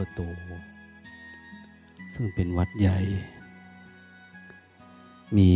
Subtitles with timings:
[0.00, 0.20] กโต
[2.14, 2.98] ซึ่งเป็นวัดใหญ่
[5.36, 5.52] มี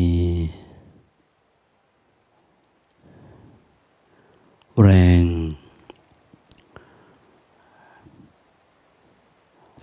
[4.83, 4.91] แร
[5.23, 5.25] ง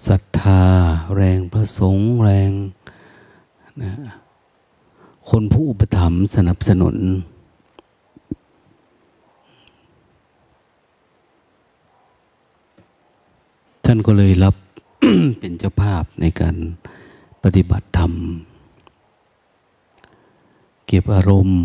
[0.07, 0.63] ศรัทธา
[1.15, 2.51] แรงพระสงฆ์แรง
[3.81, 3.93] นะ
[5.29, 6.95] คนผู้อุปถัมภ์สนับสนุน
[13.93, 14.55] ท่านก็เลยรับ
[15.39, 16.55] เป็นเจ้าภาพในการ
[17.43, 18.13] ปฏิบัติธรรม
[20.87, 21.61] เก็บอารมณ์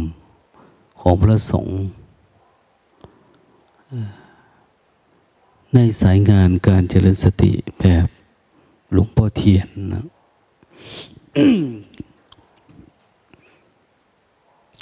[1.00, 1.82] ของพระสงฆ์
[5.74, 8.06] ในสายงานการเจริญสติแบบ
[8.92, 10.04] หลวงพ่อเทียนนะ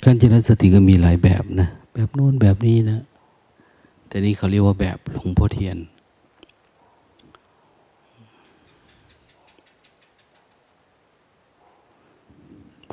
[0.05, 3.01] การเจริญสติก็มีหลายแบบนะ แบบโน้นแบบนี้นะ
[4.09, 5.79] แต่นี่เขาเรียกว่าแบบหลวงพ่อเทียน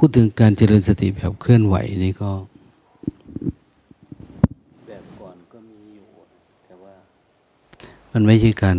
[0.04, 2.32] พูดถึงการเจริญสติแบบเคลื่อนไหวนี่ก็
[4.88, 6.08] แบบก่อนก็มีอยู่
[6.66, 6.94] แต่ว่า
[8.12, 8.78] มันไม่ใช่การ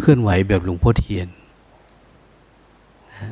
[0.00, 1.28] เคลื่อนไหวแบบหลวงพ่อเทียน
[3.12, 3.30] นะ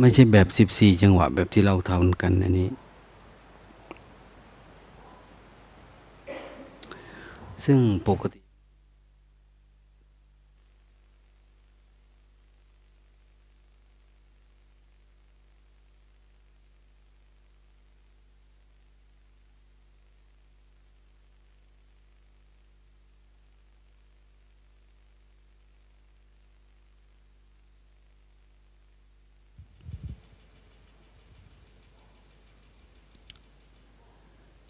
[0.00, 2.68] ไม่ใช่แบบสิบสี่จังหวะแบบที่เราทำกันอันนี้
[7.64, 8.38] ซึ่งปกติ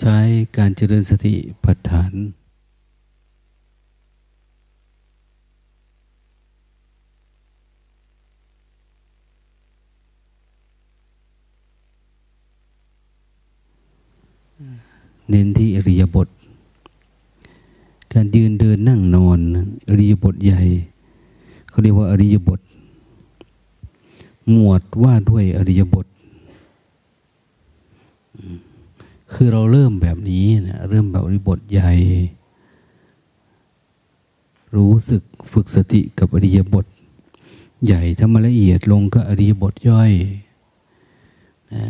[0.01, 0.19] ใช้
[0.57, 2.13] การเจริญสติปัฏฐาน
[15.31, 16.29] เน้นที่อริยบท
[18.13, 19.41] การยืนเดินนั่งนอน
[19.89, 20.61] อริยบทใหญ่
[21.69, 22.61] เขาเรียกว่าอริยบท
[24.51, 26.07] หมวดว่าด้วยอริยบท
[29.41, 31.93] คือเราเริ่มแบบนี้นะเริ่มแบบอริบทใหญ่
[34.77, 35.23] รู้สึก
[35.53, 36.87] ฝึกสติกับอริยบท
[37.85, 40.13] ใหญ่ถ้ามาละเอียดลงก็อริยบทย่อย
[41.73, 41.85] นะ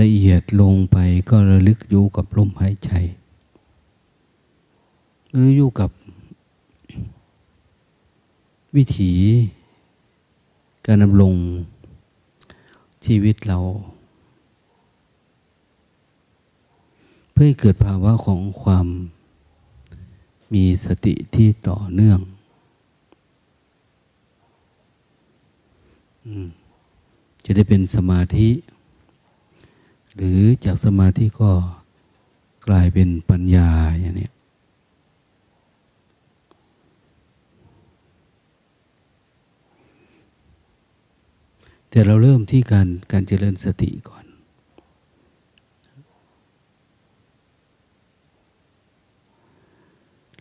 [0.00, 0.96] ละเอียดลงไป
[1.30, 2.90] ก็ระลึกอยู่กับลมหายใจ
[5.30, 5.90] หรืออยู่กับ
[8.76, 9.12] วิถี
[10.86, 11.34] การดำรง
[13.04, 13.60] ชีวิตเรา
[17.27, 18.86] เพื่อให้เกิดภาวะของความ
[20.54, 22.20] มีสติที่ต่อเนื่อง
[26.24, 26.26] อ
[27.44, 28.50] จะได้เป็นสมาธิ
[30.16, 31.52] หรือจากสมาธิก็
[32.66, 33.70] กลายเป็นปัญญา
[34.00, 34.30] อย่างนี้
[41.90, 44.17] แต่เราเริ่มที่การการเจริญสติก่อน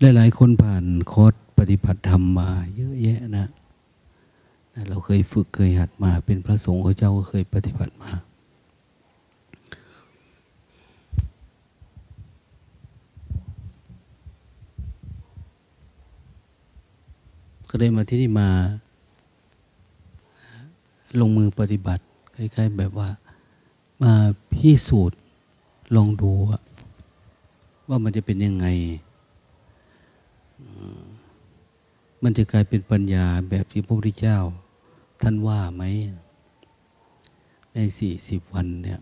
[0.02, 3.48] หลายๆคนผ่านคอร์สปฏิบัติธรรมมาเยอะแยะนะ
[4.90, 8.12] เราเคยฝึกเคยหัดมาเป็นพระสงฆ์เจ้าก็เคยปฏิบัติมา
[17.70, 18.50] ก็ได้มาที่นี่มา
[21.20, 22.04] ลงมือปฏิบัติ
[22.36, 23.10] คล้ายๆแบบว่า
[24.04, 24.14] มา
[24.52, 25.20] พิสูจน์
[25.96, 26.32] ลองดู
[27.90, 28.68] ว่ามันจะเป็นยังไง
[32.24, 34.38] มันจะกลายเป็นปัญญาแบบที่พระพุทธเจ้า
[35.22, 35.84] ท่านว่าไหม
[37.74, 39.00] ในสี่สิบวันเนี่ย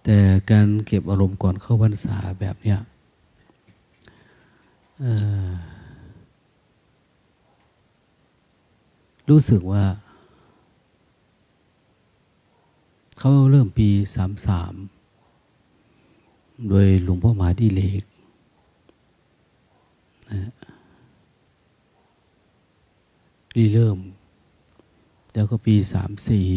[0.09, 0.21] แต่
[0.51, 2.79] การเก็บอารมณ์ก่อนเข้าพรรษาแบบเนี้ย
[9.29, 9.85] รู้สึกว่า
[13.17, 14.73] เขาเริ่มปีสามสาม
[16.69, 18.03] โดยหลวงพ่อมหาดีเลก
[20.31, 20.51] นะ
[23.55, 23.97] รีเริ่ม
[25.33, 26.47] แล้วก็ปีสามสี่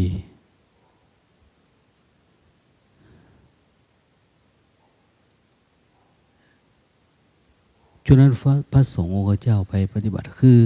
[8.06, 8.30] ฉะนั้น
[8.72, 10.58] พระสงฆ์องค์เจ้าไปปฏิบัติคือ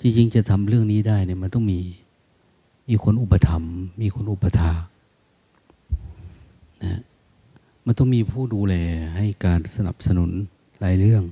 [0.00, 1.80] จริงๆจะทำเรื่องนี้ได้เนี่ยมันต้องมี
[2.88, 4.72] มีคนอุปถัมภ์มีคนอุปถา
[6.84, 7.00] นะ
[7.84, 8.74] มันต้องมีผู้ดูแล
[9.16, 10.30] ให้การสนับสนุน
[10.80, 11.22] หลายเรื่อง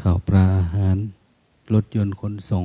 [0.00, 0.96] ข่าวปลาอาหาร
[1.74, 2.64] รถยนต์ขนส่ง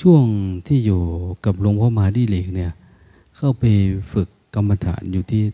[0.00, 0.24] ช่วง
[0.66, 1.02] ที่อยู่
[1.44, 2.72] กับหลวงพ่อมาดีเหล็กเนี่ย
[3.36, 3.64] เข้าไป
[4.12, 5.44] ฝึกกรรมฐานอยู่ที่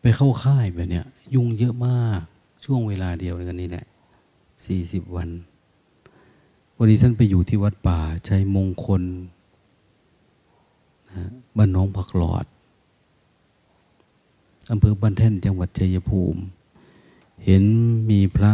[0.00, 2.20] ไปเข้าค่ายแบบเนี้ยยุ่งเยอะมาก
[2.64, 3.86] ช่วงเวลาเดียวกันนี้แหละ
[4.66, 5.28] สี่สิบวัน
[6.76, 7.98] วันนี้ท่านไปอยู่ที่วัดป่า
[8.28, 9.02] ชัยมงคล
[11.10, 11.22] นะ
[11.56, 12.44] บ้านน้องผักหลอด
[14.70, 16.40] อำเภอบ้านแท่นจังหวัดชัยภูมิ
[17.44, 17.64] เห็น
[18.10, 18.52] มีพระ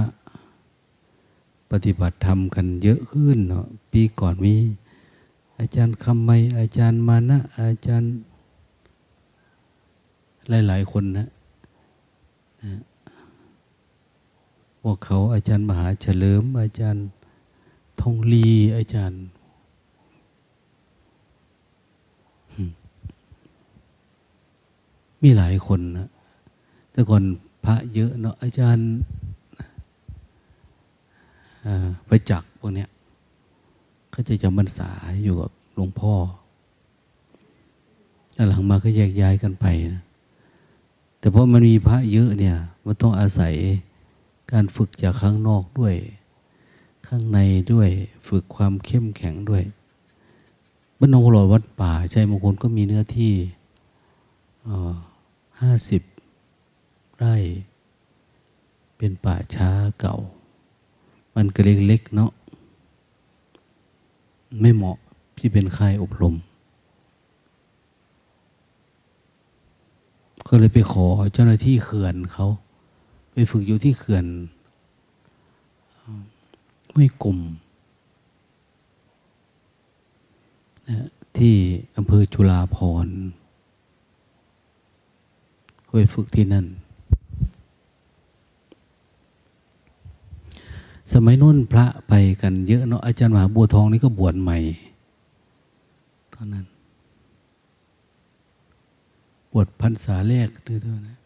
[1.70, 4.54] ปฏิบัติธรรมกันเยอะขึ้นเนาะปีก่อนมี
[5.58, 8.10] อาจารย์คำไมอาจารย์มานะ อาจารย์
[10.66, 11.26] หลาย ๆ คนนะ
[12.64, 12.80] นะ
[14.82, 17.02] พวกเขาอาจารย์มหาเฉลิม อาจารย์
[18.00, 19.20] ทองลีอาจารย์
[25.22, 26.08] มีหลายคนนะ
[26.92, 27.22] แต่ก่อน
[27.64, 28.86] พระเยอะเนาะอาจารย์
[32.06, 32.88] ไปจักพวกเนี้ย
[34.10, 34.90] เขาจะจำพรรษา
[35.22, 36.14] อยู่กับหลวงพ่อ
[38.48, 40.04] หลังมาก็แยกย้ายกันไปนะ
[41.18, 43.54] แต่เพราะมันมีพระเยอะเนี่ยมันต้องอาศัย
[44.52, 45.94] การฝึกจากข้างนอกด้วย
[47.06, 47.38] ข้างใน
[47.72, 47.88] ด้วย
[48.28, 49.64] ฝึกความเข้มแข็งด้วย
[50.98, 53.34] บ้านนองหลอดวัดป่าใจมงคลก็มีเนื้อที่
[55.60, 56.02] ห้าสิบ
[57.18, 57.36] ไร่
[58.96, 59.70] เป็นป่าช้า
[60.00, 60.16] เก่า
[61.40, 62.30] มันก็เล็กๆเนาะ
[64.60, 64.96] ไม่เหมาะ
[65.38, 66.34] ที่เป็นค่ายอบรม
[70.48, 72.46] ก็เลยไปขอเจ้าหน้าที่เขื่อนเขา
[73.32, 74.26] ไปฝึกอยู่ที่เขื่อน
[76.94, 77.38] ห้วยกลุ่ม
[80.88, 81.54] นะที่
[81.96, 83.06] อำเภอจุฬาพร
[85.94, 86.66] ไปฝึกที่นั่น
[91.12, 92.12] สมัยนู้นพระไป
[92.42, 94.58] กันเยอะเนาะอาจารย์มหาบัวทองนี่ก็บวชใหม่
[96.34, 96.66] ตอนนั้น
[99.52, 101.18] บวชพรรษาแรกด้วยนะ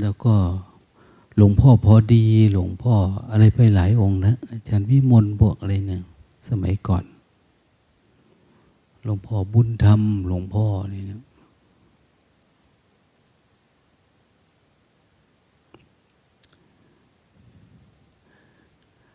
[0.00, 0.34] แล้วก็
[1.36, 2.94] หลวงพ่อพอดี หลวงพ่อ
[3.30, 6.02] อะไรไปหลายองค์นะ อาจารย์วิมลบวกอะไรเนี่ย
[6.48, 7.04] สมัยก่อน
[9.04, 11.20] หลวงพ่อบุญธรรม หลวงพ่อนี่นะ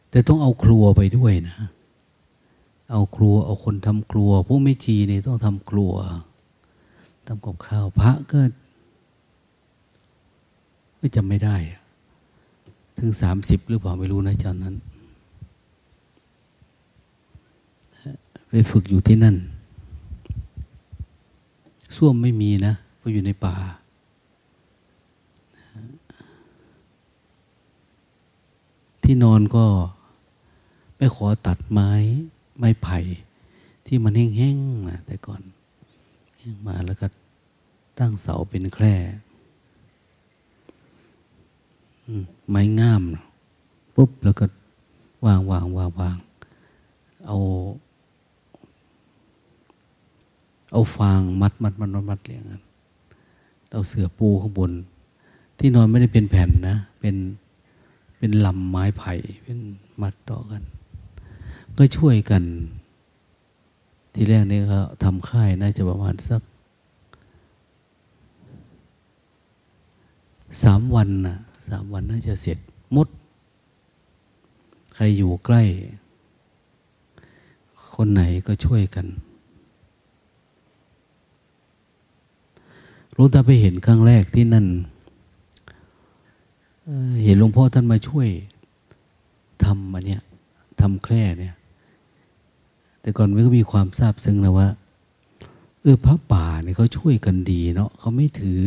[0.09, 1.57] แต่ต้องเอาครัวไปด้วยนะ
[2.91, 5.93] เอาครัวเอาคนทำครัว พวกไม่จีนี่ยต้องทำครัว
[7.27, 8.39] ทำกับข้าวพระก็
[10.97, 11.55] ไม่จำไม่ได้
[12.97, 14.75] ถึงสามสิบหรือเปล่าไม่รู้นะจอนนั้น
[18.49, 19.35] ไปฝึกอยู่ที่นั่น
[21.95, 23.55] ส้วมไม่มีนะเพราะอยู่ในป่า
[29.03, 29.65] ที่นอนก็
[30.97, 31.91] ไปขอตัดไม้
[32.57, 32.99] ไม้ไผ่
[33.85, 35.41] ที่มันแห้งๆนะแต่ก่อน
[36.39, 37.07] แห้งมาแล้วก็
[37.99, 38.93] ตั้งเสาเป็นแคร่
[42.49, 43.01] ไม้งาม
[43.95, 44.45] ปุ๊บแล้วก็
[45.25, 46.17] วางวางวางวาง
[47.27, 47.37] เอา
[50.71, 52.61] เอาฟางมัดมัดมัดมัดมัดเรียงกัน
[53.71, 54.71] เอาเสือปูข้างบน
[55.57, 57.15] ที่นอนไม่ได้เป็นแผ่นนะ เป็น
[58.17, 59.13] เป็นลำไม้ไผ่
[59.43, 59.59] เป็น
[60.01, 60.63] มัดต่อกัน
[61.77, 62.43] ก็ช่วยกัน
[64.13, 66.41] ที่แรกนี่เขาทำค่ายน่าจะประมาณสัก
[70.63, 72.57] สามวันนะสามวันน่าจะเสร็จ
[72.95, 73.07] มด
[74.95, 75.63] ใครอยู่ใกล้
[77.95, 79.05] คนไหนก็ช่วยกัน
[83.15, 84.65] รู้ตาไปเห็นครั้งแรกที่นั่น
[87.23, 88.27] เห็นหลวงพ่อท่านมาช่วย
[89.63, 90.21] ทำอันเนี้ย
[90.81, 91.56] ทำแคร่เนี่ย
[93.07, 94.69] แต่ก่อนมันก็มีความทราบซึ้งนะว่า
[95.81, 98.61] เออพระป่าเนี่ยเขาช่วยกันดีเนาะเขาไม่ถือ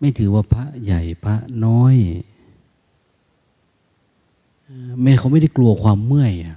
[0.00, 1.34] ไม่ถือว่าพระใหญ่พระ
[1.64, 1.94] น้อย
[5.00, 6.56] ไม่เขาไม่ได้กลัวความเมื่อยนะ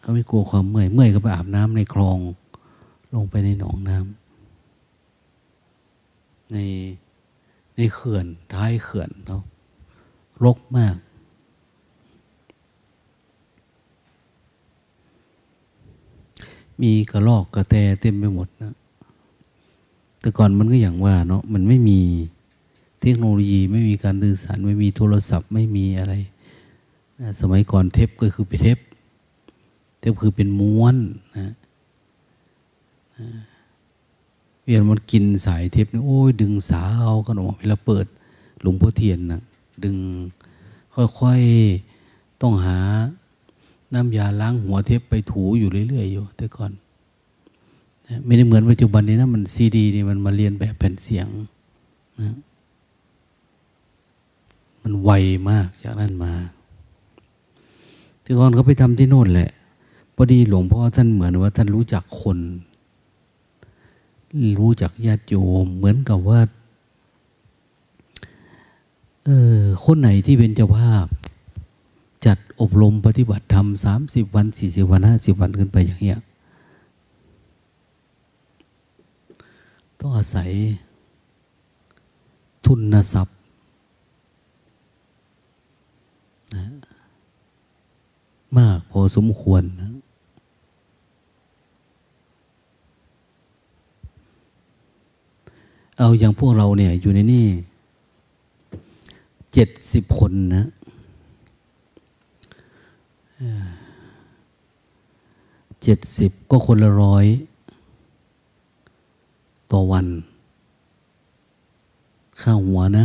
[0.00, 2.18] เขาไม่กลัวความเมื่อย เมื่อยก็ไปอาบน้ำในคลอง
[3.14, 6.56] ลงไปในหนองน้ำใน
[7.76, 9.42] ในเขื่อนท้ายเขื่อนเนาะ
[10.44, 10.96] รกมาก
[16.82, 18.74] มีกระลอกกระแตเต็มไปหมดนะ
[20.20, 22.00] แต่ก่อนมันก็อย่างว่าเนาะมันไม่มี
[23.00, 26.14] เทคโนโลยีไม่มีการดื้อสารไม่มีโทรศัพท์ไม่มีอะไร
[27.40, 28.78] สมัยก่อนเทปก็คือเป็นเทป
[30.00, 30.96] เทปคือเป็นม้วน
[31.36, 31.52] นะ
[34.62, 38.06] เวียนมันกินสายเทปนี่โอ้ยดึงสาเอากันออกเวลาเปิด
[38.62, 39.40] หลวงพ่อเทียนนะ
[39.84, 39.96] ดึง
[40.94, 42.78] ค่อยๆต้องหา
[43.94, 46.72] น้ำยาล้างหัวเทปไปถูอยู่เรื่อยๆอยู่ แต่ก่อน
[48.24, 51.26] ไม่ได้เหมือนปัจจุบันนี้นะมันซีดีนี่มันมาเรียนแบบแผ่นเสียง
[52.20, 52.36] นะ
[54.82, 55.10] มันไว
[55.48, 56.32] มากจากนั้นมา
[58.22, 59.50] แต่ก่อนเขาไปทำที่โน่นแหละ
[60.14, 62.38] พอดีหลวงพ่อท่านเหมือนว่าท่านรู้จักคน
[64.60, 66.40] รู้จักญาติโยม เหมือนกับว่า
[69.24, 69.28] เอ
[69.58, 71.06] อคนไหนที่เป็นเจ้าภาพ
[72.60, 76.18] อบรมปฏิบัติธรรมสามสิบวันสี่สิบวันห้าสิบวันขึ้นไปอย่างเงี้ย
[79.98, 80.50] ต้องอาศัย
[82.64, 83.36] ทุนทรัพย์
[86.54, 86.64] นะ
[88.58, 89.90] มากพอสมควรนะ
[95.98, 97.46] เอาอย่างพวกเราเนี่ยอยู่ในนี่
[99.52, 100.64] เจ็ดสิบคนนะ
[105.82, 107.26] เจ็ดสิบก็คนละร้อย
[109.72, 110.06] ต่อวัน
[112.42, 113.04] ค่าหัวนะ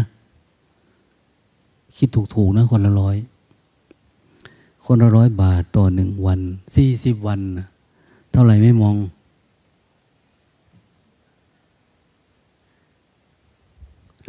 [1.97, 3.15] คิดถูกๆนะ คนละร้อย
[4.85, 6.39] คนละร้อยบาทต่อหนึ่งวัน
[6.75, 7.39] สี่สิบวัน
[8.31, 8.95] เท่าไหร่ไม่มอง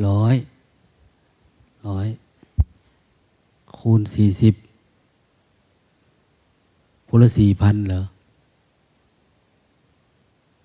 [0.06, 0.34] ร้อย
[1.88, 2.06] ร้อย
[3.78, 4.54] คูณสี่สิบ
[7.16, 8.02] คนละสี่พันเหรอ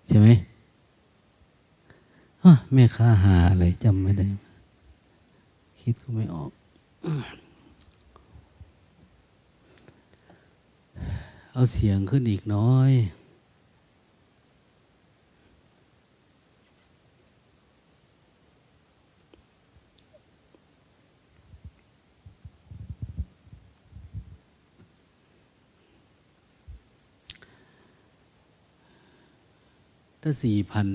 [0.08, 0.28] ใช่ไหม
[2.74, 4.28] แม่ค้าหาอะไรจำไม่ได้
[5.80, 6.52] คิดก็ไม่ออก
[11.54, 12.92] เอาเสียงขึ้นอีกน้อย
[30.22, 30.88] ถ้าสี่พัน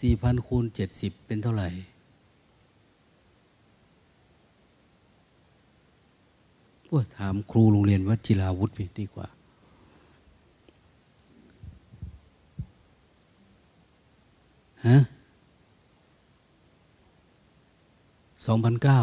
[0.00, 1.68] สี่พันคูณเจ็ดสิบเป็นเท่าไหร่
[6.86, 9.28] โอ้ถามครูโรงเรียนวัดจิราวุฒิดีกว่า
[14.86, 14.98] ฮะ
[18.46, 19.00] สองพันเก้า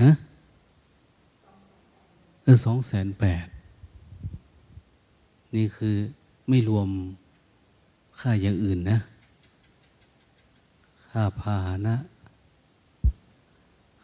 [0.00, 0.10] ฮะ
[2.42, 3.46] เออสองแสนแปด
[5.54, 5.96] นี่คือ
[6.48, 6.88] ไม่รวม
[8.20, 8.98] ค่าอย่างอื่นนะ
[11.10, 11.96] ค่าพาหนะ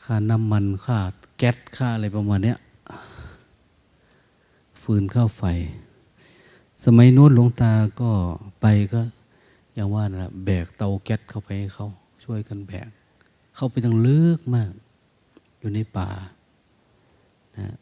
[0.02, 0.98] ค่าน้ำมันค่า
[1.38, 2.58] แก๊สค่าอะไรประมาณเนี้ย
[4.82, 5.42] ฟืนข้าวไฟ
[6.84, 8.10] สมัยโน้นหลวงตาก็
[8.60, 9.00] ไปก็
[9.74, 11.88] อย่างว่านะแบกเตาแก๊สเข้าไปให้เขา
[12.24, 12.88] ช่วยกันแบก
[13.56, 14.70] เข้าไปตั้งลึกมาก
[15.58, 16.08] อยู่ในป่า
[17.58, 17.76] นะ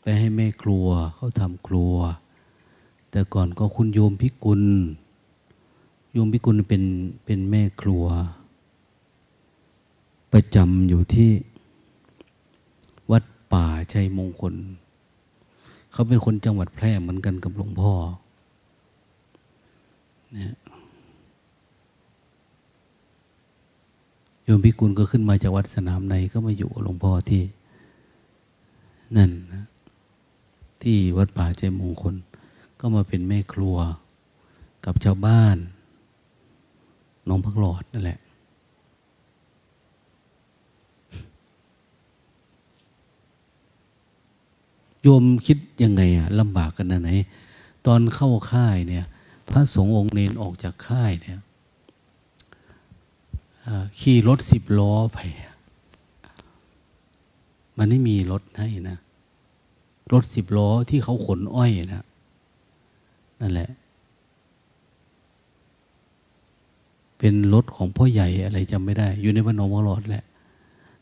[0.00, 1.96] ไปให้แม่ครัวเขาทำครัว
[3.10, 4.62] แต่ก่อนก็คุณโยมพิกุล
[6.12, 6.82] โยมพิกุลเป็น
[7.24, 8.04] เป็นแม่ครัว
[10.32, 11.30] ประจำอยู่ที่
[13.10, 14.54] วัดป่าชัยมงคล
[15.92, 17.92] เขาเป็นคนจังหวัดแพร่เหมือนกันกับหลวงพ่อ
[20.36, 20.54] นะ
[24.44, 27.42] โยมพิกุลก็ขึ้นมาจากวัดสนามในก็มาอยู่หลวงพ่อที่
[29.16, 29.64] นั่นนะ
[30.82, 32.14] ที่วัดป่าใจมงคล
[32.80, 33.76] ก็มาเป็นแม่ครัว
[34.84, 35.56] กับชาวบ้าน
[37.28, 38.18] น้องพักหลอดนั่นแหละ
[45.02, 47.10] โยมคิดยังไงอะลำบากกันไหน
[47.86, 49.04] ตอนเข้าค่ายเนี่ย
[49.48, 51.38] พระสงฆ์องค์เนนออกจากค่ายเนี่ย
[54.00, 55.18] ขี่รถสิบล้อไป
[57.78, 58.98] มันไม่มีรถให้นะ
[60.12, 62.04] รถสิบล้อที่เขาขนอ้อยนะ
[63.40, 63.70] นั่นแหละ
[67.18, 70.24] เป็นรถของพ่อใหญ่อะไรจำไม่ได้ อยู่ในพนมวรอดแหละ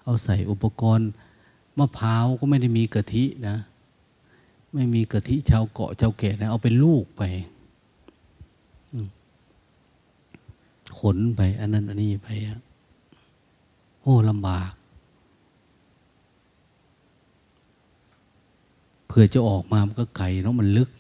[0.05, 1.09] เอาใส่อุปกรณ์
[1.79, 3.57] มะพร้าวก็ไม่ได้มีกะทินะ
[4.75, 7.23] ไม่มีกะทิชาวเกาะชาวแก่นะ เอาเป็นลูกไป
[10.99, 12.61] ขนไป อันนั้น อันนี้ไปอะ
[14.03, 14.73] โอ้ลำบาก
[19.07, 20.91] เพื่อจะออกมามันก็ไกลเนาะมันลึก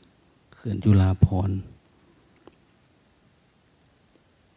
[0.66, 1.50] ขื่อนจุฬาพร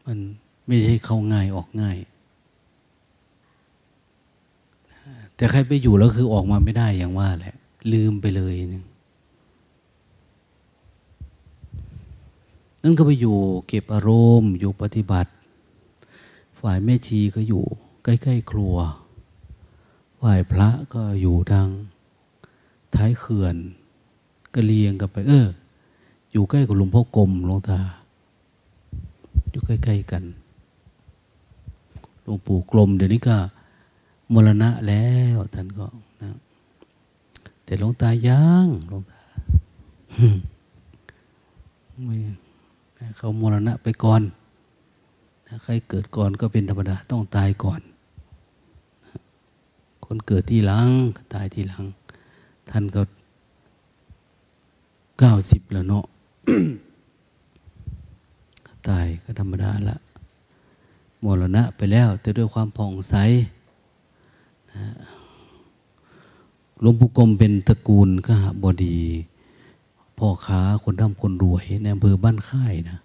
[0.05, 0.19] มัน
[0.65, 1.97] ไม่ใช่เข้าง่ายออกง่าย
[5.35, 7.55] แต่ใครไปอยู่แล้วคือออกมาไม่ได้อย่างว่าแหละ
[7.93, 8.83] ลืมไปเลยนึง
[12.83, 14.09] นั่นก็ไปอยู่เก็บอาร
[14.41, 15.31] มณ์ อยู่ปฏิบัติ
[16.59, 17.63] ฝ่ายแม่ชีก็อยู่
[18.03, 18.75] ใกล้ ๆ ครัว
[20.21, 21.67] ฝ่ายพระก็อยู่ทาง
[22.95, 23.55] ท้ายเขื่อน
[24.53, 25.49] ก็เลียงกันไป เออ
[26.37, 27.79] อยู่ใกล้กับหลวงพ่อกรมหลวงตา
[29.51, 30.23] อยู่ใกล้ๆกัน
[32.23, 33.37] หลวงปู่กรมเดี๋ยวนี้ก็
[34.33, 35.85] มรณะแล้วท่านก็
[36.21, 36.29] นะ
[37.63, 39.21] แต่หลวงตายังหลวงตา
[42.05, 42.15] ไม่
[43.17, 44.21] เขามรณะไปก่อน
[45.63, 47.81] ใครเกิดก่อนก็เป็นธรรมดาต้องตายก่อน
[50.05, 50.89] คนเกิดที่หลัง
[51.33, 51.83] ตายที่หลัง
[52.69, 53.01] ท่านก็
[55.19, 56.05] เก้าสิบแล้วเนาะ
[58.87, 59.97] ตายก็ธรรมดาละ
[61.23, 63.15] มรณะไปแล้วแต่ด้วยความผ่องใส
[66.81, 68.97] หลวงปู่กรมเป็นตระกูลขหบดี
[70.17, 72.97] พ่อค้าคนร่ำคนรวยในอำเภอบ้านค่ายนะ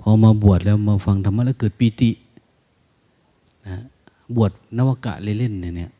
[0.00, 2.10] พอมาบวชแล้วมาฟังธรรมะแล้วเกิดปีติ
[3.66, 3.76] นะ
[4.36, 5.92] บวชนวกะเล่นๆเนี่ย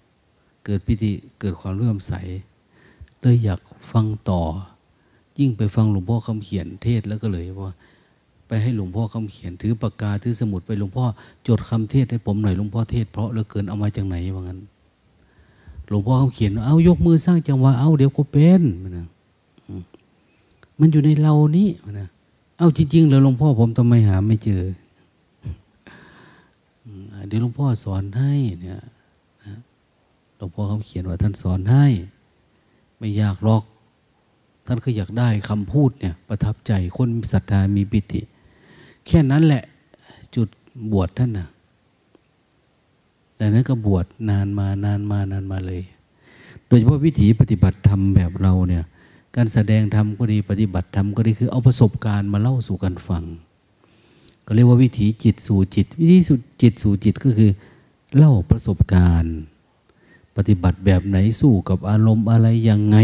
[0.67, 2.13] เกิดปีติเกิดความเลื่อมใส
[3.21, 3.61] เลยอยาก
[3.93, 4.41] ฟังต่อ
[5.39, 7.75] ยิ่งไปฟังหลวงพ่อคำเขียนเทศแล้วก็เลยว่า
[8.47, 11.05] ไปให้หลวงพ่อคำเขียนถือปากกาถือสมุดไปหลวงพ่อ
[11.47, 14.61] จดคำเทศให้ผมหน่อยหลวงพ่อเทศเพราะเหลือเกินเอามาจากไหนว่างั้น
[15.89, 18.63] หลวงพ่อเขาเขียนเอายกมือสร้างจังหวะเอาเดี๋ยวก็เป็น
[18.97, 19.07] นะ
[20.81, 21.69] มันอยู่ในเรานี้
[22.01, 22.09] นะ
[22.59, 24.63] เอาจริงๆแล้วหลวงพ่อผมทำไมหาไม่เจอ
[27.29, 28.81] เดี๋ยวหลวงพ่อสอนให้เนี่ย
[30.37, 31.87] หลวงพ่อเขาเขียนว่าท่านสอนให้
[32.99, 33.63] ไม่ยากหรอก
[34.67, 38.21] ท่านก็อยากได้คำพูดเนี่ย ประทับใจคนศรัทธามีปิติ
[39.07, 39.63] แค่นั้นแหละ
[40.35, 40.49] จุด
[40.93, 41.49] บวชท่านนะ
[43.37, 45.83] แต่นั้นก็บวชนานมานานมานานมาเลย
[46.67, 48.85] โดยเฉพาะวิถีปฏิบัติธรรมแบบเราเนี่ย
[49.37, 53.25] การแสดงธรรมก็ดีปฏิบัติธรรมก็ดีคือเอาประสบการณ์มาเล่าสู่กันฟัง
[54.47, 57.51] ก็เรียกว่าวิถีจิตสู่จิต วิธีสู่จิตสู่จิตก็คือ
[58.17, 59.37] เล่าประสบการณ์
[60.37, 62.99] ปฏิบัติแบบไหนสู้กับอารมณ์อะไรยังไง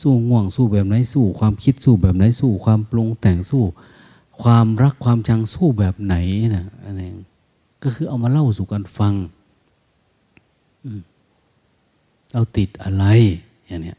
[0.00, 3.64] สู้ง่วงสู้แบบไหนสู้ ความคิดสู้แบบไหนสู้ ความปรุงแต่งสู้
[4.42, 6.14] ความรักความชังสู้แบบไหน
[6.56, 7.10] นะอันนี้
[7.82, 9.14] ก็คือเอามาเล่าสู่กันฟัง
[12.32, 13.04] เราติดอะไร
[13.66, 13.98] อย่างเนี้ย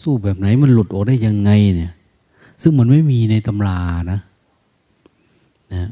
[0.00, 1.92] สู้แบบไหนมันหลุดออกได้ยังไงเนี่ย
[2.62, 3.80] ซึ่งมันไม่มีในตำรา
[4.12, 4.20] นะ
[5.74, 5.90] นะ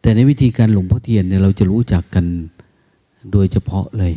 [0.00, 2.24] แต่ในวิธีการหลวงพ่อเทียนเนี่ยเราจะรู้จักกัน
[3.32, 4.14] โดยเฉพาะเลย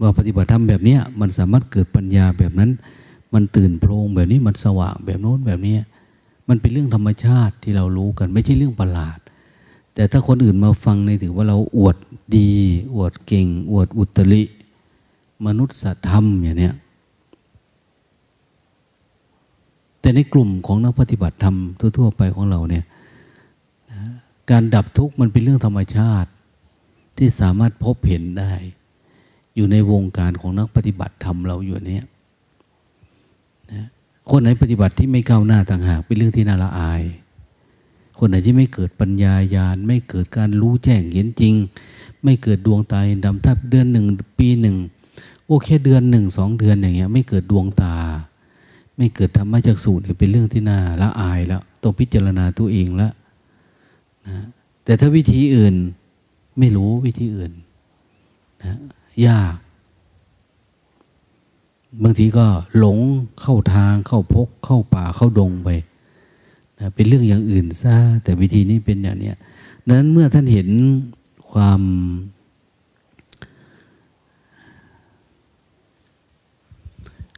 [0.00, 2.70] ว่าปฏิบัติธรรมแบบนี้มันสามารถเกิดปัญญาแบบนั้น
[3.34, 5.76] มันตื่นโพลงแบบนี้มันสว่างแบบโน้นแบบนี้
[6.48, 9.18] มันเป็นเรื่องธรรมชาติที่เรารู้กัน ไม่ใช่เรื่องประหลาด
[9.94, 11.96] แต่ถ้าคนอื่นมาฟังในถือว่าเราอวด
[12.36, 12.50] ดี
[12.94, 14.42] อวดเก่ง อวดอุตริ
[15.46, 16.74] มนุษยธรรมอย่างเนี้ย
[20.00, 22.84] แต่ในกลุ่มของนักปฏิบัติธรรมทั่วๆไปของเราเนี่ย
[24.50, 26.30] การดับทุกข์มันเป็นเรื่องธรรมชาติ
[27.18, 28.52] ที่สามารถพบเห็นได้
[29.56, 32.06] อยู่ในวงการของนักปฏิบัติธรรมเราอยู่เนี้ย
[34.30, 37.02] คนไหนปฏิบัติที่ไม่ก้าวหน้าต่างหากเป็นเรื่องที่น่าละอาย
[38.18, 41.54] คนไหนที่ไม่เกิดปัญญาญาณไม่เกิดการรู้แจ้งเห็นจริง
[42.24, 44.06] ไม่เกิดดวงตาเห็นดำถ้าเดือนหนึ่ง
[44.38, 44.76] ปีหนึ่ง
[45.46, 47.94] โอเคเดือนหนึ่งสองเดือนอย่างเงี้ย ไม่เกิดดวงตา
[48.96, 53.12] ไม่เกิดธรรมะจากสูตรเป็นเรื่องที่น่าละอายแล้วต้องพิจารณาตัวเองแล้ว
[54.26, 54.44] นะ
[54.84, 55.74] แต่ถ้าวิธีอื่น
[56.58, 57.52] ไม่รู้วิธีอื่น
[58.62, 58.78] นะ
[59.26, 59.56] ยาก
[62.02, 62.46] บางทีก็
[62.78, 62.98] หลง
[63.40, 65.68] เข้าทางเข้าพก เข้าป่าเข้าดงไป
[66.78, 69.36] นะเป็นเรื่องอย่างอื่นซะแต่วิธีนี้เป็นอย่างเนี้ย
[69.90, 70.68] นั้นเมื่อท่านเห็น
[71.50, 71.82] ความ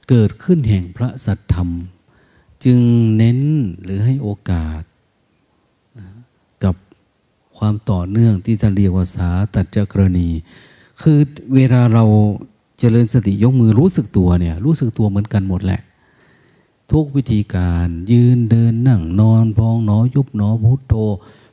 [0.09, 1.69] เกิดขึ้นแห่งพระสัทธรรม
[2.65, 2.81] จึง
[3.17, 3.41] เน้น
[3.83, 4.83] หรือให้โอกาส
[7.59, 10.29] ความต่อเนื่องที่ท่านเรียกว่าสาตัจกรณี
[11.03, 11.19] คือ
[11.55, 12.05] เวลาเรา
[12.79, 15.81] เจริญสติยกมือรู้สึกตัวเนี่ยรู้สึกตัวเหมือนกันหมดแหละ
[16.93, 20.95] ทุกวิธีการยืนเดินนั่งนอนพองหนอยุบหนอพุทโธ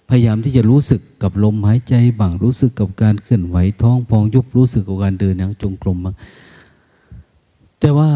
[0.09, 6.15] พยายามที่จะรู้สึกกับลมหายใจบ้างรู้สึกกับการเคลื่อนไหวท้องพองยุบรู้สึกกับการเดินอย่างจงกรมบ้าง
[7.79, 8.11] แต่ว่า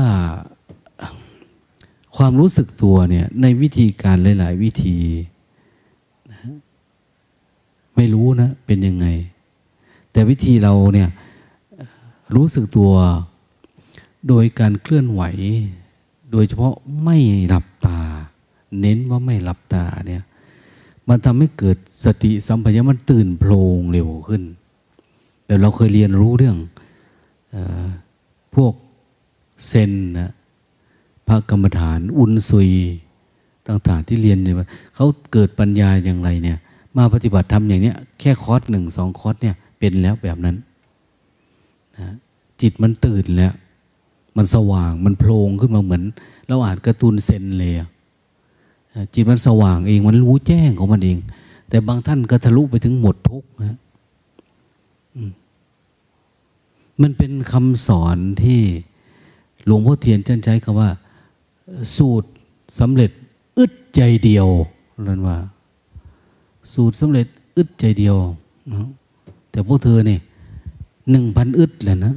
[2.17, 4.97] ความรู้สึกตัวเนี่ยในวิธีการหลาย ๆ วิธี
[7.99, 9.07] ไม่รู้นะเป็นยังไง
[10.11, 11.09] แต่วิธีเราเนี่ย
[12.35, 12.91] รู้สึกตัว
[14.27, 15.21] โดยการเคลื่อนไหว
[16.31, 17.17] โดยเฉพาะไม่
[17.49, 18.01] หลับตา
[18.79, 20.23] เน้นว่าไม่หลับตาเนี่ย
[21.07, 24.43] มันทำให้เกิดสติสัมปชัญญะมันตื่นโพลงเร็วขึ้น
[25.45, 26.57] เดี๋ยวเราเคยเรียนรู้เรื่อง
[27.53, 27.55] อ
[28.55, 28.73] พวก
[29.67, 30.31] เซนนะ
[31.27, 32.69] พระกรรมฐาน อุนซุย
[33.67, 34.55] ต่างๆที่เรียนเนี่ย
[34.95, 36.59] เขาเกิดปัญญาอย่างไรเนี่ย
[36.99, 40.55] มาปฏิบัติทำอย่างเนี้ยแค่คอร์สหนึ่งสองคอร์สเนี่ย เป็นแล้วแบบนั้น
[41.97, 42.09] นะ
[42.61, 43.53] จิตมันตื่นแล้ว
[44.37, 46.03] มันสว่างมันโพลงขึ้นมาเหมือน
[46.47, 47.73] เราอ่านการ์ตูนเซนเลย
[49.13, 51.17] จิตมันสว่างเองมันรู้แจ้งของมันเอง
[51.69, 53.77] แต่บางท่านก็ทะลุไปถึงหมดทุกนะ
[57.01, 58.61] มันเป็นคำสอนที่
[59.65, 60.89] หลวงพ่อเทียนท่านใช้คำว่า
[61.95, 62.29] สูตร
[62.79, 63.11] สำเร็จ
[63.57, 64.47] อึดใจเดียว
[65.07, 65.37] นั่นว่า
[66.73, 68.17] สูตรสำเร็จอึดใจเดียว
[68.73, 68.87] นะ
[69.51, 70.19] แต่พวกเธอเนี่ย
[71.09, 72.13] หนึ่งพันอึดแหละนะ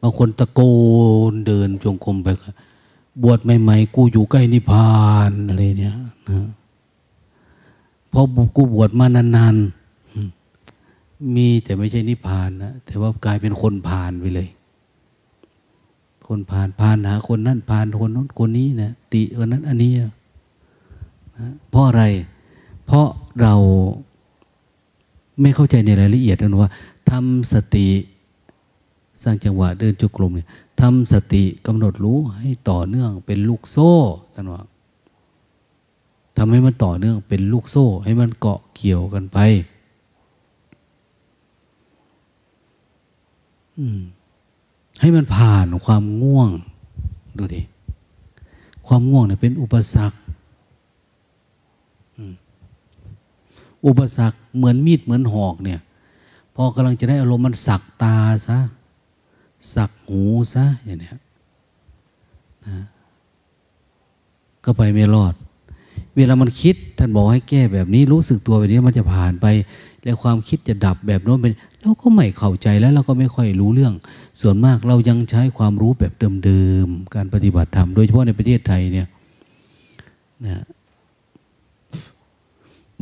[0.00, 0.60] บางคนตะโก
[1.32, 2.28] นเดินจงกรมไป
[3.22, 4.90] บวชใหม่ๆกูอยู่ใกล้นิพพา
[5.30, 5.96] นอะไรเนี่ย
[6.28, 6.48] นะ
[8.12, 8.20] พอ
[8.56, 14.48] กูบวชมานานๆ มีแต่ไม่ใช่นิพพานนะ แต่ว่ากลายเป็นคนผ่านไปเลย
[16.34, 20.12] คนผ่านผ่านหาคนนั้นผ่านคนนั้นคนนี้นะติคนนั้นอันนี้นะ
[21.70, 22.04] เพราะอะไร
[22.86, 23.06] เพราะ
[23.40, 23.54] เรา
[25.40, 26.70] ไม่เข้าใจในรายละเอียดนะว่า
[27.10, 27.88] ทำสติ
[29.22, 30.48] สร้างจังหวะเดินจุกลมเนี่ย
[30.80, 33.92] ทำสติกำหนดรู้ให้ต่อเนื่องเป็นลูกโซ่
[34.34, 34.62] ท่านว่า
[36.36, 39.38] ทำให้มันต่อเนื่องเป็นลูกโซ่ ให้มันเกาะเกี่ยวกันไป
[45.04, 46.50] ให้มันผ่านความง่วง
[47.38, 47.62] ดูดิ
[48.86, 50.16] ความง่วงเนี่ยเป็นอุปสรรค
[53.86, 55.80] อุปสรรคเหมือนมีดเหมือนหอกเนี่ย
[56.54, 58.58] พอกำลังจะได้อารมณ์มันสักตาซะ
[59.74, 60.22] สักหู
[60.54, 61.10] ซะอย่างเนี้
[62.66, 62.78] นะ
[64.64, 65.34] ก็ไปไม่รอด
[66.14, 69.46] เวลามันคิด ท่านบอกให้แก้แบบนี้ รู้สึกตัวแบบนี้มันจะผ่านไป
[70.04, 73.94] แล้วความคิดจะดับแบบโน้นเป็นเราก็ไม่เข้าใจแล้วเราก็ไม่ค่อยรู้เรื่อง
[74.40, 76.12] ส่วนมากเรายังใช้ความรู้แบบ
[76.44, 79.08] เดิมๆการปฏิบัติธรรมโดยเฉพาะในประเทศไทยเนี่ย
[80.44, 80.64] นะ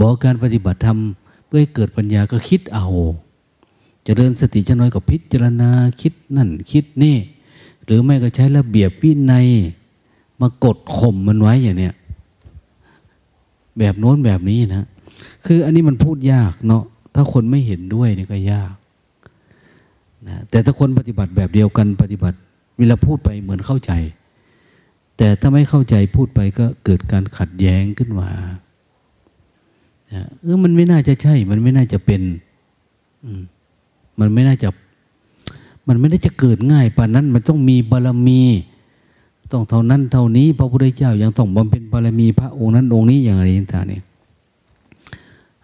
[0.00, 0.98] บอกการปฏิบัติธรรม
[1.46, 2.86] เพื่อให้เกิดปัญญาก็คิดเอา
[4.06, 7.16] จะเริญสติจะน้อยกับพิจารณาคิดนั่นคิดนี่
[7.84, 9.46] หรือไม่ก็ใช้ระเบียบวินัย
[10.40, 11.94] มากดข่มมันไว้อย่างเนี้ย
[13.78, 14.86] แบบโน้นแบบนี้นะ
[15.46, 18.74] คืออันนี้มันพูดยากเนาะ ถ้าคนไม่เห็นด้วยนี่ก็ยาก
[20.28, 22.36] นะแต่ถ้าคนปฏิบัติแบบเดียวกันปฏิบัติ
[22.78, 23.92] เวลาพูดไปเหมือนเข้าใจ
[25.16, 28.30] แต่ถ้าไม่เข้าใจพูดไปก็เกิดการขัดแย้งขึ้นมา
[30.42, 32.22] เออมันไม่น่าจะใช่ มันไม่น่าจะเป็น
[33.24, 33.30] อื
[34.20, 34.68] มันไม่น่าจะ
[35.88, 38.42] มันไม่ได้จะเกิดง่ายปานนั้น มันต้องมีบารมี
[39.52, 44.02] ต้องเท่านั้นเท่านี้ พระพุทธเจ้ายังต้องบำเพ็ญบารมีพระองค์นั้นองค์นี้อย่างไรต่างๆเนี่ย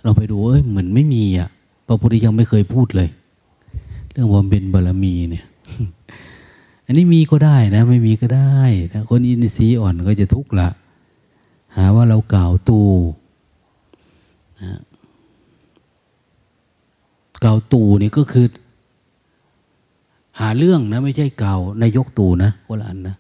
[0.03, 1.49] เราไปดูเอ้ยเหมือนไม่มีอะ
[1.87, 3.09] พระพุทธเจ้าไม่เคยพูดเลย
[4.11, 5.45] เรื่องบำเพ็ญบารมีเนี่ย
[6.87, 8.61] อันนี้มีก็ได้นะ ไม่มีก็ได้
[8.93, 10.69] ถ้าคนอินทรีย์อ่อนก็จะทุกข์ละ
[11.77, 12.81] หาว่าเรากล่าวตู
[14.63, 14.79] นะ
[17.43, 18.47] เกาตูนี่ก็คือ
[20.41, 23.17] หาเรื่องนะ ไม่ใช่เกานายกตูนะคนละอันนะ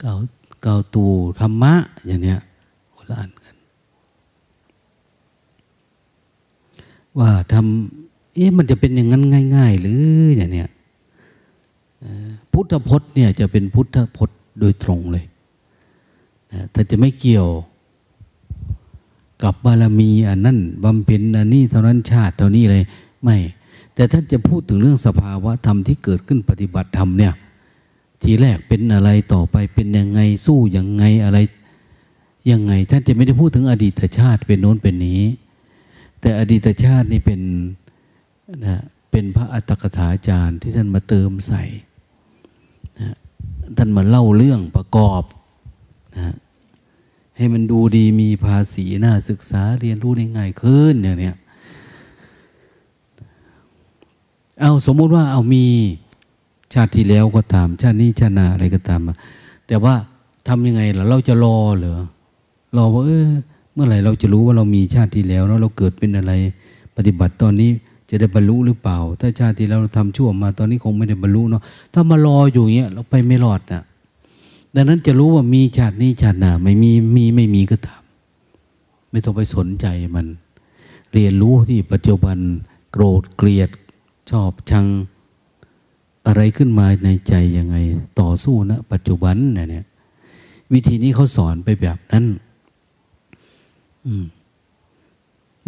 [0.00, 0.14] เกา
[0.62, 1.04] เก่าตู
[1.40, 1.74] ธรรมะ
[2.06, 2.38] อย่างเนี้ย
[2.94, 3.45] คนละอันก
[7.18, 9.22] ว่าทำเอ๊ะมันจะเป็นอย่างนั้น
[9.56, 10.04] ง่าย ๆ หรือ
[10.36, 10.68] อย่างเนี้ย
[12.52, 15.24] พุทธพจน์เนี่ยจะเป็นพุทธพจน์โดยตรงเลย
[16.72, 17.48] แต่จะไม่เกี่ยว
[19.42, 22.82] กับบารมีอันนั้นบำเพ็ญอันนี้เท่านั้นชาติเท่านี้เลย
[23.22, 23.36] ไม่
[23.94, 27.32] แต่ท่านจะพูดถึงเรื่องสภาวะธรรมที่เกิดขึ้นปฏิบัติธรรมเนี่ย
[28.22, 31.38] ทีแรกเป็นอะไรต่อไปเป็นยังไงสู้ยังไงอะไร
[32.50, 35.22] ยังไง ท่านจะไม่ได้พูดถึงอดีตชาติเป็นโน้นเป็นนี้
[36.26, 37.40] แต่อดีตชาตินี่เป็น
[38.66, 41.64] นะเป็นพระอัตถกถาจารย์ที่ท่านมาเติมใส่
[43.00, 43.16] นะ
[43.76, 45.22] ท่านมาเล่าเรื่องประกอบ
[46.16, 46.34] นะ
[47.36, 51.36] ให้มันดูดีมีภาษีน่าศึกษาเรียนรู้ได้ง่ายขึ้นอย่างเนี้ย
[54.60, 55.64] เอาสมมุติว่าเอามี
[56.74, 59.00] ชาติที่แล้วก็ตาม ชาตินี้ชาติหน้าอะไรก็ตาม
[59.66, 59.94] แต่ว่า
[60.48, 61.98] ทำยังไงล่ะเราจะรอเหรอ
[62.76, 63.28] รอว่าเออ
[63.76, 66.32] เมื่อไหร่เราจะรู้ว่าเรามีชาติที่แล้วเนาะเราเกิดเป็นอะไร
[66.96, 67.70] ปฏิบัติตอนนี้
[68.08, 71.62] จะได้บรรลุหรือเปล่า ถ้าชาติที่แล้วเราทำชั่วมาตอนนี้คงไม่ได้บรรลุเนาะ
[71.92, 73.82] ถ้ามารออยู่เงี้ยเราไปไม่รอดนะ
[74.74, 78.02] ดังนั้นจะรู้ว่ามีชาตินี้ชาติหน้าไม่มีมีไม่มีก็ตาม
[79.10, 79.86] ไม่ต้องไปสนใจ
[80.16, 80.26] มัน
[81.12, 82.38] เรียนรู้ที่ปัจจุบัน
[82.92, 83.70] โกรธเกลียด
[84.30, 84.86] ชอบชัง
[86.26, 87.76] อะไรขึ้นมาในใจยังไง
[88.20, 89.84] ต่อสู้นะปัจจุบันเนี่ย
[90.72, 92.24] วิธีนี้เขาสอนไปแบบนั้น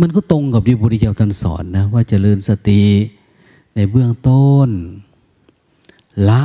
[0.01, 2.83] มันก็ตรงกับที่พระพุทธเจ้าท่านสอนนะ ว่าจเจริญสติ
[3.75, 4.69] ในเบื้องต้น
[6.29, 6.43] ละ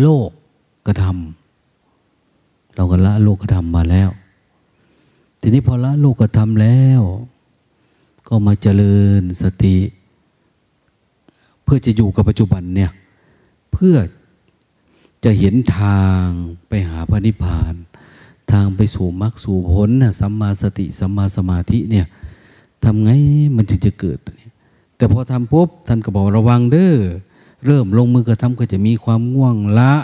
[0.00, 0.30] โลก
[0.86, 4.10] กระทำเราก็ละโลกกระทำมาแล้ว
[5.40, 7.00] ทีนี้พอละโลกกระทำแล้ว
[8.28, 9.76] ก็มาเจริญสติ
[11.62, 12.90] เพื่อจะอยู่กับปัจจุบันเนี่ย
[13.72, 13.96] เพื่อ
[15.24, 16.24] จะเห็นทาง
[16.68, 17.74] ไปหาพระนิพพาน
[18.52, 22.06] ทางไปสู่มรรคสู่ผลนะสัมมาสติสัมมาสมาธิเนี่ย
[22.84, 23.10] ทำไง
[23.56, 24.18] มันถึงจะเกิด
[24.96, 26.94] แต่พอทำปุ๊บท่านก็บอกระวังเด้อ
[27.66, 29.94] เริ่มลงมือกระทำก็จะมีความง่วงละ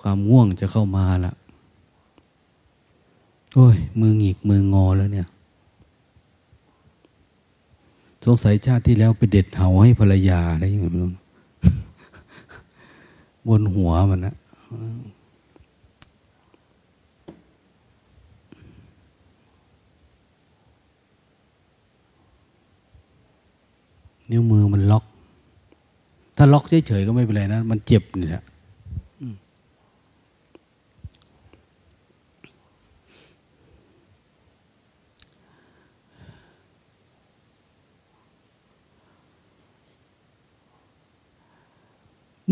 [0.00, 1.32] ความง่วงจะเข้ามาละ
[3.54, 5.28] โอ้ยมือหงิกมืองอแล้วเนี่ย
[8.24, 11.12] สงสัยชาติที่แล้วไปเด็ดเหาให้ภรรยาอะไรอย่างเงี้ย
[13.48, 14.34] บนหัวมันนะ
[24.32, 25.04] นิ้วมือมันล็อก
[26.36, 28.44] ถ้าล็อกเฉยๆก็ไม่เป็นไรนะ มันเจ็บนี่แหละ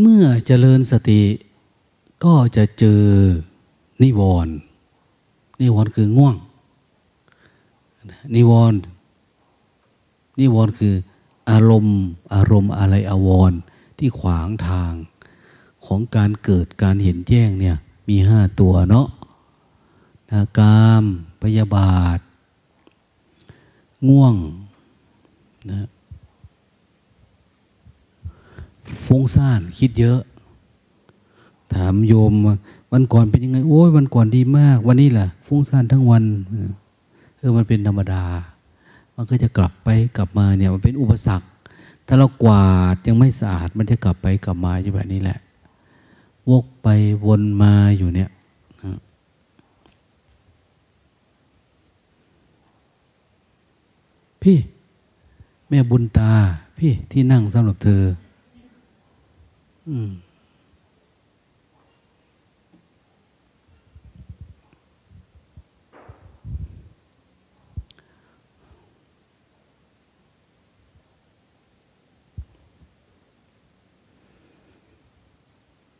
[0.00, 1.22] เมื่อเจริญสติ
[2.24, 3.02] ก็จะเจอ
[4.02, 4.54] นิวรณ์
[5.60, 6.36] นิวรณ์คือง่วง
[8.34, 8.78] นิวรณ์
[10.40, 10.94] นิวรณ์คือ
[11.50, 11.98] อารมณ์
[12.34, 13.58] อารมณ์อะไรอวรณ์
[13.98, 14.92] ที่ขวางทาง
[15.86, 17.76] ของการเกิดการเห็นแจ้งเนี่ย
[18.08, 19.06] มีห้าตัวเนาะ
[20.30, 21.04] นากาม
[21.42, 22.18] พยาบาท
[24.08, 24.34] ง่วง
[25.70, 25.86] นะ
[29.06, 30.20] ฟุ้งซ่านคิดเยอะ
[31.74, 32.32] ถามโยม
[32.92, 36.24] วันก่อนเป็นยังไง โอ้ยวันก่อนดีมาก วันนี้ล่ะ ฟุ้งซ่านทั้งวัน
[37.38, 38.24] เออมันเป็นธรรมดา
[39.22, 41.46] มันก็จะกลับไปกลับมาเนี่ยมันเป็นอุปสรรค
[42.06, 45.38] ถ้าเรากวาดยังไม่สะอาดมันจะกลับไปกลับมาอยู่แบบนี้แหละ
[46.50, 46.88] วกไป
[47.26, 48.30] วนมาอยู่เนี่ย
[54.42, 54.58] พี่
[55.68, 56.32] แม่บุญตา
[56.78, 58.02] พี่ที่นั่งสำหรับเธอ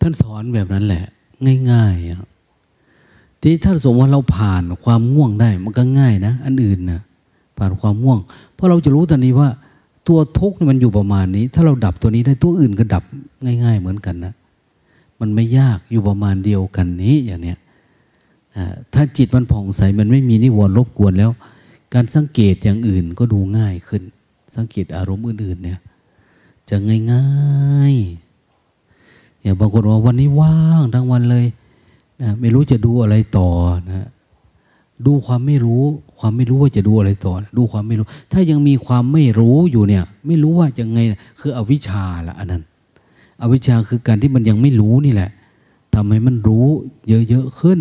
[0.00, 1.04] ท่านสอนแบบนั้นแหละ
[1.70, 7.00] ง่ายๆทีถ้าสมมติว่าเราผ่านความง่วงได้มันก็ง่ายนะ อันอื่นนะ
[7.58, 8.18] ผ่านความง่วง
[8.54, 9.48] เพราะเราจะรู้ตอนนี้ว่า
[10.08, 13.04] ตัวทุกข์มันอยู่ประมาณนี้ ถ้าเราดับตัวนี้ได้ตัวอื่นก็ดับ
[13.44, 14.34] ง่าย ๆ เหมือนกันนะ
[15.20, 17.58] มันไม่ยากอยู่ประมาณเดียวกันนี้อย่างเนี้ย
[18.94, 21.30] ถ้าจิตมันผ่องใสมันไม่มีนิวรณ์รบกวนแล้ว
[21.94, 24.02] การสังเกตอย่างอื่นก็ดูง่ายขึ้น
[24.56, 25.78] สังเกตอารมณ์อื่นๆเนี่ย
[26.70, 26.76] จะ
[27.12, 28.29] ง่ายๆ
[29.42, 31.46] อย่างบางคนว่าวันนี้ว่างทั้งวันเลย
[32.22, 33.48] นะไม่รู้จะดูอะไรต่อ
[33.88, 34.08] นะ
[35.06, 35.82] ดูความไม่รู้
[36.18, 41.00] ความไม่รู้ว่าจะดูอะไรต่อ ดูความไม่รู้ ถ้ายังมีความไม่รู้อยู่เนี่ย ไม่รู้ว่าจะไง
[41.40, 42.62] คืออวิชชาละอันนั้น
[43.42, 45.30] อวิชชาคือการที่มันยังไม่รู้นี่แหละ
[45.94, 46.66] ทำให้มันรู้
[47.28, 47.80] เยอะๆขึ้น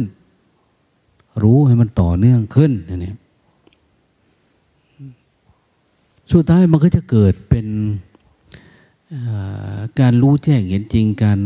[1.44, 2.72] รู้ให้มันต่อเนื่องขึ้น
[3.06, 3.14] นี่
[6.32, 7.66] สุดท้ายมันก็จะเกิดเป็น
[10.00, 11.40] การรู้แจ้งเห็นจริงการ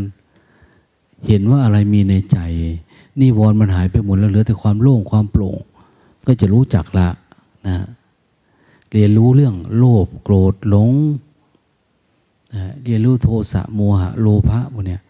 [1.27, 2.37] เห็นว่าอะไรมีในใจ
[3.19, 5.57] นิวรณ์มันหายไปหมดแล้วเหลือแต่ความโล่งความโปร่ง
[6.27, 7.09] ก็จะรู้จักละ
[7.67, 7.75] นะ
[8.93, 10.91] เรียนรู้เรื่องโลภโกรธหลง
[12.55, 15.01] นะเรียนรู้โทสะโมหะโลภะพวกเนี้ย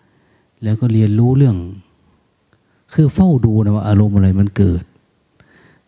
[0.64, 1.58] แล้วก็เรียนรู้เรื่อง
[2.94, 4.84] คือเฝ้าดูนะว่าอารมณ์อะไรมันเกิด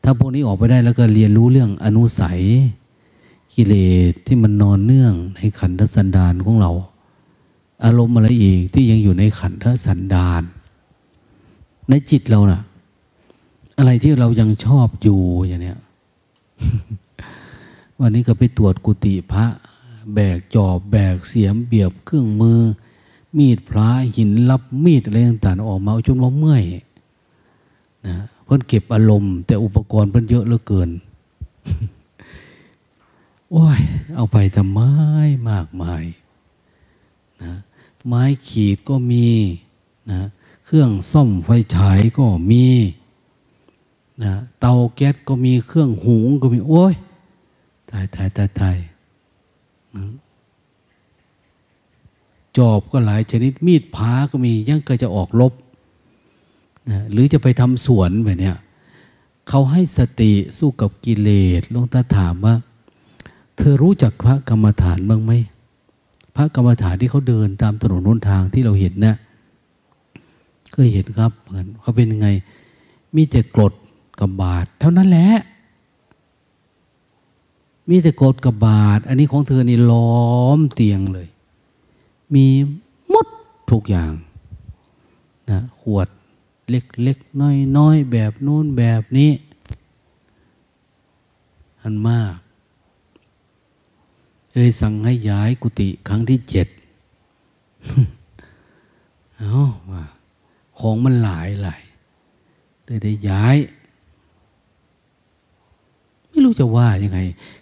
[0.03, 2.41] ถ้าพวกนี้ออกไปได้แล้วก็เรียนรู้เรื่องอนุสัย
[3.55, 3.75] กิเล
[4.11, 6.71] สที่มันนอนเนื่องในขันธสันดานของเรา
[7.85, 10.43] อารมณ์อะไรอีกที่ยังอยู่ในขันธสันดาน
[11.89, 12.61] ในจิตเรานะ่ะ
[13.77, 15.79] อะไรที่เรายังชอบอยู่อย่างเนี้ย
[17.99, 19.45] วันนี้ก็ไปตรวจกุฏิพระ
[20.13, 22.59] แบกจอบ แบกเสียมเบียบเครื่องมือ
[23.37, 26.63] มีดพระหินรับมีดอะไรต่างๆออกมาจนว่าเมื่อย
[28.07, 28.15] นะ
[28.45, 30.89] เพิ่นเก็บอารมณ์ แต่อุปกรณ์เพิ่นเยอะเหลือเกิน
[33.57, 33.81] โอ้ย
[34.15, 34.79] เอาไปทำไม
[35.49, 36.03] มากมาย
[37.43, 37.53] นะ
[38.07, 39.29] ไม้ขีดก็มี
[40.11, 40.21] นะ
[40.65, 42.67] เครื่องซ่อมไฟฉายก็มี
[44.23, 46.93] นะเตาแก๊สก็มีเครื่องหุงก็มี โอ้ย
[47.91, 48.77] ตายตายตายตาย
[49.95, 50.05] นะ
[52.57, 55.53] จอบก็หลายชนิดมีดพาก็มียังก็จะออกลบ
[56.89, 58.53] นะหรือจะไปทำสวนแบบนี้
[59.47, 62.55] เขาให้สติสู้กับกิเลสลงตาถามว่า
[63.57, 65.31] เธอรู้จักพระกรรมฐานบ้างไหม
[66.35, 69.15] พระกรรมฐานที่เขาเดินตามถนนน้นทางที่เราเห็นนะ
[70.73, 72.27] ก็เห็นครับเหมือนเขาเป็นยังไง
[73.15, 73.73] มีแต่กรด
[74.19, 75.29] กับบาท เท่านั้นแหละ
[77.89, 80.25] มีแต่กรดกับบาท อันนี้ของเธอนี่ล้อ
[80.57, 81.27] มเตียงเลย
[82.33, 82.45] มี
[83.13, 83.27] มด
[83.71, 84.11] ทุกอย่าง
[85.49, 86.07] นะขวด
[86.69, 89.31] เล็กเล็กน้อยน้อยแบบนู้นแบบนี้
[91.81, 92.35] อันมาก
[94.55, 96.67] เลยสั่งให้ย้ายกุฏิครั้งที่เจ็ด
[99.37, 99.53] เอา
[99.91, 100.03] ว่า
[100.79, 101.81] ของมันหลายหลาย
[102.85, 103.57] เลยได้ย้าย
[106.29, 107.19] ไม่รู้จะว่ายังไง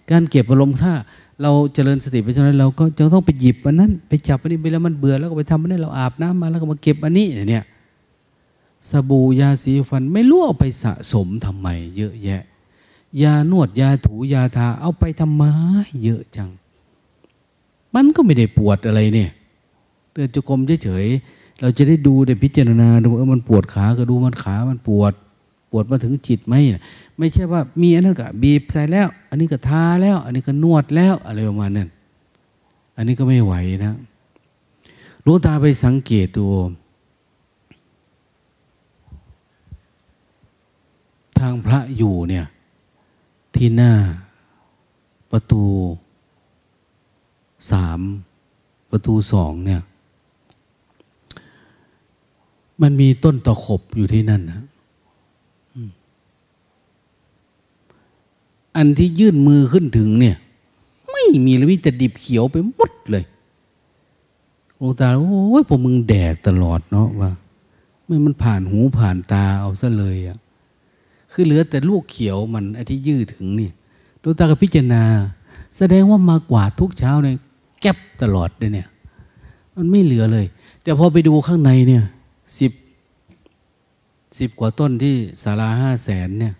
[0.09, 0.93] การเก็บอารมณ์ถ้า
[1.41, 7.65] เราเจริญสติไปฉะนั้นเราก็จะต้องไปหยิบอันนั้น ไปจับอันนี้ไปแล้วมันเบื่อแล้วก็ไปทำอันนี้เราอาบน้ำมาแล้วก็มาเก็บอันนี้เนี่ย
[8.89, 12.43] สบู่ยาสีฟันไม่รู้เอาไปสะสมทำไม เยอะแยะ
[13.21, 15.43] ยานวดยาถูยาทาเอาไปทำไม
[16.03, 16.49] เยอะจัง
[17.95, 19.29] มันก็ไม่ได้ปวดอะไรเนี่ย
[20.11, 25.13] เตือนจุกรมเฉยๆเราจะได้ดูได้พิจารณาดูว่ามันปวดขาก็ดูมันขามันปวด
[25.71, 26.55] ปวดมาถึงจิตไหม
[27.17, 31.89] ไม่ใช่ว่ามีอันนั้นก็บีบใส่แล้ว อันนี้ก็ทาแล้ว อันนี้ก็นวดแล้วอะไรประมาณนั้น
[32.95, 33.53] อันนี้ก็ไม่ไหว
[33.85, 33.97] นะ
[35.23, 36.45] หลวงตาไปสังเกตดู
[41.39, 42.45] ทางพระอยู่เนี่ย
[43.55, 43.91] ที่หน้า
[45.31, 45.63] ประตู
[47.71, 47.99] สาม
[48.89, 49.81] ประตูสองเนี่ย
[52.81, 54.61] มันมีต้นตะขบอยู่ที่นั่นนะ
[58.75, 60.35] อันที่ยื่นมือขึ้นถึงเนี่ย
[61.11, 63.23] ไม่มีเลยมีแต่ดิบเขียวไปหมดเลย
[64.77, 67.31] หลวงตาโอ้ยพวกมึงแดกตลอดเนาะว่า
[68.05, 70.37] ไม่มันผ่านหูผ่านตาเอาซะเลยอะ่ะ
[71.31, 73.69] คือเหลือแต่ลูกเขียวมันไอ้ที่ยืดถึงนี่
[74.23, 75.03] ดูตากับพิจารณา
[75.77, 77.37] แสดงว่ามากว่าทุกเช้าเนี่ย
[77.83, 78.87] แก็บตลอดเลยเนี่ย
[79.75, 80.45] มันไม่เหลือเลย
[80.83, 82.03] แต่พอไปดูข้างในเนี่ย
[82.59, 82.71] สิบ
[84.39, 86.53] สิบกว่าต้นที่สาราห้าแสนเนี่ย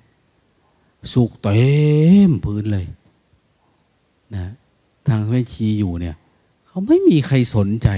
[1.13, 1.63] สุกเต็
[2.29, 2.85] มพื้นเลย
[4.35, 4.45] นะ
[5.07, 6.15] ทางแม่ชีอยู่เนี่ย
[6.65, 7.89] เขาไม่มีใครสนใจ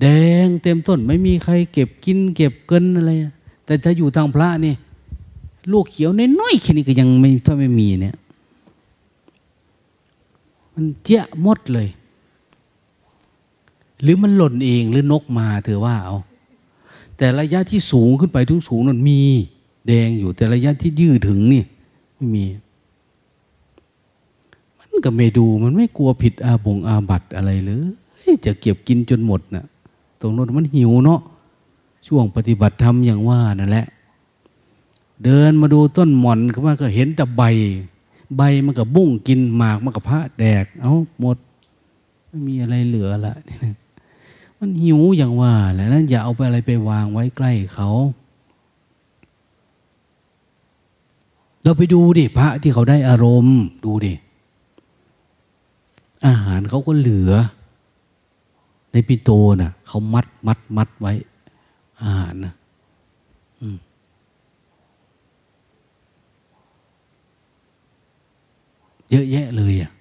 [0.00, 0.06] แด
[0.44, 3.12] งเต็มต้น ไม่มีใครเก็บกิน เก็บเกินอะไร
[3.64, 4.74] แต่ถ้าอยู่ทางพระนี่
[5.72, 6.10] ลูกเขียว
[6.40, 8.14] น้อยๆแค่นี้ก็ยังไม่ถ้าไม่มีเนี่ย
[10.74, 11.88] มันเจ๊ะมดเลย
[14.02, 16.16] หรือมันหล่นเองหรือนกมาเธอว่าเอา
[17.16, 19.20] แต่ระยะที่สูงขึ้นไปถึงสูงนั้นมี
[19.86, 21.62] แดงอยู่ แต่ระยะที่ยืดถึงนี่
[22.14, 22.44] ไม่มี
[24.78, 29.66] มันก็ไม่ดูมันไม่กลัวผิดอาบงอาบัตอะไรเลยจะเก็บกินจนหมดนะ่ะ
[30.20, 31.20] ตรงนั้นมันหิวเนาะ
[32.06, 33.86] ช่วงปฏิบัติธรรมอย่างว่านั่นแหละ
[35.24, 37.42] เดินมาดูต้นหม่อนเขาว่าก็เห็นแต่ใบ
[38.36, 41.36] ใบมันก็บุ้งกินหมากมันก็พระแดก เอาหมด
[42.28, 43.34] ไม่มีอะไรเหลือละ
[44.58, 47.90] มันหิวอย่างว่าแหละนั้นอย่าเอาไปอะไรไปวางไว้ใกล้เขา
[51.64, 54.14] เราไปดูดิพระที่เขาได้อารมณ์ ดูดิ
[56.26, 57.32] อาหารเขาก็เหลือ
[58.92, 59.30] ในปิโต
[59.60, 61.12] นะ่ะ เขามัดมัดมัดไว้
[62.02, 62.54] อาหารนะ
[63.60, 63.76] อืม
[69.12, 69.92] เยอะแยะเลยอะ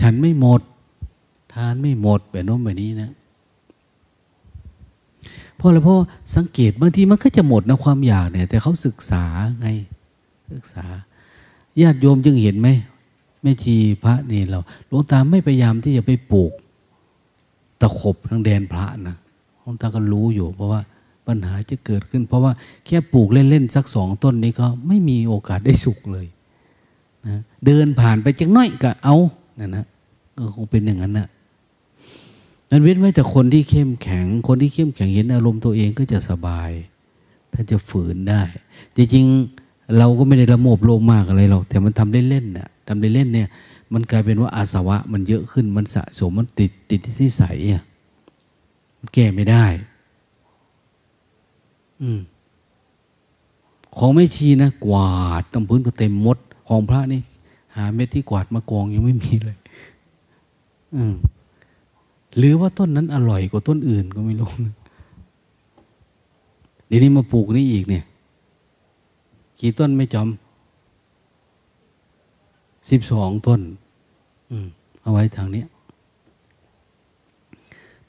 [0.00, 0.60] ฉันไม่หมด
[1.52, 3.10] ทานไม่หมดแบบโน้นแบบนี้นะ
[5.56, 5.96] เพราะอะไรเพราะ
[6.36, 9.24] สังเกตบางทีมันก็จะหมดนะความอยากเนี่ย แต่เขาศึกษา
[9.60, 9.68] ไง
[10.52, 10.84] ศึกษา
[11.80, 12.68] ญาติโยมจึงเห็นไหม
[13.42, 16.52] แม่ชีพระนี่เราหลวงตาไม่พยายามที่จะไปปลูก
[17.80, 19.16] ตะขบทั้งแดนพระนะ
[19.60, 20.80] หลวงตาก็รู้อยู่ เพราะว่า
[21.26, 22.52] ปัญหาจะเกิดขึ้น เพราะว่า
[22.86, 26.26] แค่ปลูกเล่น ๆ สักสองต้นนี้ก็ไม่มีโอกาสได้สุกเลย
[27.26, 29.16] นะเดินผ่านไปจังน้อยก็เอา
[29.58, 29.86] นั่นนะ
[30.38, 31.28] ก็คงเป็นอย่างนั้นนะ
[32.70, 36.70] นั้นเว้นไว้แต่คนที่เข้มแข็ง คนที่เข้มแข็งเห็นอารมณ์ตัวเองก็จะสบาย
[37.52, 38.42] ท่านจะฝืนได้
[38.96, 43.48] จริงๆเราก็ไม่ได้ละโมบโลมากอะไรหรอกแต่มันทำเล่นๆน่ะทำเล่นๆเนี่ย
[43.92, 47.82] มันกลายเป็นว่าอาสวะมันเยอะขึ้นมันสะสมมันติดติดที่นิสัยอะ
[48.98, 49.64] มันแก้ไม่ได้
[53.96, 56.38] ของไม่ชีนะกวาดตำพื้นก็เต็มมด
[56.68, 57.20] ของพระนี่
[57.76, 59.58] หาเม็ดที่กวาดมากองยังไม่มีเลย
[60.94, 61.14] อืม
[62.36, 64.50] หรือว่าต้นนั้นอร่อยกว่าต้นอื่นก็ไม่รู้
[66.86, 68.04] เดี๋ยวนี้มาปลูกนี่อีกเนี่ย
[69.60, 70.28] กี่ต้นไม่จอม
[72.90, 73.60] สิบสองต้น
[74.50, 74.52] อ
[75.02, 75.64] เอาไว้ทางนี้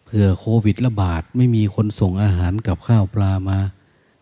[0.04, 3.58] เผื่อโควิดระบาด ไม่มีคนส่งอาหารกับข้าวปลามา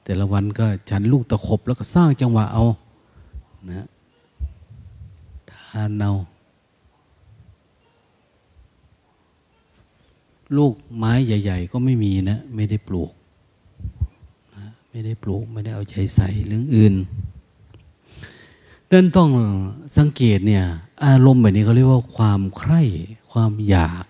[0.04, 2.66] แต่ละวันก็ฉันลูกตะขบแล้วก็สร้างจังหวะเอา
[3.72, 3.88] นะ
[5.52, 6.14] ทานเอา
[10.58, 13.12] ลูกไม้ใหญ่ ๆ ก็ไม่มีนะ ไม่ได้ปลูก
[14.56, 16.93] นะไม่ได้ปลูก ไม่ได้เอาใจใส่เรื่องอื่น
[18.89, 19.30] ดันต้อง
[19.97, 20.64] สังเกตเนี่ย
[21.06, 22.82] อารมณ์แบบนี้เขาเรียกว่าความใคร่
[23.32, 24.06] ความอยาก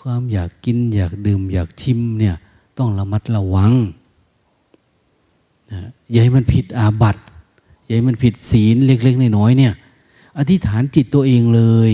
[0.00, 2.36] ความอยากกิน อยากดื่ม อยากชิมเนี่ย
[2.78, 3.72] ต้องระมัดระวัง
[6.10, 7.22] อย่าให้มันผิดอาบัติ
[7.84, 9.72] อย่าให้มันผิดศีลเล็ก ๆ น้อยๆเนี่ย
[10.38, 11.92] อธิษฐานจิตตัวเองเลย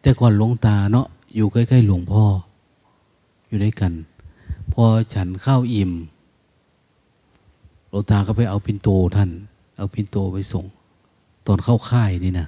[0.00, 2.24] แต่ก่อนหลวงตาเนาะอยู่ใกล้ๆหลวงพ่อ
[3.46, 3.92] อยู่ด้วยกัน
[4.72, 4.84] พอ
[5.14, 5.92] ฉันข้าวอิ่ม
[7.88, 9.30] หลวงตาก็ไปเอาปินโตท่าน
[9.76, 10.64] เอาปินโตไปส่ง
[11.46, 12.46] ตอนเข้าค่ายนี่นะ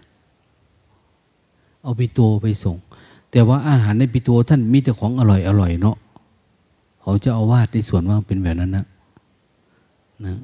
[1.83, 2.77] เอาปินโตไปส่ง
[3.31, 5.97] แต่ว่าอาหารในปินโตท่านมีแต่ของอร่อยอร่อยเนาะ
[7.03, 8.87] เขาจะเอาวาดในส่วนว่าเป็นแบบนั้นนะ
[10.27, 10.37] นะ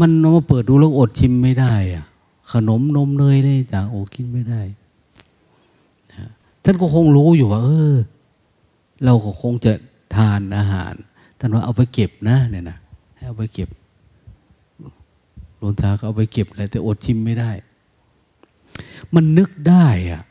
[0.00, 2.04] มันมาเปิดดูแล้วอดชิมไม่ได้อะ
[2.52, 4.60] ขนมนมเนยนี่ต่างโอ้กินไม่ได้
[6.64, 7.96] ท่านก็คงรู้อยู่ว่า เออ
[9.04, 9.72] เราก็คงจะ
[10.16, 10.94] ทานอาหาร
[11.38, 12.78] ท่านว่าเอาไปเก็บนะเนี่ยนะ
[13.14, 13.68] ให้เอาไปเก็บ
[15.56, 17.50] หลวงตาก็เอาไปเก็บเลยแต่อดชิมไม่ได้
[19.14, 20.22] มันนึกได้อะ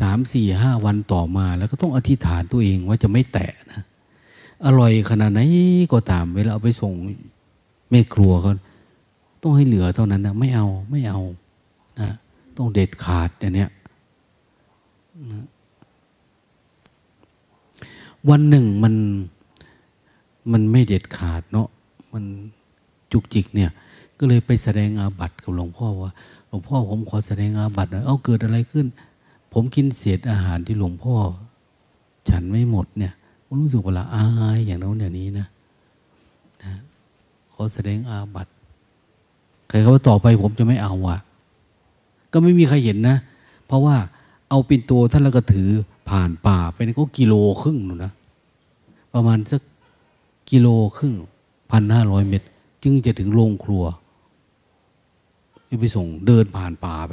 [0.00, 3.82] สามสี่ห้าวันต่อมาแล้วก็ต้องอธิษฐานตัวเองว่าจะไม่แตะนะ
[4.66, 5.40] อร่อยขนาดไหน
[5.92, 6.92] ก็ตามเวลาเอาไปส่ง
[7.90, 8.50] แม่ครัวก็
[9.42, 11.20] ต้องให้เหลือเท่านั้นนะไม่เอาไม่เอา
[12.00, 12.10] นะ
[12.56, 13.70] ต้องเด็ดขาดอย่างเนี้ย
[18.30, 18.94] วันหนึ่งมัน
[20.52, 21.68] มันไม่เด็ดขาดเนาะ
[22.12, 22.24] มัน
[23.12, 23.70] จุกจิกเนี่ย
[24.18, 26.12] ก็เลยไปแสดงอาบัติกับหลวงพ่อว่า
[26.48, 28.86] หลวงพ่อผมขอแสดงอาบัติหน่อยเอาเกิดอะไรขึ้น
[29.58, 31.16] ผมกินเศษอาหารที่หลวงพ่อ
[32.28, 33.12] ฉันไม่หมดเนี่ย
[33.46, 34.24] ผมรู้สึกเว่าอา
[34.56, 35.46] ยอย่างนั้นอย่างนี้นะ
[36.62, 36.72] นะ
[37.52, 38.52] ขอแสดงอาบัติ
[39.68, 41.18] ใครเขาว่าต่อไปผมจะไม่เอาอะ
[42.32, 43.16] ก็ไม่มีใครเห็นนะ
[43.66, 43.96] เพราะว่า
[44.50, 45.70] เอาปินโตท่านแล้วก็ถือ
[46.08, 48.12] ผ่านป่าไปนี่ก็กิโลครึ่งหนูนะ
[49.14, 49.62] ประมาณสัก
[50.50, 51.14] กิโลครึ่ง
[51.70, 52.46] พันห้าร้อยเมตร
[52.82, 53.84] จึงจะถึงโรงครัว
[55.80, 57.12] ไปส่งเดินผ่านป่าไป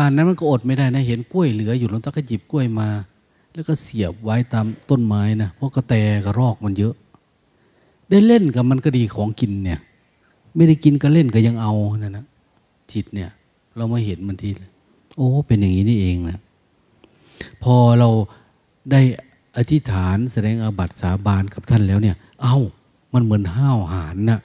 [0.00, 2.88] ป่านนั้นมันก็อดไม่ได้นะ เห็นกล้วยเหลืออยู่แล้วตาก็หยิบกล้วยมา
[3.54, 5.94] แล้วก็เสียบไว้ตามต้นไม้นะเพราะกระแต
[6.24, 6.94] กระรอกมันเยอะ
[8.10, 9.80] ได้เล่นกับมันก็ดีของกินเนี่ย
[10.56, 11.72] ไม่ได้กินก็เล่นก็ยังเอา
[12.02, 12.24] นะนะ
[12.92, 13.30] จิตเนี่ย
[13.76, 14.50] เรามาเห็นมันที
[15.16, 16.38] โอ้ เป็นอย่างนี้นี่เองนะ
[17.62, 18.08] พอเรา
[18.90, 19.00] ได้
[19.56, 22.58] อธิษฐานแสดงอาบัติสาบานกับท่านแล้วเนี่ย เอา้า
[23.12, 24.40] มันเหมือนห้าวหาญนะ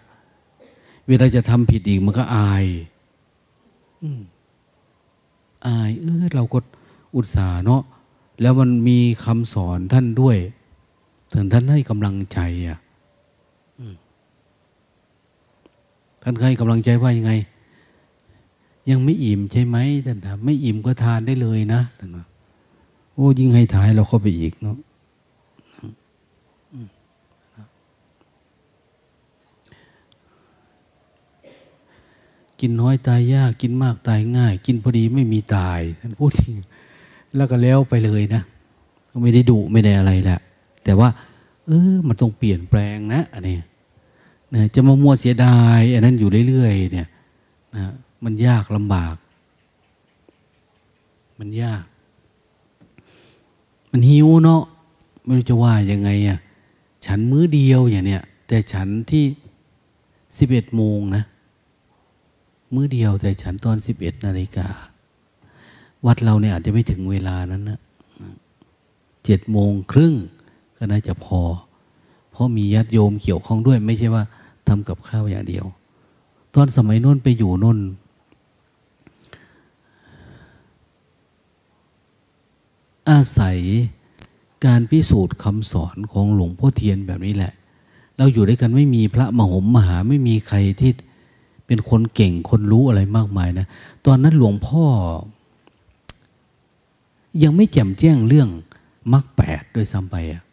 [1.08, 2.66] เวลาจะทำผิดอีกมันก็อาย
[4.03, 6.59] อายเออเราก็
[7.16, 7.82] อุตส่าห์เนาะ
[8.41, 10.38] แล้วมันมีคำสอนท่านด้วย
[11.34, 12.80] ถึงท่านให้กำลังใจอะ
[16.24, 17.34] ท่านให้กำลังใจว่ายังไง
[18.89, 22.26] ยังไม่อิ่มใช่ไหมท่านถามไม่อิ่มก็ทานได้เลยนะท่านว่า
[23.13, 24.78] โอ้ยิ่งให้ท้ายเราเข้าไปอีกเนาะ
[32.60, 36.56] กินน้อยตายยากกินมากตายง่าย กินพอดีไม่มีตายท่านพูดจริง
[37.36, 38.41] แล้วก็แล้วไปเลยนะ
[39.24, 40.39] ไม่ได้ดุไม่ได้อะไรแหละ
[40.84, 41.10] แต่ว่า
[41.66, 43.58] เออมันต้องเปลี่ยนแปลงนะอันนี้
[44.53, 47.08] นะจะมามัวเสียดายอันนั้นอยู่เรื่อยๆเนี่ย
[47.76, 47.91] นะ
[48.24, 49.16] มันยากลำบาก
[51.39, 51.84] มันยาก
[53.91, 54.64] มันหิวเนาะ
[55.24, 56.39] ไม่รู้จะว่ายังไงอะ
[57.06, 59.26] ฉันมื้อเดียวอย่างเนี้ยแต่ฉันที่
[60.38, 61.24] สิบเอ็ดโมงนะ
[62.76, 64.67] มื้อเดียวแต่ฉันตอนสิบเอ็ดนาฬิกา
[66.05, 67.80] วัดเราเนี่ยอาจจะไม่ถึงเวลานั้นนะ
[69.26, 70.13] เจ็ดโมงครึ่ง
[70.78, 71.41] ก็น่าจะพอ
[72.32, 74.23] เพราะมีญาติโยมเกี่ยวข้องด้วย ไม่ใช่ว่า
[74.67, 75.65] ทำกับข้าวอย่างเดียว
[76.55, 77.80] ตอนสมัยน้นไปอยู่น้น
[83.09, 83.57] อาศัย
[84.65, 87.53] การพิสูจน์คำสอนของหลวงพ่อเทียนแบบนี้แหละ
[88.17, 90.91] เราอยู่ด้วยกันไม่มีพระมหมมหาไม่มีใครที่
[91.68, 93.68] เป็นคนเก่งคนรู้อะไรมากมายนะ
[94.05, 94.86] ตอนนั้นหลวงพ่อ
[97.43, 98.49] ยังไม่แจ่มแจ้งเรื่อง
[99.13, 100.43] มรรคแปดด้วยซ้ำไปอะ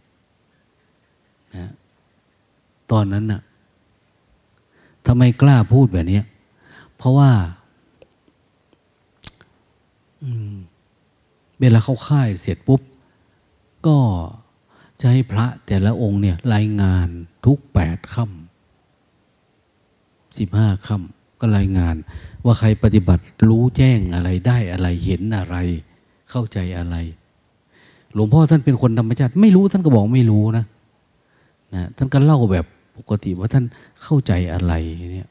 [1.54, 1.72] นะ
[2.90, 3.40] ตอนนั้นนะ่ะ
[5.06, 6.20] ทำไมกล้าพูดแบบนี้
[6.96, 7.30] เพราะว่า
[11.60, 12.80] เวลาเข้าค่ายเสร็จปุ๊บ
[13.86, 13.98] ก็
[15.00, 17.08] จะให้พระแต่ละองค์เนี่ย รายงาน
[17.44, 18.41] ทุกแปดค่ำ
[20.38, 21.96] สิบห้าค่ำก็รายงาน
[22.44, 25.56] ว่าใครปฏิบัติรู้แจ้งอะไรได้อะไรเห็นอะไร
[26.30, 26.96] เข้าใจอะไร
[28.14, 30.64] หลวงพ่อท่านเป็นคนธรรมชาติ ไม่รู้ท่านก็บอกไม่รู้นะ
[31.74, 32.66] นะท่านก็เล่าแบบ
[32.96, 33.64] ปกติว่าท่าน
[34.02, 34.72] เข้าใจอะไร
[35.12, 35.28] เนี่ย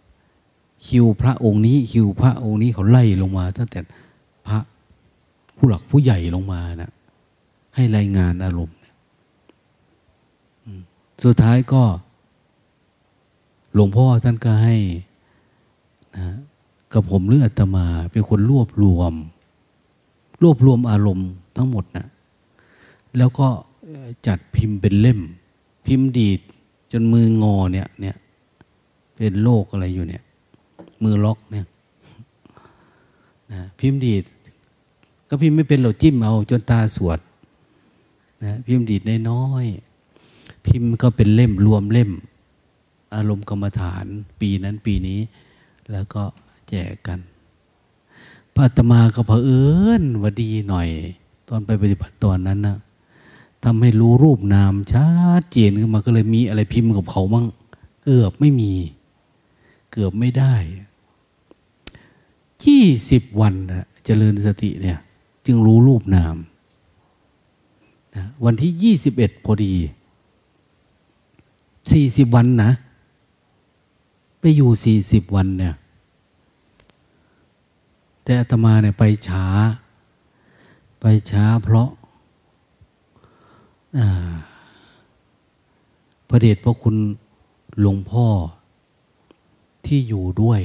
[0.88, 3.80] คิวพระองค์นี้คิวพระองค์นี้เขาไล่ลงมาตั้งแต่
[4.47, 4.60] พระ
[5.58, 6.91] ผู้หลักผู้ใหญ่ลงมานะ
[7.76, 8.78] ให้รายงานอารมณ์
[11.24, 11.84] สุดท้ายก็
[13.74, 14.76] หลวงพ่อท่านก็ให้
[16.17, 16.26] นะ
[16.93, 19.13] กับผมหรืออาตมา เป็นคนรวบรวม
[20.41, 22.07] รวบรวมอารมณ์ทั้งหมดนะ
[23.17, 23.47] แล้วก็
[24.28, 25.19] จัดพิมพ์เป็นเล่ม
[25.86, 26.39] พิมพ์ดีด
[26.91, 28.15] จนมืองอเนี่ยเนี่ย
[29.15, 30.24] เป็นโรคอะไรอยู่เนี่ย
[31.03, 31.65] มือล็อกเนี่ย
[33.51, 34.24] นะพิมพ์ดีด
[35.30, 37.19] ก็พิมพ์ไม่เป็นหรอจิ้มเอา จนตาสวด
[38.43, 42.11] นะพิมพ์ดีดน้อยๆพิมพ์ก็เป็นเล่มรวมเล่ม
[43.16, 44.05] อารมณ์กรรมฐาน
[44.41, 45.20] ปีนั้นปีนี้
[45.91, 46.24] แล้วก็
[46.70, 47.20] แจกกัน
[48.55, 49.64] พระตมาก็เผอิ
[50.01, 50.89] ญว่าดีหน่อย
[51.47, 52.78] ตอนไปปฏิบัติตอนนั้นนะ
[53.64, 55.07] ทำให้รู้รูปนามชั
[55.39, 57.45] ดเจนขึ้นมาก็เลยมีอะไรพิมพ์กับเขามั่ง
[58.03, 58.74] เกือบไม่มี
[59.91, 60.55] เกือบไม่ได้
[62.64, 64.97] ยี่สิบวันนะเจริญสติเนี่ย
[65.45, 66.36] จึงรู้รูปนาม
[68.16, 69.74] นะวันที่ยี่สิบเอ็ดพอดี
[71.91, 72.72] สี่สิบวันนะ
[74.41, 75.75] ไปอยู่สี่สิบวันเนี่ย
[78.23, 79.45] แต่อาตมาเนี่ยไปช้า
[80.99, 81.89] ไปช้าเพราะ
[86.27, 86.95] พระเดชพระคุณ
[87.79, 88.25] หลวงพ่อ
[89.85, 90.61] ที่อยู่ด้วย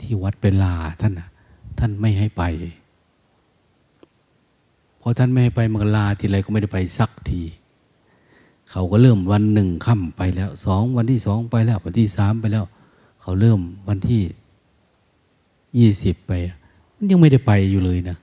[0.00, 1.12] ที่วัดเปลาท่าน
[1.78, 2.42] ท่านไม่ให้ไป
[5.00, 7.42] พอท่านไม่ให้ไปมันลาทีไรก็ไม่ได้ไปสักที
[8.70, 12.64] เขาก็เริ่มวันหนึ่งค่ำไปแล้วสองวันที่สองไปแล้ววันที่สามไปแล้ว
[13.26, 14.22] เขาเริ่มวันที่
[15.78, 16.32] ยี่สิบไป
[16.96, 18.16] มันยังไม่ได้ไปอยู่เลยนะ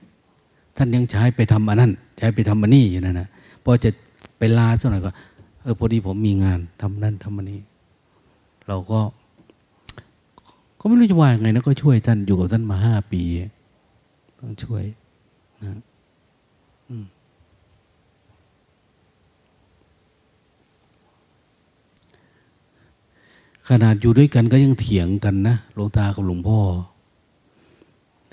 [0.76, 3.28] ท่านยังใช้ไปทำอันนั้น ใช้ไปทำอันนี้อยู่นั่นนะ
[3.64, 3.90] พอจะ
[4.38, 5.10] ไปลาสักหน่อยก็
[5.62, 7.60] เออพอดีผมมีงานทำนั่นทำอันนี้
[8.66, 9.00] เราก็
[10.78, 13.22] ก็ไม่รู้จะว่าไงนะก็ช่วยท่านอยู่กับท่านมาห้าปี
[14.38, 14.84] ต้องช่วย
[15.62, 15.78] นะ
[23.68, 26.60] ขนาดอยู่ด้วยกันก็ยังเถียงกันนะหลวงตากับหลวงพ่อ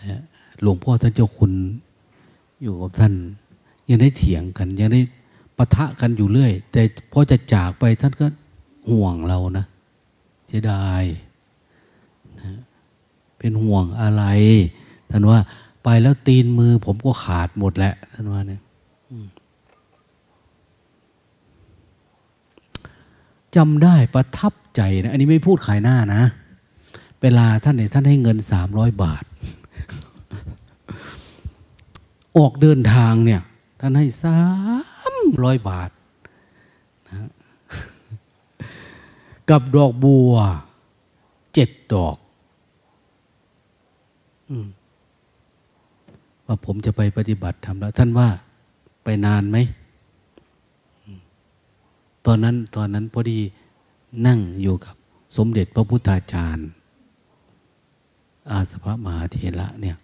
[0.02, 0.22] นะ
[0.62, 1.52] หลวงพ่อท่านเจ้าคุณ
[2.62, 3.14] อยู่กับท่าน
[3.90, 5.02] ยังได้เถียงกัน ยังได้
[5.58, 8.28] ปะทะกันอยู่เรื่อย แต่พอจะจากไปท่านก็
[8.92, 9.66] ห่วงเรานะ
[10.48, 11.04] เสียดาย
[12.40, 12.50] นะ
[13.38, 14.24] เป็นห่วงอะไร
[15.12, 15.40] ท่านว่า
[15.84, 18.62] ไปแล้วตีนมือ ผมก็ขาดหมดแหละท่านว่าเนี่ย
[23.56, 26.24] จำได้ประทับ ใจนะอันนี้ไม่พูดขายหน้านะ
[27.22, 29.24] เวลาท่านเนี่ยท่านให้เงินสามร้อยบาท
[32.38, 33.42] ออกเดินทางเนี่ย
[33.80, 34.42] ท่านให้สา
[35.14, 35.90] มร้อยบาท
[37.08, 37.30] นะ
[39.50, 40.34] กับดอกบัว
[41.54, 42.18] เจ็ดดอก
[44.50, 44.52] อ
[46.46, 48.30] ว่าผมจะไปปฏิบัติทำแล้ว ท่านว่า
[49.04, 49.58] ไปนานไหม
[52.26, 53.40] ตอนนั้นตอนนั้นพอดี
[54.26, 54.96] นั่งอยู่กับ
[55.38, 56.70] สมเด็จพระพุทธาจารย์
[58.52, 59.98] อาสภมหาเถระเนี่ย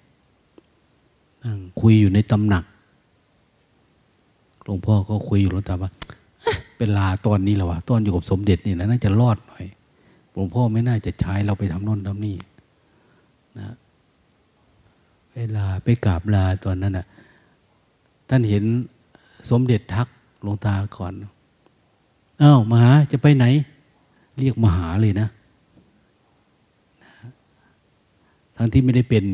[1.43, 2.63] นั่งคุยอยู่ในตำหนัก
[4.63, 5.91] หลวงพ่อก็คุยอยู่หลวงตาว่า
[6.77, 9.65] เป็นลาตอนนี้แหละวะตอนอยู่กับสมเด็จนี่นะน่าจะรอดหน่อย
[10.33, 12.35] หลวงพ่อไม่น่าจะใช้เราไปทำน่นทำนี่
[13.59, 13.75] นะ
[15.33, 17.05] เวลาไปกราบลาตอนนั้นน่ะ
[18.29, 18.63] ท่านเห็น
[19.49, 20.07] สมเด็จทัก
[20.43, 21.13] หลวงตาก่อน
[22.41, 23.45] อ้าวมหาจะไปไหน
[24.39, 25.27] เรียกมหาเลยนะ
[28.57, 29.25] ทั้งที่ไม่ได้เป็น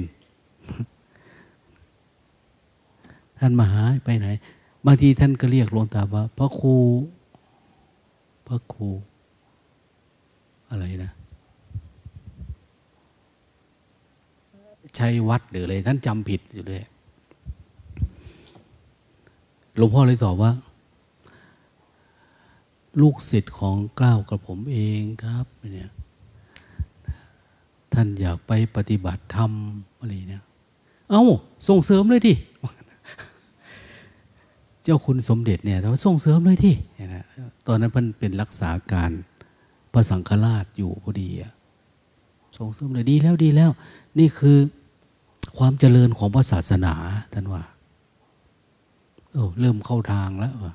[3.39, 4.27] ท่านมาหาไปไหน
[4.85, 6.75] บางทีท่านก็เรียกหลวงตาว่า พระครู
[8.47, 8.87] พระครู
[10.69, 11.11] อะไรนะ
[14.97, 16.81] ชัยวัดหรืออะไรท่านจำผิดอยู่เลย
[19.77, 20.51] หลวงพ่อเลยตอบว่า
[23.01, 25.91] ลูกศิษย์ของกล้าวกับผมเองครับเนี่ย
[27.93, 29.51] ท่านอยากไปปฏิบัติธรรม
[29.99, 30.43] อะไรเนี่ย
[31.09, 31.23] เอา้า
[31.67, 32.33] ส่งเสริมเลยดิ
[34.83, 36.75] เจ้าคุณสมเด็จเนี่ยแต่ว่าส่งเสริมเลยที่
[37.67, 39.11] ตอนนั้นเพิ่นเป็นรักษาการ
[39.93, 41.29] พระสังฆราชอยู่พอดี
[42.57, 43.71] ส่งเสริมเลยดีแล้วดีแล้ว
[44.19, 44.57] นี่คือ
[45.57, 46.93] ความเจริญของพระศาสนา
[47.33, 47.63] ท่านว่า
[49.33, 50.73] โอ้เริ่มเข้าทางแล้ววะ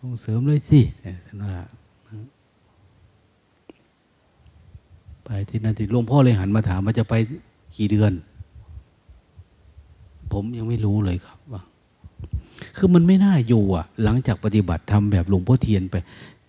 [0.00, 0.80] ส่งเสริมเลยสิ
[1.26, 1.54] ท่านว่า
[5.24, 7.14] ไปที่นั่นที่หลวงพ่อเลยหันมาถามว่าจะไป
[7.76, 8.12] กี่เดือน
[10.32, 11.62] ผมยังไม่รู้เลยครับว่า
[12.76, 15.96] คือมันไม่น่าอยู่อะ หลังจากปฏิบัติทำแบบหลวงพ่อเทียนไป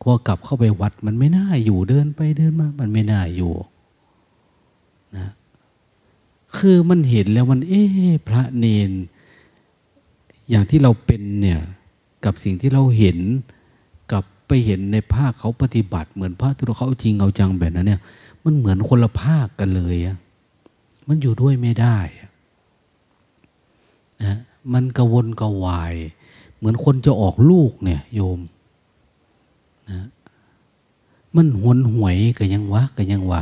[0.01, 3.53] พอกลับเข้าไปวัด มันไม่น่าอยู่เดินไปเดินมา มันไม่น่าอยู่
[5.17, 5.27] นะ
[6.57, 7.83] คือมันเห็นแล้วมัน เอ๊
[8.27, 8.91] พระเนน
[10.49, 11.61] อย่างที่เราเป็นเนี่ย
[12.25, 13.17] กับสิ่งที่เราเห็น
[14.11, 18.01] กับไปเห็นในภาคเขาปฏิบัติ เหมือนพระที่เขาจริงเอาจังแบบนั้นเนี่ย
[18.43, 20.17] มันเหมือนคนละภาคกันเลยอะ
[21.07, 21.97] มันอยู่ด้วยไม่ได้
[24.23, 24.37] นะ
[24.73, 25.93] มันกระวนกระวาย
[26.57, 28.39] เหมือนคนจะออกลูกเนี่ย โยม
[29.89, 30.07] นะ
[31.35, 33.41] มันหวนหวยกันยังวะกันยังวะ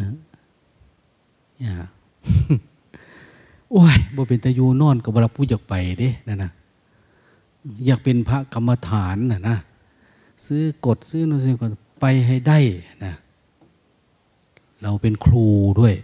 [0.00, 0.14] นะ
[1.60, 1.74] อย่า
[3.70, 6.50] โอ้ยบ่เป็นตะยูนอนกับเวลาผู้อยากไปเด้นะนะ
[7.86, 9.58] อยากเป็นพระกรรมฐานนะนะ
[10.46, 11.68] ซื้อกดซื้อนู่นนี่ก็
[12.00, 12.58] ไปให้ได้
[13.04, 13.14] นะ
[14.82, 15.46] เราเป็นครู
[15.80, 15.94] ด้วย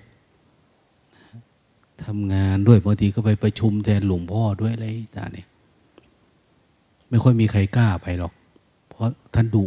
[2.04, 4.86] ทำงานด้วยบางทีก็ไปประชุมแทนหลวงพ่อด้วยอะไร
[5.16, 5.46] ต่างเนี่ย
[7.10, 8.32] ไม่ค่อยมีใครกล้าไปหรอก
[8.88, 9.64] เพราะท่านดุ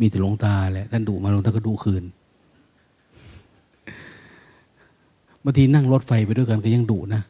[0.00, 2.04] มีแต่หลวงตาแหละท่านดุมาหลวงตาก็ดุคืน
[5.44, 7.22] บางทีนั่งรถไฟไปด้วยกันก็ยังดุนะ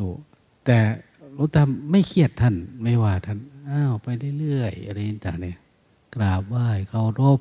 [0.00, 0.10] ดุ
[0.64, 0.78] แต่
[1.34, 3.38] หลวงตาไม่เครียดท่านไม่ว่าท่าน
[3.68, 4.06] อ้าวไป
[4.38, 5.56] เรื่อยๆอะไรต่างเนี่ย
[6.14, 7.40] กราบไหว้เคารพ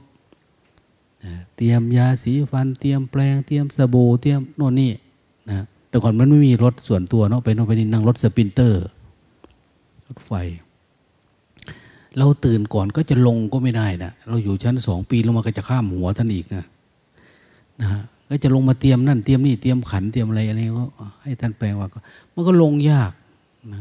[1.56, 4.92] เตรียมยาสีฟัน เตรียมแปรงเตรียมสบู่เตรียมโน่นนี่
[5.50, 8.84] นะแต่ก่อนมันไม่มีรถส่วนตัวเนาะไปโน่นไปนี่นั่งรถสปรินเตอร์
[10.08, 10.32] รถไฟ
[12.18, 16.66] เราตื่นก่อนก็จะลงก็ไม่ได้นะเราอยู่ชั้นสองปีนลงมาก็จะข้ามหัวท่านอีกนะ
[17.82, 18.02] นะฮะ
[18.34, 20.86] ก็จะลงมาเตรียมนั่นเตรียมนี่เตรียมขันเตรียมอะไรอะไรก็
[21.24, 21.88] ให้ท่านแปลว่า
[22.34, 23.12] มันก็ลงยาก
[23.72, 23.80] นะ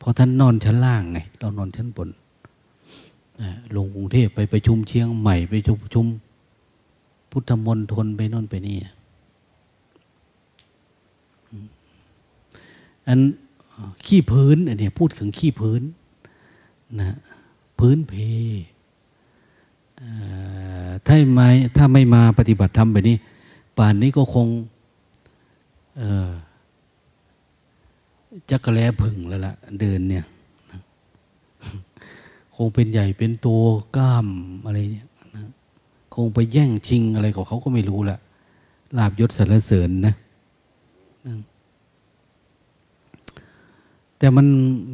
[0.00, 2.08] พอท่านนอนชั้นล่างไงเรานอนชั้นบน
[3.76, 6.06] ลงกรุงเทพไปไปชุมเชียงใหม่ไปชุมชุม
[7.30, 8.76] พุทธมณฑลไปน่นไปนี่
[13.08, 13.20] อัน
[14.06, 15.82] ขี้พื้นอันนี้พูดถึงขี้พื้น
[17.00, 17.16] นะ
[17.78, 18.14] พื้นเพ
[21.06, 23.16] ถ้าไม่ถ้าไม่มาปฏิบัติธรรมแบบนี้
[23.76, 24.46] ป่านนี้ก็คง
[28.50, 30.24] จักระแลผึ่งแล้วล่ะ เดินเนี่ย
[32.56, 33.62] คงเป็นใหญ่เป็นตัว
[33.96, 34.26] กล้าม
[34.64, 35.44] อะไรเนี่ยนะ
[36.14, 38.18] คงไปแย่งชิงอะไรของเขาก็ไม่รู้แหละ
[38.96, 40.14] ลาบยศสรรเสริญนะ
[41.26, 41.34] นะ
[44.18, 44.46] แต่มัน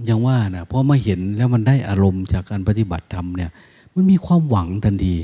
[0.08, 3.50] ยังว่านะพอมาเห็นแล้วมันได้อารมณ์จากการปฏิบัติธรรมเนี่ย
[4.00, 5.16] มันมีความหวังทันที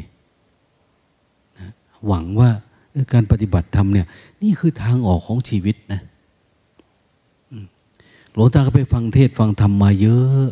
[1.59, 1.71] นะ
[2.07, 2.51] หวังว่า
[3.13, 4.07] การปฏิบัติธรรมเนี่ย
[4.43, 6.01] นี่คือทางออกของชีวิตนะ
[8.35, 10.47] หลวงตาก็ไปฟังเทศฟังธรรมมาเยอะ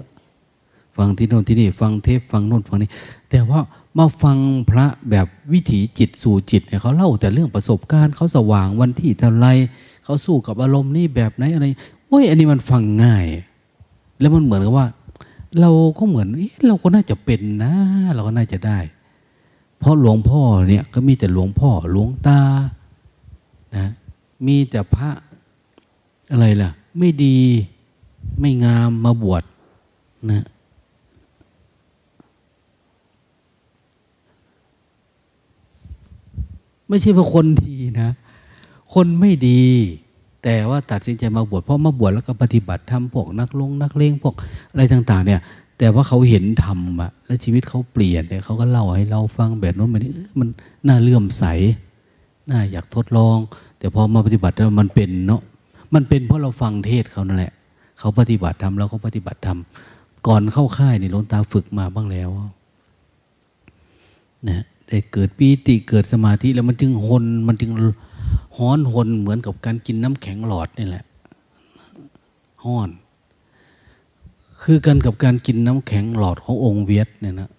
[0.97, 2.91] ฟังที่โน่นที่นี่ ฟังเทปฟังโน่นฟังนี้
[3.31, 3.61] แต่ว่า
[3.99, 4.39] มาฟัง
[4.71, 9.47] พระแบบวิถีจิตสู่จิตเนี่ยเขาเล่าแต่เรื่องประสบการณ์เขาสว่างวันที่เท่าไร
[10.05, 11.67] เขาสู้กับอารมณ์นี่แบบไหนอะไร
[12.09, 13.27] โอ้ยอันนี้มันฟังง่าย
[14.21, 14.87] แล้วมันเหมือนกับว่า
[15.61, 16.29] เราก็เหมือน
[16.67, 17.73] เราก็น่าจะเป็นนะ
[18.15, 18.79] เราก็น่าจะได้
[19.79, 22.41] เพราะหลวงพ่อเนี่ยก็มีแต่หลวงพ่อหลวงตา
[23.77, 23.87] นะ
[24.47, 25.11] มีแต่พระ
[26.31, 27.39] อะไรล่ะ ไม่ดี
[28.41, 29.43] ไม่งามมาบวช
[30.31, 30.45] นะ
[36.89, 38.11] ไม่ใช่ว่าคนดีนะ
[38.95, 39.65] คนไม่ดี
[40.45, 44.35] แต่ว่าตัดสินใจมาบวชเพราะมาบวชแล้วก็ปฏิบัติทำพวกนักลงนักเลงพวก
[44.71, 45.41] อะไรต่าง ๆ เนี่ย
[45.79, 50.49] แต่ว่าเขาเห็นธรรมอะแล้วชีวิตเขาเปลี่ยนเนี่ยเขาก็เล่าให้เราฟังแบบนู้นแบบนี้มัน
[50.87, 51.45] น่าเลื่อมใส
[52.51, 53.39] น่าอยากทดลอง
[53.79, 55.43] แต่พอมาปฏิบัติแล้วมันเป็นเนาะ
[55.95, 57.53] มันเป็นเพราะเราฟังเทศเขานั่นแหละ
[57.99, 62.31] เขาปฏิบัติทำเราก็ปฏิบัติทำก่อนเข้าค่ายนี่หลวงตาฝึกมาบ้างแล้ว
[64.49, 67.73] นะได้เกิดปีติเกิดสมาธิแล้วมันจึงหนมันจึง
[68.57, 71.05] ห้อนหนเหมือนกับการกินน้ำแข็งหลอดนี่แหละ
[72.65, 72.91] ห้อน
[74.63, 77.51] คือกันกับการกินน้ำแข็งหลอดขององค์เวียดเนี่ยนะ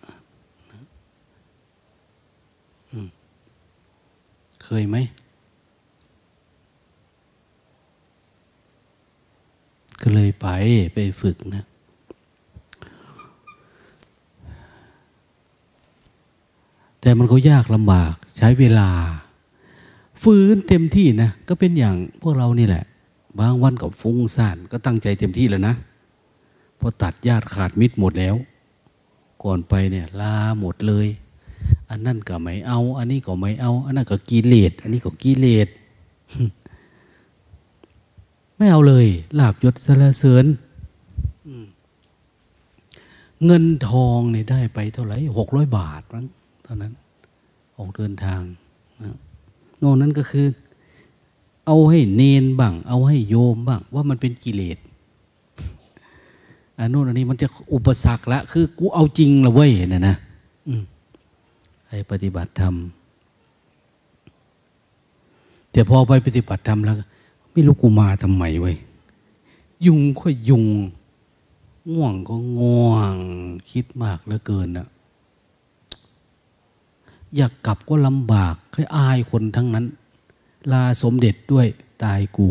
[4.63, 4.97] เคยไหม
[10.01, 10.47] ก็เลยไป
[10.93, 11.63] ไปฝึกนะ
[16.99, 18.89] แต่มันก็ยากลำบากใช้เวลา
[20.25, 22.83] ฟื้นเต็มที่นะ ก็เป็นอย่างพวกเรานี่แหละ
[23.39, 25.75] บางวันกับฟุ้งซ่านก็ตั้งใจเต็มที่แล้วนะ
[26.79, 28.35] พอตัดญาติขาดมิตรหมดแล้ว
[29.43, 31.07] ก่อนไปเนี่ยลาหมดเลย
[31.89, 35.67] อันนั่นก็ไม่เอา อันนี้ก็ไม่เอา อันนั้นก็กิเลสอันนี้ก็กิเลส
[38.57, 39.07] ไม่เอาเลย
[39.39, 40.45] ลาบยศสรเสริญ
[43.45, 46.25] เงินทองเนี่ยได้ไปเท่าไหร่หกร้อยบาทมั้ง
[46.63, 46.93] เท่านั้น
[47.77, 48.41] ออกเดินทาง
[49.03, 49.15] นะ
[49.85, 50.47] นอกนั้นก็คือ
[51.65, 54.77] เอาให้เนนบ้าง เอาให้โยมบ้าง ว่ามันเป็นกิเลส
[56.77, 60.15] อันนู้นอันนี้มันจะอุปสรรคละคือ กูเอาจริงละเว้ยนะนะ
[61.89, 62.75] ให้ปฏิบัติธรรม
[65.71, 66.95] แต่พอไปปฏิบัติธรรมแล้ว
[67.51, 68.75] ไม่รู้กูมาทำไมเว้ย
[69.85, 70.65] ยุงก็ยุง
[71.93, 73.15] ง่วงก็ง่วง
[73.71, 74.87] คิดมากเหลือเกินนะ
[77.35, 79.85] อยากกลับก็ลำบากค่อายคนทั้งนั้น
[80.71, 81.67] ลาสมเด็จด้วย
[82.03, 82.47] ตายกู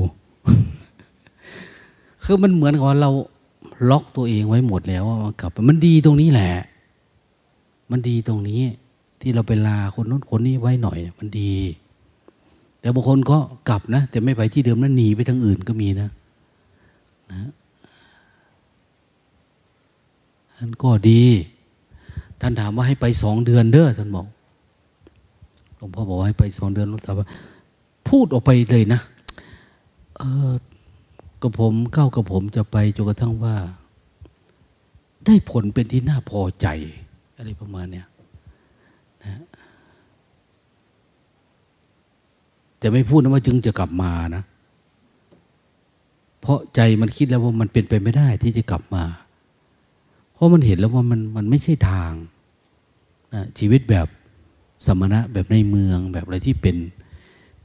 [2.24, 3.10] คือมันเหมือนกับเรา
[3.90, 6.52] ล็อกตัวเองไว้หมดแล้วว่ากลับ มันดีตรงนี้แหละ
[7.90, 8.62] มันดีตรงนี้
[9.20, 11.52] ที่เราไปลาคนนู้นคนนี้ไว้หน่อย มันดี
[12.80, 16.08] แต่บางคนก็กลับนะ แต่ไม่ไปที่เดิมนั้นหนีไปทางอื่นก็มีนะ
[17.32, 17.50] นะ
[20.56, 21.22] ท่านก็ดี
[22.40, 24.26] ท่านถามว่าให้ไปสองเดือนเด้อท่านบอก
[25.84, 27.26] ลวงพ่อบอกให้ไปสองเดือนลวงตาว่า
[28.08, 29.00] พูดออกไปเลยนะ
[30.18, 30.52] เออ
[31.42, 33.56] กระผมเก้ากระผมจะไปจนกระทั่งว่า
[35.24, 36.66] ได้ผลเป็นที่น่าพอใจ
[37.36, 38.06] อะไรประมาณเนี้ย
[39.22, 39.42] นะ
[42.78, 44.42] แต่ไม่พูดนะว่าจึงจะกลับมานะ
[46.40, 49.04] เพราะใจมันคิดแล้วว่ามันเป็นไปไม่ได้ที่จะกลับมา
[50.32, 52.12] เพราะมันเห็นแล้วว่ามันมันไม่ใช่ทาง
[53.34, 54.08] นะชีวิตแบบ
[54.86, 56.76] สมณะแบบในเมืองแบบอะไรที่เป็น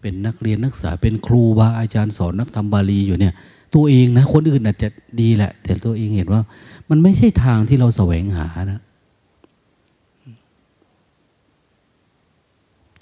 [0.02, 3.34] เป็นนักเรียนนักศึกษาเป็นครูบาอาจารย์สอนนักธรรมบาลีอยู่เนี่ย
[3.76, 4.90] ตัวเองนะ คนอื่นอาจจะ
[5.22, 6.42] ดีแหละ แต่ตัวเองเห็นว่า
[6.90, 8.82] มันไม่ใช่ทางที่เราแสวงหานะ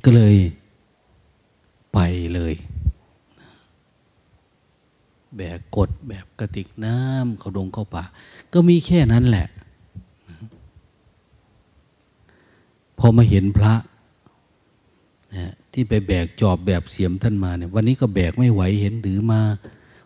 [0.06, 0.36] ก็เลย
[1.94, 2.00] ไป
[2.34, 2.54] เลย
[5.36, 8.04] แบกกดแบบกระติกน้ำเขาดงเข้าป่า
[8.54, 9.48] ก็มีแค่นั้นแหละ
[13.00, 13.74] พอมาเห็นพระ
[15.36, 19.42] นะที่ไปแบกจอบแบบเสียมท่านมาเนี่ยวันนี้ก็แบกไม่ไหวเห็นหรือมา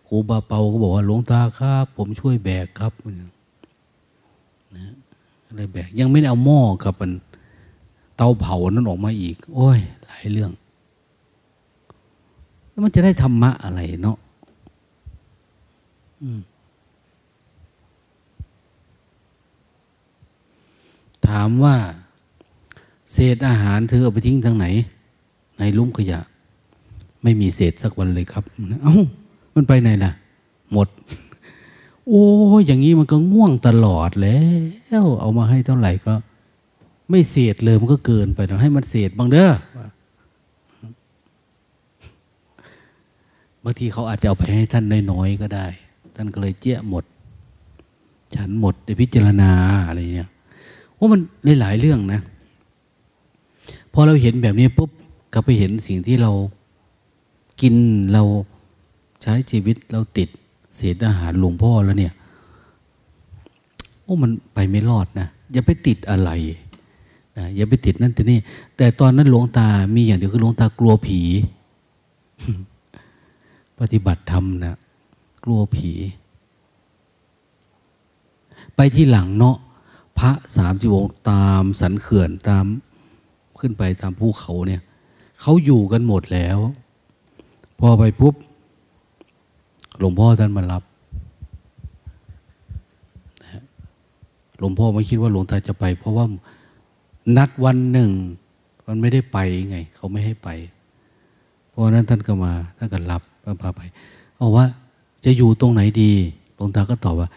[0.07, 2.93] ครูบาเปาก็บอกว่าหลวงตาครับ ผมช่วยแบกครับ
[4.77, 4.93] นะ
[5.55, 7.11] เลยแบกยังไม่ได้เอาหม้อกับมัน
[8.15, 10.51] เตาเผานั้นออกมาอีก โอ้ย หลายเรื่อง
[12.69, 14.17] แล้วมันจะได้ธรรมะอะไรเนาะ
[21.27, 21.75] ถามว่า
[23.11, 24.65] เศษอาหารเธอเอาไปทิ้งทางไหน
[25.59, 26.19] ในลุ่มขยะ
[27.23, 28.43] ไม่มีเศษสักวันเลยครับ
[28.83, 28.95] เอา้า
[29.55, 30.11] มันไปไหนล่ะ
[30.73, 30.87] หมด
[32.07, 32.23] โอ้
[32.65, 34.39] อย่างนี้มันก็ง่วงตลอดแล้
[35.03, 36.13] ว เอามาให้เท่าไหร่ก็
[37.09, 39.51] ไม่เศษเลยมันก็เกินไปต้องให้มันเศษบางเด้อ
[43.63, 45.67] บางทีเขาอาจจะเอาไปให้ท่านน้อยๆก็ได้
[46.15, 47.03] ท่านก็เลยเจี๊ยหมด
[48.35, 49.51] ฉันหมดได้พิจารณา
[49.87, 50.29] อะไรเนี่ย
[50.97, 51.19] ว่ามัน
[51.61, 52.21] หลายๆเรื่องนะ
[53.93, 54.89] พอเราเห็นแบบนี้ปุ๊บ
[55.33, 56.31] ก็ไปเห็นสิ่งที่เรา
[57.61, 57.75] กิน
[58.13, 58.23] เรา
[59.21, 60.29] ใช้ชีวิตเราติด
[60.75, 62.13] เศษอาหารหลวงพ่อแล้วเนี่ย
[64.03, 66.31] โอ้มันไปไม่รอดนะ อย่าไปติดอะไร
[67.37, 68.39] นะอย่าไปติดนั่นแต่นี่
[68.77, 71.21] แต่ตอนนั้นหลวงตามีอย่างเดียวคือหลวงตากลัวผี
[73.79, 74.77] ปฏิบัติธรรมนะ
[75.43, 75.91] กลัวผี
[78.75, 79.57] ไปที่หลังเนาะ
[80.19, 82.65] พระสามจิวงตามสันเขื่อนตาม
[83.59, 84.81] ขึ้นไปตามภูเขาเนี่ย
[85.41, 86.57] เขาอยู่กันหมดแล้ว
[87.79, 88.35] พอไปปุ๊บ
[89.99, 90.83] หลวงพ่อท่านมารับ
[94.59, 96.25] หลวงพ่อไม่คิดว่าหลวงตาจะไป เพราะว่า
[97.37, 98.11] นัดวันหนึ่ง
[98.87, 99.37] มันไม่ได้ไป
[99.69, 100.49] ไง เขาไม่ให้ไป
[101.69, 103.21] เพราะนั้นท่านก็มาท่านก็รับ
[103.61, 103.81] พาไป
[104.37, 104.65] เอาว่า
[105.25, 106.11] จะอยู่ตรงไหนดี
[106.55, 107.29] หลวงตาก็ตอบว่า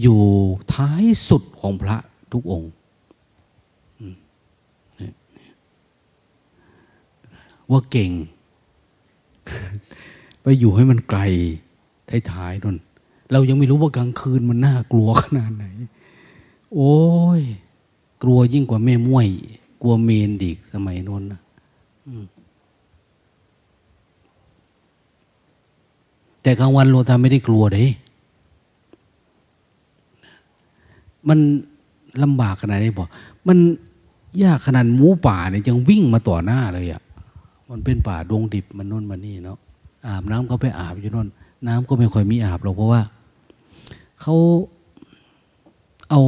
[0.00, 0.20] อยู่
[0.72, 1.96] ท้ายสุดของพระ
[2.32, 2.70] ทุกองค์
[7.70, 8.12] ว่าเก่ง
[10.42, 11.20] ไปอยู่ให้มันไกล
[12.30, 12.76] ท้ายๆนน
[13.32, 15.64] เรายังไม่รู้ว่ากลางคืนมันน่ากลัวขนาดไหน
[16.74, 16.98] โอ้
[17.38, 17.42] ย
[18.22, 19.26] กลัวยิ่งกว่าแม่ม้วย
[19.82, 21.40] กลัวเมนดีกสมัยนนนะ
[26.42, 27.88] แต่กลางวันโลตาไม่ได้กลัวเลย
[31.28, 31.38] มัน
[32.22, 33.08] ลำบากขนาดไหนบอก
[33.48, 33.58] มัน
[34.42, 37.02] ยากขนาดหมูป่าเนี่ยยังวิ่งมาต่อหน้าเลยอะ่ะ
[37.70, 39.58] มันเป็นป่าดงดิบมันนู่นมานี่เนาะ
[40.06, 41.28] อาบน้ำก็ไปอาบอยู่นู่น
[41.66, 43.02] น้ำก็ไม่ค่อยมีอาบหรอกเพราะว่า
[44.20, 44.36] เขา
[46.10, 46.22] เอา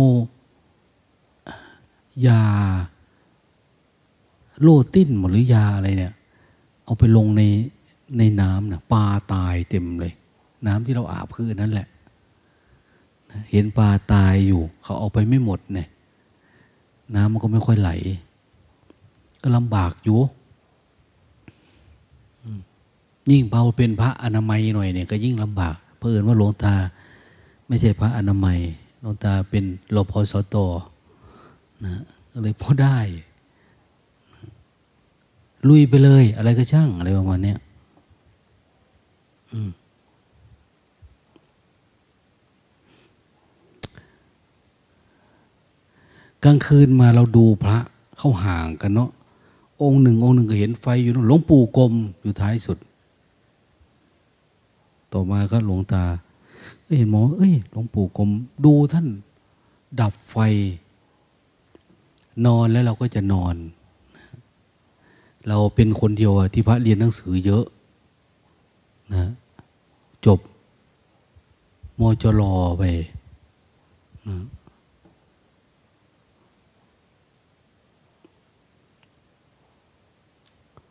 [2.27, 2.43] ยา
[4.61, 6.15] โลติ้นหรือยาอะไรเนี่ย
[6.85, 7.43] เอาไปลงใน
[8.19, 10.13] ในน้ำนะปลาตายเต็มเลย
[10.67, 11.89] น้ำที่เราอาบคือนั่นแหละ
[13.51, 15.89] เห็นปลาตายอยู่ เขาเอาไปไม่หมดเนี่ย
[17.15, 17.91] น้ำมันก็ไม่ค่อยไหล
[19.43, 20.19] ก็ลำบากอยู่
[23.31, 26.75] ยิ่งเบาเป็นพระอนามัยหน่อยเนี่ยก็ยิ่งลำบากเพื่อนว่าหลวงตา
[27.67, 28.59] ไม่ใช่พระอนามัย
[29.01, 29.65] หลวงตาเป็น
[29.97, 30.57] รพสต
[31.85, 32.03] นะ
[32.33, 32.99] ก็เลยพอได้
[35.69, 37.55] ลุยไปเลย อะไรก็ช่างอะไรประมาณนี้
[46.45, 47.79] กลางคืนมาเราดูพระ
[48.19, 49.11] เข้าห่างกันเนาะ
[49.83, 51.93] องค์หนึ่ง องค์หนึ่งก็เห็นไฟอยู่หลวงปู่กรม
[52.23, 52.79] อยู่ท้ายสุด
[55.13, 56.05] ต่อมาก็หลวงตา
[56.97, 58.31] เห็นหมอเอ้ยหลวงปู่กรม
[58.65, 59.07] ดูท่าน
[60.01, 60.37] ดับไฟ
[62.47, 63.55] นอนแล้วเราก็จะนอน
[65.49, 67.65] เราเป็นคนเดียวที่พระเรียนหนังสือเยอะ
[69.15, 69.31] นะ
[70.27, 70.39] จบ
[71.99, 72.83] มจรอไป
[74.29, 74.37] นะ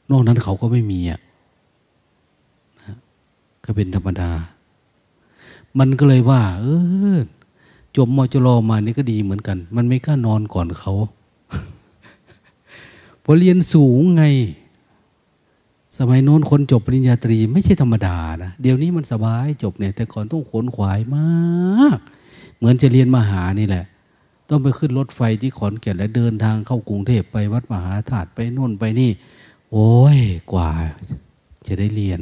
[0.10, 1.31] นอกนั้นเขาก็ไม่มีอะนะ
[3.72, 4.32] ก็เป็นธรรมดา
[5.80, 6.66] มันก็เลยว่า เอ
[7.18, 7.20] อ
[7.98, 10.94] จบมจรมานี่ก็ดีเหมือนกัน มันไม่กล้านอนก่อนเขา
[13.24, 14.24] พอเรียนสูงไง
[15.98, 21.98] สมัยโน้นคนจบปริญญาตรี ไม่ใช่ธรรมดานะเดี๋ยวนี้มันสบายจบเนี่ย แต่ก่อนต้องขนขวายมาก
[22.58, 23.86] เหมือนจะเรียนมหานี่แหละ
[24.50, 29.12] ต้องไปขึ้นรถไฟที่ขอนแก่นแล้วเดินทางเข้ากรุงเทพไปวัดมหาธาตุไปโน่นไปนี่
[29.72, 30.20] โอ้ย
[30.52, 30.70] กว่า
[31.68, 32.22] จะได้เรียน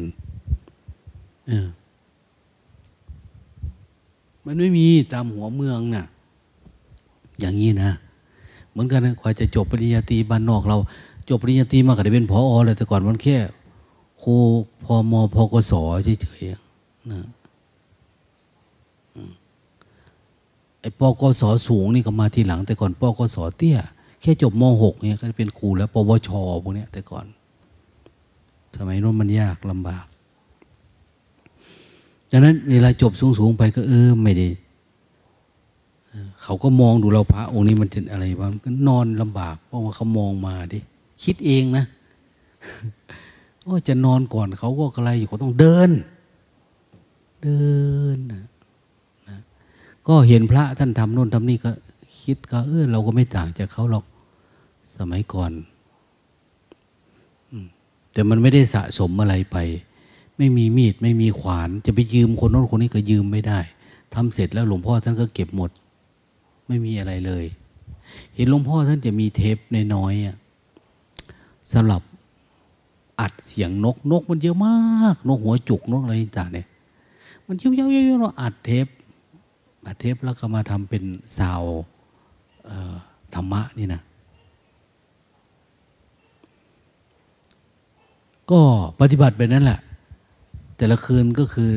[4.46, 6.06] มันไม่มีตามหัวเมืองนะ่ะ
[7.40, 7.92] อย่างนี้นะ
[8.70, 10.78] เหมือนกันนะกว่าจะจบปริญญาตรีบ้านนอกเรา
[11.30, 13.38] จบปริญญาตรีมาก็ได้เป็นพออเลยแต่ก่อนมันแค่
[14.22, 14.36] ครู
[14.84, 15.74] พอมพกศ
[16.22, 17.20] เฉยๆนะ
[20.82, 23.78] ไอ้ปกศสูงนี่ก็มาทีหลัง แต่ก่อนปกศเตี้ย
[24.22, 26.30] แค่จบมหกเนี่ยก็เป็นครูแล้ว ปวช
[26.64, 27.26] พวกนี้แต่ก่อน
[28.76, 30.06] สมัยนู้นมันยากลำบาก
[32.32, 34.50] ดังนั้นเวลาจบสูงๆไปก็เออไม่ได้
[36.44, 40.80] เขาก็มองดูเราพระองค์นี้มันเป็นอะไรวะก็นอนลำบาก เพราะว่าเขามองมาดิ
[41.24, 41.86] คิดเองนะ
[43.70, 45.90] ว่าจะนอนก่อนเขาก็อะไรอยู่ก็ต้องเดิน
[47.44, 47.64] เดิ
[48.16, 48.44] นนะ
[50.08, 51.72] ก็เห็นพระท่านทำโน่นทำนี่ก็
[52.24, 54.06] คิดก็เออเราก็ไม่ต่างจากเขาหรอก
[54.98, 55.52] สมัยก่อน
[58.14, 59.58] แต่มันไม่ได้สะสมอะไรไป
[60.40, 63.60] ไม่มีมีดไม่มีขวาน จะไปยืมคนโน้นคนนี้ก็ยืมไม่ได้
[64.14, 65.72] ทำเสร็จแล้วหลวงพ่อท่านก็เก็บหมด
[66.68, 67.46] ไม่มีอะไรเลย
[68.36, 70.14] เห็นหลวงพ่อท่านจะมีเทปในน้อย
[71.74, 72.02] สำหรับ
[73.20, 76.68] อัดเสียงนกนกมันเยอะมากนกหัวจุกนกอะไรต่างเนี่ย
[77.46, 78.88] มันเยอะๆๆเราอัดเทป
[79.86, 81.04] อัดเทปแล้วก็มาทำเป็น
[81.38, 81.64] ซาว
[83.34, 84.02] ธรรมะนี่นะ
[88.52, 88.62] ก็
[89.00, 89.80] ปฏิบัติไปนั่นแหละ
[90.80, 91.70] แต่ละคืนก็คือ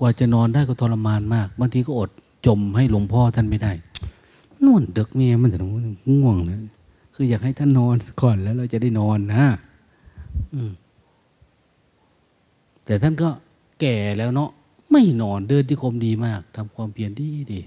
[0.00, 2.10] กว่าจะนอนได้ก็ทรมานมากบางทีก็อด
[2.46, 3.72] จมให้หลวงพ่อท่านไม่ได้
[4.64, 5.58] น่นเด็กเมียมันแต่
[6.10, 6.60] ง่วงนะ
[7.14, 9.46] คืออยากให้ท่านนอนก่อนแล้วเราจะได้นอนนะ
[12.84, 13.28] แต่ท่านก็
[13.80, 14.50] แก่แล้วเนาะ
[14.92, 17.60] ไม่นอนเดินที่คมดีมากทำความเพียรดีดี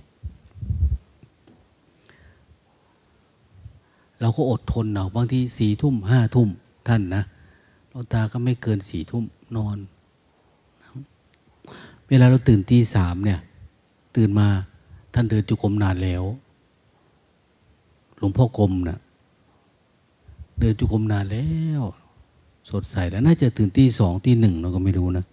[4.21, 6.49] เราก็อดทนเนาะบางทีสี่ทุ่มห้าทุ่ม
[6.87, 7.23] ท่านนะ
[7.91, 9.23] ลตาก็ไม่เกินสี่ทุ่ม
[9.57, 9.77] นอน
[12.09, 13.39] เวลาเราตื่นตีสามเนี่ย
[14.15, 14.47] ตื่นมา
[15.13, 16.23] ท่านเดินจุกรมนานแล้ว
[18.17, 18.99] หลวงพ่อกรมนะ่ะ
[20.59, 21.47] เดินจุกรมนานแล้
[21.79, 21.81] ว
[22.69, 25.25] สดใสแล้ว น่าจะตื่นตีสองตีหนึ่งเราก็ไม่รู้นะ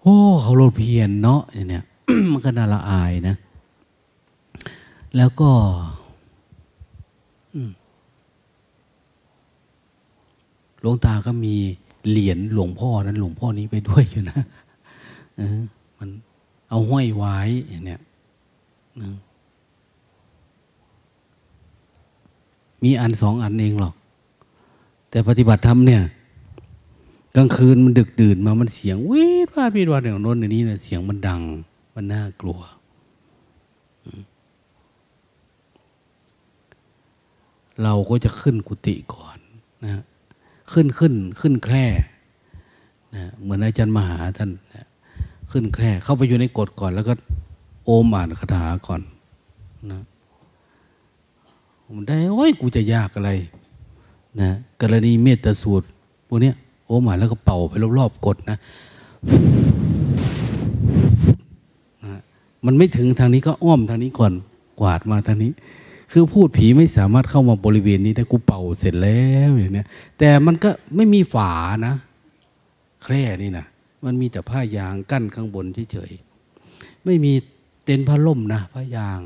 [0.00, 1.84] โอ้เขาโลดเพียนเนาะอย่างเนี้ย
[2.32, 3.36] มันก็น่าละอายนะ
[5.16, 5.50] แล้วก็
[10.80, 11.54] หลวงตาก็มี
[12.08, 14.40] เหรียญหลวงพ่อนั้น หลวงพ่อนี้ไปด้วยอยู่นะ
[15.98, 16.08] มัน
[16.68, 17.36] เอาห้อยไว้
[17.68, 18.00] อย่างเนี้ย
[22.82, 23.94] มีอันสองอันเองหรอก
[25.10, 26.02] แต่ปฏิบัติธรรมเนี่ย
[27.36, 31.42] กลางคืนมันดึกดื่นมามันเสียงวีดว่าวีดว่าอย่างโน้นอย่างนี้เนี่ยเสียงมันดัง
[31.94, 32.60] มันน่ากลัว
[37.82, 39.38] เราก็จะขึ้นกุฏิก่อน
[39.84, 40.02] นะ
[40.72, 41.86] ขึ้นขึ้นขึ้นแคร่
[43.14, 44.50] นะเหมือนอาจารย์มหาท่าน
[45.50, 47.12] ขึ้นแคร่เข้าไปอยู่ในกฎก่อน แล้วก็
[47.84, 49.00] โอมอ่านคาถาก่อน
[49.90, 50.02] นะ
[51.86, 53.30] ผมได้โอ้ยกูจะยากอะไร
[54.40, 55.86] นะกรณีเมตตาสูตร
[56.28, 56.52] พวกนี้
[56.86, 58.58] โอมอ่านแล้วก็เป่าไปรอบๆกดนะ
[62.04, 62.20] นะ
[62.66, 64.32] มันไม่ถึงทางนี้ก็อ้อมทางนี้ก่อน
[64.80, 65.50] กวาดมาทางนี้
[66.12, 69.86] คือพูดผีไม่สามารถเข้ามาบริเวณนี้ได้กูเป่าเสร็จแล้วอย่างเนี้ย
[70.18, 71.52] แต่มันก็ไม่มีฝา
[71.86, 71.94] นะ
[73.02, 73.66] แคร่นี่นะ
[74.04, 77.32] มันมีแต่ผ้ายางกั้นข้างบนเฉยๆไม่มี
[77.84, 79.20] เต็นท์ผ้าล่มนะผ้ายาง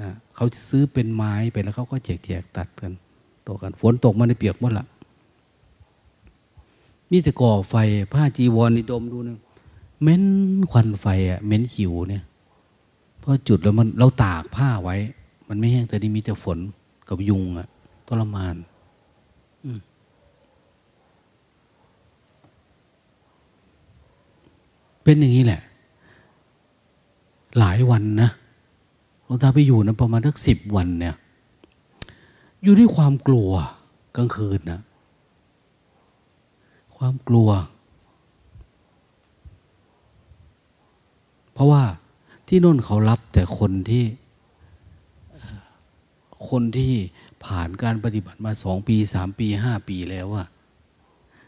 [0.00, 2.92] นะเขาซื้อเป็นไม้ไปแล้วเขาก็แจกแจกตัดกัน
[3.46, 4.86] ตกกัน ฝนตกมาในเปียกหมดละ
[7.10, 7.74] มีแต่ก่อไฟ
[8.14, 9.38] ผ้าจีวรนี่ดมดูนะ
[10.02, 10.24] เม้น
[10.70, 12.24] ควันไฟอะเม้นหิวเนี่ย
[13.22, 14.96] พอจุดแล้วมันเราตากผ้าไว้
[15.48, 16.58] มันไม่แห้งแต่นี่มีแต่ฝน
[17.08, 17.68] กับยุงอะ
[18.08, 18.54] ทรมาน
[25.04, 25.60] เป็นอย่างนี้แหละ
[27.58, 28.30] หลายวันนะ
[29.24, 31.14] หลวงตาไปอยู่นะประมาณสักสิบวันเนี่ย
[32.62, 33.50] อยู่ด้วยความกลัว
[34.16, 34.80] กลางคืนนะ
[36.96, 37.50] ความกลัว
[41.52, 41.82] เพราะว่า
[42.48, 44.04] ที่น่นเขารับแต่คนที่
[46.48, 46.92] คนที่
[47.44, 50.46] ผ่านการปฏิบัติมาสองปีสามปีห้าปีแล้วอะ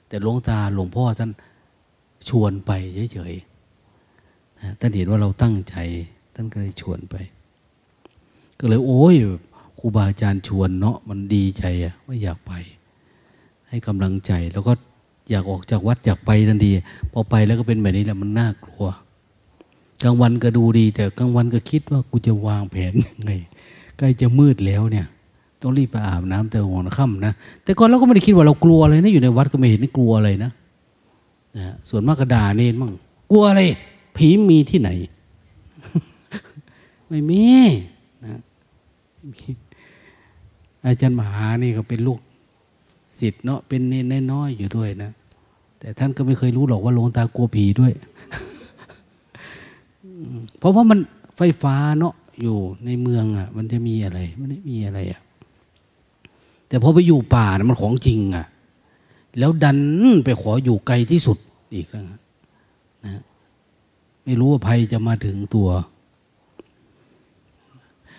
[0.08, 1.30] แต่หลวงตาหลวงพ่อท่าน
[2.28, 2.72] ชวนไป
[3.14, 5.76] เฉยๆท่านเห็นว่าเราตั้งใจ
[6.34, 7.16] ท่านก็เลยชวนไป
[8.58, 9.14] ก็เลยโอ้ย
[9.78, 12.52] ครูบาอาจารย์ชวนเนาะมันดีใจอะว่าอยากไป
[13.68, 14.72] ให้กำลังใจแล้วก็
[15.30, 16.70] อยากออกจากวัดอยากไปทันที
[17.12, 18.86] พอไปแล้วก็เป็นแบบนี้แหละมันน่ากลัว
[20.02, 23.32] กลางวันก็ดูดี แต่กลางวันก็คิดว่ากูจะวางแผนยังไง
[23.98, 25.06] ใกล้จะมืดแล้วเนี่ย
[25.60, 27.32] ต้องรีบไปอาบน้ำแต่หัวค่ำนะ
[27.64, 30.50] แต่ก่อนเราก็ไม่ได้คิดว่าเรากลัวอะไรนะอยู่ในวัดก็ไม่เห็นกลัวอะไรนะ
[31.56, 32.92] นะส่วนมากกระดาเนนมั่ง
[33.30, 33.62] กลัวอะไร
[34.16, 34.90] ผีมีที่ไหน
[37.08, 37.44] ไม่มี
[38.24, 38.40] นะ
[40.84, 42.20] อาจารย์มหานี่ก็เป็นลูก
[43.18, 45.10] ศิษย์เนาะเป็นเนนน้อยอยู่ด้วยนะ
[45.80, 47.92] แต่ท่านก็ไม่เคยรู้หรอกว่าหลวงตากลัวผีด้วย
[50.58, 50.98] เพราะว่ามัน
[51.36, 55.20] ไฟฟ้าเนาะอยู่ในเมืองอะ มันจะมีอะไร มันไม่มีอะไรอะ
[56.68, 58.46] แต่พอไปอยู่ป่านะมันของจริงอะ
[59.38, 59.78] แล้วดัน
[60.24, 61.38] ไปขออยู่ไกลที่สุด
[61.74, 62.20] อีกแล้วนะ
[64.24, 65.68] ไม่รู้ว่าภัยจะมาถึงตัว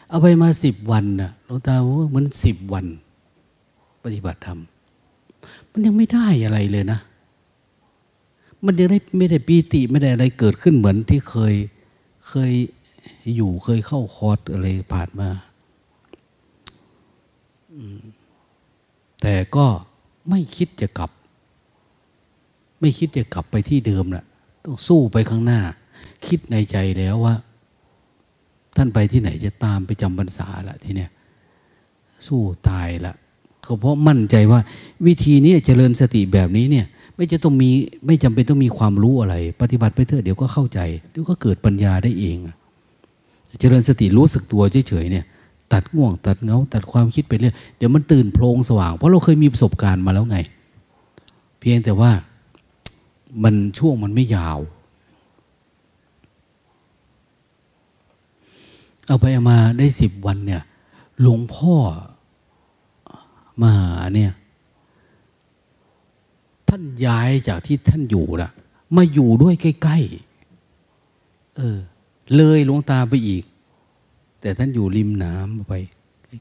[0.09, 2.85] เอาไปมาสิบวันนะหลวงตาว่ามันสิบวัน
[4.03, 4.59] ปฏิบัติธรรม
[5.71, 6.99] มันยังไม่ได้อะไรเลยนะ
[8.65, 11.55] มันยังได้ไม่ได้ปีติไม่ได้อะไรเกิดขึ้นเหมือนที่เคย
[12.29, 12.51] เคย
[13.35, 15.29] อยู่เคยเข้าคอร์สอะไรผ่านมา
[19.21, 19.65] แต่ก็
[20.29, 21.11] ไม่คิดจะกลับ
[22.79, 24.25] ไม่คิดจะกลับไปที่เดิมนะ
[24.65, 25.61] ต้องสู้ไปข้างหน้า
[26.27, 27.35] คิดในใจแล้วว่า
[28.77, 31.11] ท่านไปที่ไหนจะตามไปจำพรรษาละทีเนี้ย
[32.27, 33.13] สู้ตายละ
[33.63, 34.59] เขาเพราะมั่นใจว่า
[35.07, 37.69] วิธีนี้เจริญสติแบบนี้เนี่ย ไม่จะต้องมี
[38.05, 40.79] ไม่จำเป็นต้องมีความรู้อะไร ปฏิบัติไปเถอะเดี๋ยวก็เข้าใจ
[41.11, 42.37] เดี๋ยวก็เกิดปัญญาได้เอง
[43.59, 45.25] เจริญสติรู้สึกตัวเฉยๆเนี่ย
[45.73, 50.37] ตัดง่วง ตัดเงาตัดความคิดไปเรื่อยเดี๋ยวมันตื่นโพลงสว่าง เพราะเราเคยมีประสบการณ์มาแล้วไง
[51.59, 52.11] เพียงแต่ว่า
[53.43, 54.59] มันช่วงมันไม่ยาว
[59.07, 60.61] เอาไปเอามาได้สิบวันเนี่ย
[61.21, 61.75] หลวงพ่อ
[63.63, 63.73] มา
[64.15, 64.31] เนี่ย
[66.67, 68.51] ท่านย้ายจากที่ท่านอยู่นะ
[68.95, 71.77] มาอยู่ด้วยใกล้ๆเออ
[72.35, 73.43] เลยหลวงตาไปอีก
[74.47, 75.73] แต่ท่านอยู่ริมน้ำไป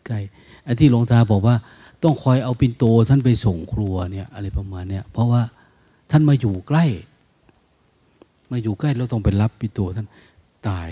[0.06, 1.56] ใกล้ๆอันที่หลวงตาบอกว่า
[2.02, 5.42] ต้องคอยเอาปินโตท่านไปส่งครัวเนี่ยอะไรประมาณเนี้ยเพราะว่า
[6.10, 6.84] ท่านมาอยู่ใกล้
[8.50, 10.06] มาอยู่ใกล้เราต้องไปรับปินโตท่าน
[10.68, 10.88] ตาย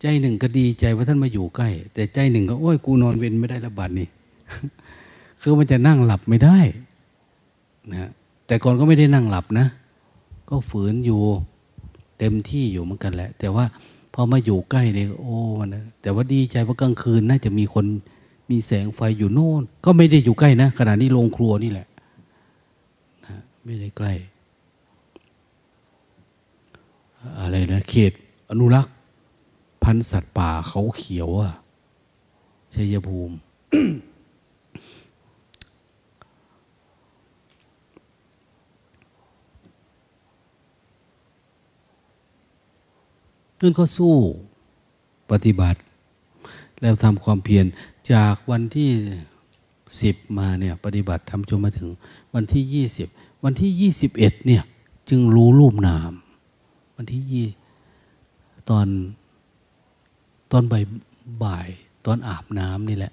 [0.00, 4.08] ใจหนึ่งก็ดีใจว่าท่านมาอยู่ใกล้ แต่ใจหนึ่งก็โอ้ยกูนอนเว้นไม่ได้ละบาดนี่
[5.42, 6.58] คือมันจะนั่งหลับไม่ได้
[7.94, 8.10] นะ
[8.46, 9.66] แต่ก่อนก็ไม่ได้นั่งหลับนะ
[10.48, 11.20] ก็ฝืนอยู่
[12.18, 13.64] เต็มที่อยู่เหมือนกันแหละ แต่ว่า
[14.20, 15.38] อมาอยู่ใกล้เนี่ยโอ้
[15.74, 17.86] นะแต่ว่าดีใจว่ากลางคืนน่าจะมีคน
[18.50, 21.86] มีแสงไฟอยู่โน่น ก็ไม่ได้อยู่ใกล้นะขณะนี้โรงครัวนี่แหละ
[23.64, 24.12] ไม่ได้ใกล้
[27.40, 28.12] อะไรนะเขต
[28.50, 28.94] อนุรักษ์
[29.82, 31.52] พันธุ์สัตว์ป่าเขาเขียวอะ
[32.74, 33.34] ชัยภูมิ
[43.60, 44.16] นั่นก็สู้
[45.30, 45.78] ปฏิบัติ
[46.80, 47.66] แล้วทำความเพียร
[48.12, 48.90] จากวันที่
[50.02, 51.88] สิบมาเนี่ยปฏิบัติทำจนมาถึง
[52.34, 53.08] วันที่ยี่สิบ
[53.44, 54.62] วันที่ยี่สิบเอ็ดเนี่ย
[55.10, 56.12] จึงรู้รูปนาม
[56.96, 57.46] วันที่ยี่
[58.70, 58.86] ตอน
[60.52, 60.84] ตอนบ่าย
[61.44, 61.68] บ่าย
[62.06, 63.12] ตอนอาบน้ำนี่แหละ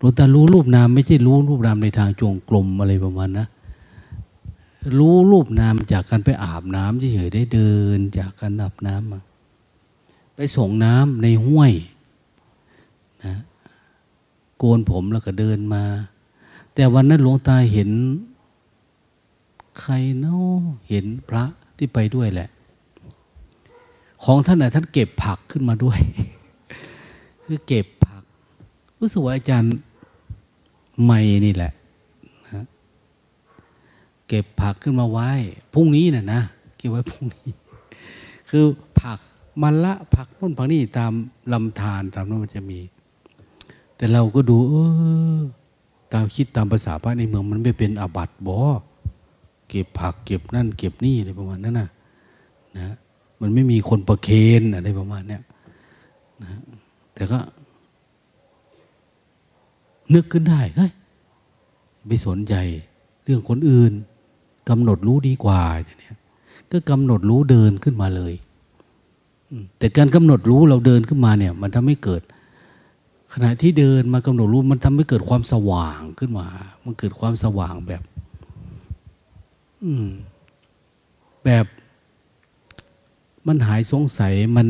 [0.00, 3.46] รู้แต่รู้รูปนาม ไม่ใช่รู้รูปนามในทางจงกรมอะไรประมาณนะ
[4.98, 9.20] รู้รูปนามจากการไปอาบน้ำเฉยๆได้เดิน จากการอาบน้ำมา
[10.36, 11.72] ไปส่งน้ำในห้วย
[13.24, 13.34] นะ
[14.58, 15.84] โกนผมแล้วก็เดินมา
[16.74, 17.90] แต่วันนั้นหลวงตาเห็น
[19.80, 21.44] ใครเนาะเห็นพระ
[21.76, 22.48] ที่ไปด้วยแหละ
[24.24, 25.98] ของท่านน่ะท่านเก็บผักขึ้นมาด้วย
[27.44, 28.22] คือเก็บผัก
[28.98, 29.74] รู้สึกว่าอาจารย์
[31.04, 31.72] ไม่นี่แหละ
[34.28, 35.30] เก็บผักขึ้นมาไว้
[35.74, 36.40] พรุ่งนี้น่ะนะ
[36.76, 37.50] เก็บไว้พรุ่งนี้
[38.50, 38.64] คือ
[39.00, 39.18] ผัก
[39.62, 41.12] มันละผักนู่นผักนี่ตาม
[41.52, 42.80] ลำธารตามนั้นมันจะมี
[43.96, 44.74] แต่เราก็ดูเอ
[45.36, 45.40] อ
[46.12, 48.58] ตามคิดตามภาษาพระในเมืองมันไม่เป็นอาบัติบอ
[49.68, 51.88] เก็บผักเก็บนั่น เก็บนี่อะไรประมาณนั้นนะ
[52.78, 52.94] นะ
[53.40, 54.28] มันไม่มีคนประเค
[54.60, 55.42] นอะไรประมาณเนี้ย
[56.42, 56.50] นะ
[57.14, 57.38] แต่ก็
[60.14, 60.90] นึกขึ้นได้เฮ้ย
[62.06, 62.54] ไม่สนใจ
[63.24, 63.92] เรื่องคนอื่น
[64.68, 66.12] กำหนดรู้ดีกว่าอย่างนี้
[66.70, 68.34] ก็กำหนดรู้เดินขึ้นมาเลย
[69.78, 72.22] แต่การกำหนดรู้เราเดินขึ้นมาเนี่ย มันทำให้เกิด
[73.32, 76.46] ขณะที่เดินมากำหนดรู้มันทำให้เกิดความสว่างขึ้นมา
[76.84, 78.02] มันเกิดความสว่างแบบ
[81.44, 81.66] แบบ
[83.46, 84.68] มันหายสงสัยมัน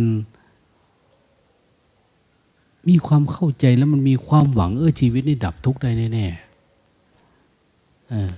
[2.89, 6.27] มีความเข้าใจแล้วมันมีความหวัง เออชีวิตนี่ดับทุกข์ได้แน่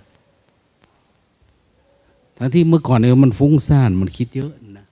[0.03, 0.06] ๆ
[2.37, 4.87] ทั้งที่เมื่อก่อนเออมันฟุ้งซ่านมันคิดเยอะนะ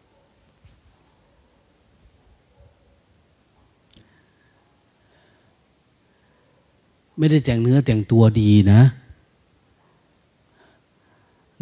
[7.19, 8.81] ไม่ได้แต่งเนื้อแต่งตัวดีนะ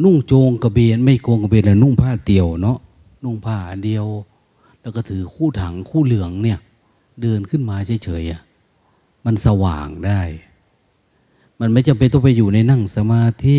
[0.03, 2.79] นุ่งโจงกระเบนไม่โกงกระเบนแล้วนุ่งผ้าเตี่ยวเนาะ
[3.25, 4.07] นุ่งผ้าอันเดียว
[4.81, 6.59] แล้วก็ถือคู่ถังคู่เหลืองเนี่ย
[7.23, 10.21] เดินขึ้นมาเฉยๆมันสว่างได้
[11.61, 13.59] มันไม่จำเป็นต้องไปอยู่ในนั่งสมาธิ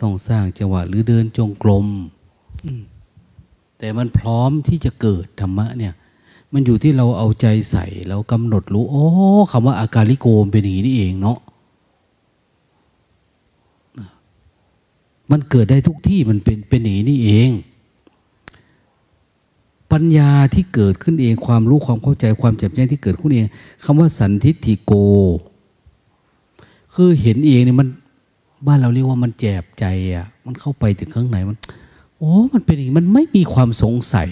[0.00, 1.86] ต้องสร้างจังหวะหรือเดินจงกรม
[3.78, 5.94] แต่มันพร้อมที่จะเกิดธรรมะเนี่ย
[6.52, 9.04] มันอยู่ที่เราเอาใจใส่เรากำหนดรู้โอ้
[9.50, 11.38] คำว่าอาการลิโกมเป็นอย่างนี้นี่เองเนาะ
[15.30, 17.50] มันเกิดได้ทุกที่มันเป็นเป็นอย่างนี้นี่เอง
[19.92, 23.46] ปัญญาที่เกิดขึ้นเองความรู้ความเข้าใจความแจ่มแจ้งที่เกิดขึ้นเอง
[23.84, 24.92] คำว่าสันทิฏฐิโก
[26.94, 27.88] คือเห็นเองเนี่ยมัน
[28.66, 29.84] บ้านเราเรียกว่ามันแจบใจ
[30.14, 31.56] อะ มันเข้าไปถึงข้างในมัน
[32.18, 34.30] โอ้มันเป็นอย่างมันไม่มีความสงสัย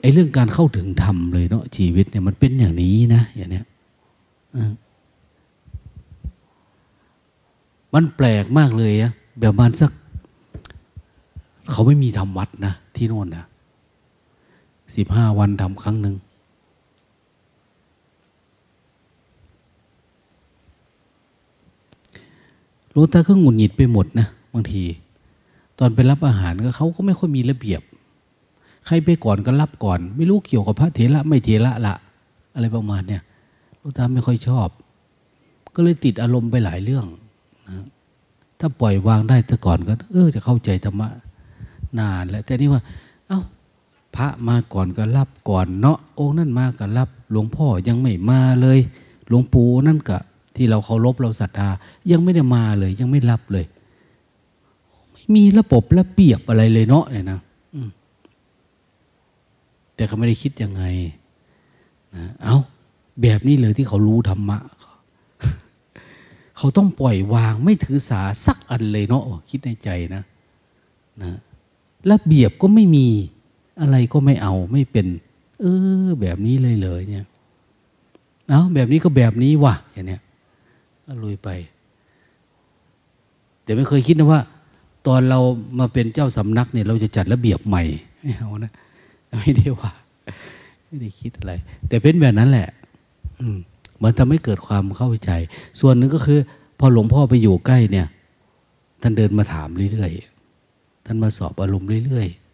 [0.00, 3.64] ไอ้เรื่องการเข้าถึงธรรมเลยเนาะชีวิตเนี่ยมันเป็นอย่างนี้นะอย่างเนี้ย
[7.94, 9.90] มันแปลกมากเลยอะแบบมันสัก
[11.70, 13.44] เขาไม่มีทำวัดนะที่โน่นนะ
[14.96, 16.14] สิบห้าวันทำครั้งหนึ่ง
[22.96, 24.84] ลวงตาก็หงุดหงิดไปหมดนะบางที
[25.78, 27.82] ตอนไปรับอาหารก็เขาก็ไม่ค่อยมีระเบียบ
[28.86, 31.94] ใครไปก่อนก็รับก่อน ไม่รู้เกี่ยวกับพระเถระไม่เถระละ
[32.54, 33.22] อะไรประมาณเนี่ย
[33.80, 34.68] ลวงตาไม่ค่อยชอบ
[35.74, 37.06] ก็เลยติดอารมณ์ไปหลายเรื่อง
[37.68, 37.84] นะ
[38.60, 41.08] ถ้าปล่อยวางได้แต่ก่อนก็ เออจะเข้าใจธรรมะ
[41.98, 42.82] นานแล้วแต่นี่ว่า
[43.28, 43.40] เอา้า
[44.16, 48.78] พระมาก่อนก็รับก่อนเนาะองค์นั่นมาก็รับ หลวงพ่อยังไม่มาเลย
[49.28, 50.18] หลวงปู่นั่นก็
[50.56, 51.68] ที่เราเคารพเราศรัทธา
[52.10, 53.66] ยังไม่ได้มาเลย ยังไม่รับเลย
[55.12, 57.40] ไม่มีระบบระเบียบอะไรเลยเนาะเนี่ยนะ
[59.94, 60.84] แต่เขาไม่ได้คิดยังไง
[62.16, 62.56] นะเอา
[63.22, 64.58] แบบนี้เลยที่เขารู้ธรรมะ
[66.58, 70.22] เขาต้องปล่อยวางไม่ถือสาสักอันเลยเนาะคิดในใจนะ
[71.22, 71.38] นะ
[72.10, 73.06] ระเบียบก็ไม่มี
[73.80, 75.06] อะไรก็ไม่เอาไม่เป็น
[75.60, 75.64] เอ
[76.04, 77.26] อ แบบนี้เลยเลยเนี่ย
[78.48, 80.22] เอาแบบนี้ก็แบบนี้ว่ะอย่างเนี้ย
[81.22, 81.48] ลุยไป
[83.64, 84.40] แต่ไม่เคยคิดนะว่า
[85.06, 85.40] ตอนเรา
[85.78, 87.82] มาเป็นเจ้าสำนักเนี่ยเราจะจัดระเบียบใหม่
[88.22, 88.72] ไม่เอานะ
[89.40, 89.90] ไม่ได้ว่า
[90.84, 91.52] ไม่ได้คิดอะไร
[91.88, 92.68] แต่เป็นแบบนั้นแหละ
[93.40, 93.56] อืม
[94.02, 95.30] มันทำให้เกิดความเข้าใจ
[95.80, 96.38] ส่วนหนึ่งก็คือ
[96.78, 98.06] พอหลวงพ่อไปอยู่ใกล้เนี่ย
[99.02, 102.46] ท่านเดินมาถามเรื่อยๆ ท่านมาสอบอารมณ์เรื่อยๆ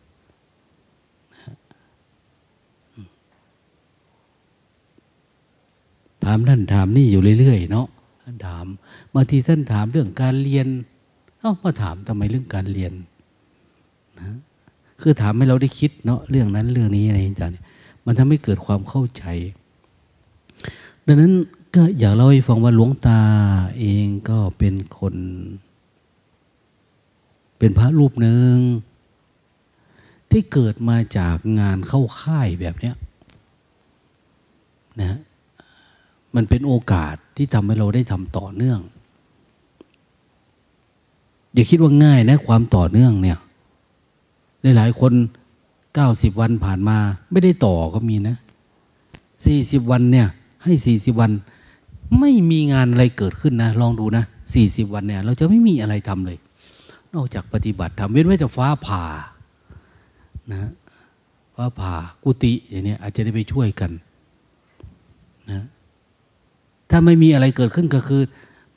[6.24, 8.66] ถามท่านถามนี่อยู่เรื่อยๆ เนาะานถาม
[9.14, 10.66] บางทีท่านถามเรื่องการเรียน
[11.40, 12.92] เอ้ามาถามทำไมเรื่องการเรียน
[14.18, 14.36] นะ
[15.00, 17.64] คือถามให้เราได้คิดเนาะเรื่องนั้นเรื่องนี้อะไรอย่างเงี้ย
[18.06, 19.24] มันทำให้เกิดความเข้าใจ
[21.06, 21.32] ดังนั้น
[21.74, 23.20] ก็อยากเล่าให้ฟังว่าหลวงตา
[23.78, 25.14] เองก็เป็นคน
[27.58, 28.54] เป็นพระรูปหนึ่ง
[30.30, 32.94] ที่เกิดมาจากงานเข้าค่ายแบบเนี้ย
[35.00, 35.18] นะ
[36.34, 38.80] มันเป็นโอกาส ที่ทำให้เราได้ทำต่อเนื่อง
[41.54, 43.38] อย่าคิดว่าง่ายนะความต่อเนื่องเนี่ย
[44.76, 45.12] หลายๆคน
[45.94, 46.96] เก้าสิบวันผ่านมา
[47.30, 48.36] ไม่ได้ต่อก็มีนะ
[49.46, 50.26] สี่สิบวันเนี่ย
[50.64, 51.30] ให้สี่สิบวัน
[52.20, 56.38] ไม่มีงานอะไรเกิดขึ้นนะ ลองดูนะสี่สิบวันเนี่ย เราจะไม่มีอะไรทำเลย
[57.14, 59.04] นอกจากปฏิบัติทำเว้นไว้แต่ฟ้าผ่า
[60.52, 60.70] นะ
[61.54, 63.90] ฟ้าผ่ากุฏิอย่างนี้อาจจะได้ไปช่วยกัน
[65.50, 65.62] นะ
[66.94, 68.22] ถ้าไม่มีอะไรเกิดขึ้นก็คือ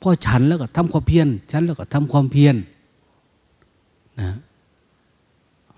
[0.02, 2.56] พ่อฉันแล้วก็ทำความเพียรฉันแล้วก็ทำความเพียร
[4.20, 4.30] นะ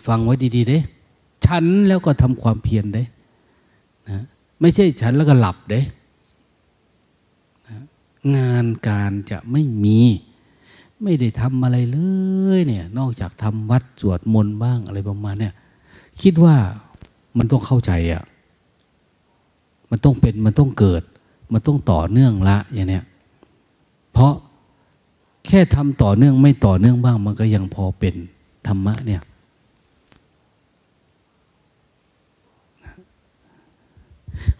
[0.06, 0.78] ฟังไว้ดีๆเด้
[1.46, 3.04] ฉันแล้วก็ทำความเพียรเด้
[4.08, 4.22] นะ
[4.60, 5.80] ไม่ใช่ฉันแล้วก็หลับเด้
[7.66, 7.76] นะ
[8.36, 10.00] งานการจะไม่มี
[11.02, 11.98] ไม่ได้ทำอะไรเล
[12.58, 15.54] ยเนี่ย นอกจากทำวัดสวดมนต์บ้างอะไรประมาณเนี่ย
[16.22, 16.56] คิดว่า
[17.38, 18.22] มันต้องเข้าใจอะ่ะ
[19.90, 21.02] มันต้องเป็นมันต้องเกิด
[21.52, 23.04] มันต้องต่อเนื่องละอย่างเนี้ย
[24.12, 24.34] เพราะ
[25.46, 28.14] แค่ทำต่อเนื่องไม่ต่อเนื่องบ้าง มันก็ยังพอเป็น
[28.66, 29.22] ธรรมะเนี่ย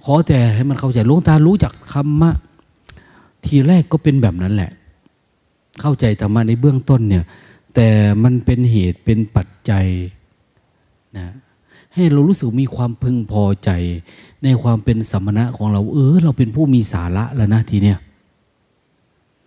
[0.05, 2.31] ขอแต่ให้มันเข้าใจลุงตารู้จักคำมะ
[3.45, 4.71] ทีแรกก็เป็นแบบนั้นแหละ
[5.81, 7.25] เข้าใจธรรมะในเบื้องต้นเนี่ย
[7.75, 7.89] แต่
[8.23, 9.87] มันเป็นเหตุเป็นปัจจัย
[11.19, 11.29] นะ
[11.95, 13.71] ให้เรารู้สึกมีความพึงพอใจ
[14.43, 17.99] ในความเป็นสมณะของเรา เออ เราเป็นผู้มีสาระแล้วนะทีเนี้ย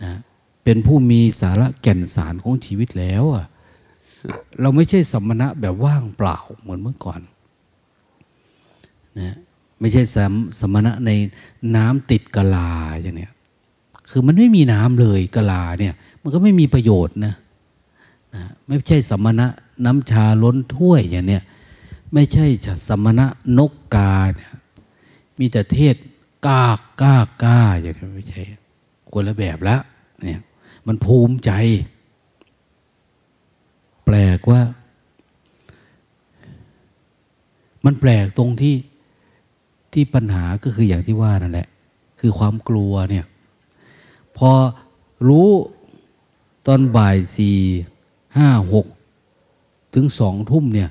[0.03, 0.11] นะ
[0.63, 3.45] เป็นผู้มีสาระแก่นสารของชีวิตแล้วอะ
[4.61, 7.21] เราไม่ใช่สมณะแบบว่างเปล่าเหมือนเมื่อก่อน
[9.19, 9.35] นะ
[9.79, 11.11] ไม่ใช่สมสมณะใน
[11.75, 12.69] น้ำติดกะลา
[13.01, 13.31] อย่างเนี้ย
[14.09, 17.33] คือมันไม่มีน้ำเลยกะลาเนี่ย มันก็ไม่มีประโยชน์นะ
[18.35, 19.47] นะไม่ใช่สมณะ
[19.85, 21.43] น้ำชาล้นถ้วยอย่างเนี้ย
[22.13, 22.45] ไม่ใช่
[22.87, 23.25] สมณะ
[23.57, 24.51] นกกาเนี่ย
[25.39, 25.95] มีแต่เทศ
[26.47, 28.41] กากกากกาอย่างนี้ไม่ใช่
[29.13, 29.77] คนละแบบละ
[30.21, 30.41] เนี่ย
[30.87, 31.51] มันภูมิใจ
[34.05, 34.61] แปลกว่า
[37.85, 38.75] มันแปลกตรงที่
[39.93, 41.67] ที่ปัญหาก็คืออย่างที่ว่านั่นแหละ
[42.19, 43.25] คือความกลัวเนี่ย
[44.37, 44.49] พอ
[45.27, 45.49] รู้
[46.67, 47.57] ตอนบ่ายสี่
[48.37, 48.87] ห้าหก
[49.93, 50.89] ถึงสองทุ่มเนี่ย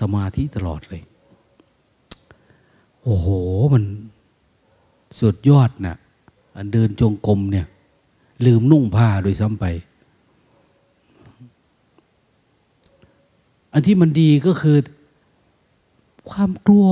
[0.00, 1.02] สมาธิตลอดเลย
[3.04, 3.28] โอ้โห
[3.72, 3.84] มัน
[5.20, 5.96] สุดยอดนะ่ะ
[6.56, 7.66] อันเดินจงกรมเนี่ย
[8.46, 9.64] ลืมนุ่งผ้าโดยซ้ำไป
[13.72, 14.78] อันที่มันดีก็คือ
[16.30, 16.86] ความกลัว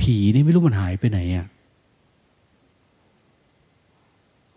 [0.00, 1.46] ผีนี่ไม่รู้มันหายไปไหนอะ่ะ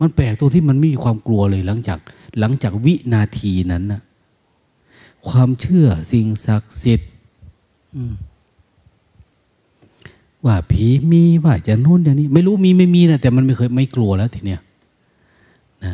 [0.02, 2.00] มันแปลกตรงที่มันไม่มีความกลัวเลยหลังจาก
[2.40, 4.02] หลังจากวินาทีนั้นนะ
[5.30, 7.12] ความเชื่อสิ่งศักดิ์สิทธิ์
[10.46, 14.62] ว่าผีมีว่าจะนู่นอย่างนี้ ไม่รู้มีไม่มีนะแต่มันไม่เคยไม่กลัวแล้วทีเนี้ย
[15.84, 15.94] นะ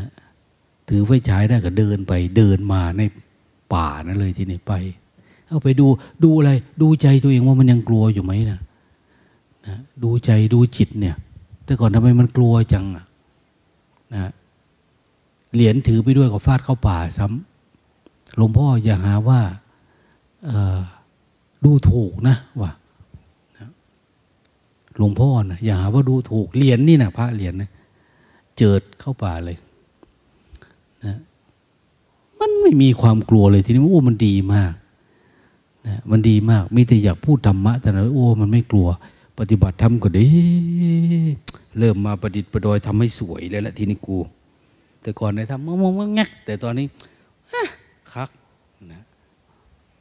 [0.90, 3.02] ถือไฟฉายได้ก็เดินไป เดินมาใน
[3.74, 4.74] ป่านั่นเลยทีนี้ไป
[5.48, 5.88] เอาไปดู
[6.24, 6.52] ดูอะไร
[6.82, 8.60] ดูใจตัวเองว่ามันยังกลัวอยู่ไหมนะ
[9.68, 11.15] นะดูใจดูจิตเนี่ย
[11.65, 13.06] แต่ก่อนทำไมมันกลัวจังอะ
[14.15, 14.32] นะ
[15.53, 19.41] เหรียญถือไปด้วยก็ฟาดเข้าป่าซ้ำหลวงพ่ออย่าหาว่า
[21.65, 22.72] ดูถูกนะว่า
[24.98, 27.69] หลวงพ่อนะอย่าหาว่าดูถูกเหรียญนี่นะพระเหรียญนะ
[28.57, 29.57] เจิดเข้าป่าเลย
[31.06, 31.15] นะ
[32.40, 34.74] มันไม่มีความกลัวเลยทีนี้โอ้มันดีมาก
[35.88, 38.88] นะมันดีมาก มีแต่อยากพูดธรรมะ แต่นะโอ้มันไม่กลัว
[39.38, 40.26] ปฏิบัติธรรมก็ดี
[41.80, 44.18] เริ่มมาประดิษฐ์ประดอยทำให้สวยแล้วละทีนี้กู
[45.02, 46.88] แต่ก่อนในทำมองมองงักแต่ตอนนี้
[48.14, 48.30] คัก
[48.94, 49.02] นะ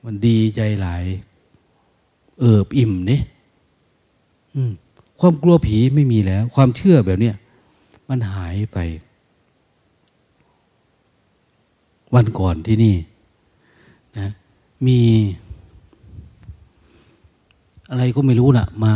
[0.04, 1.04] มันดีใจหลาย
[2.40, 3.22] เอิบอิ่มเนี่ย
[5.20, 7.36] ความกลัวผีไม่มีแล้ว ความเชื่อแบบเนี้ย
[8.08, 8.78] มันหายไป
[12.14, 12.96] วันก่อนที่นี่
[14.18, 14.28] นะ
[14.86, 15.00] มี
[17.90, 18.92] อะไรก็ไม่รู้นะ่ะ มา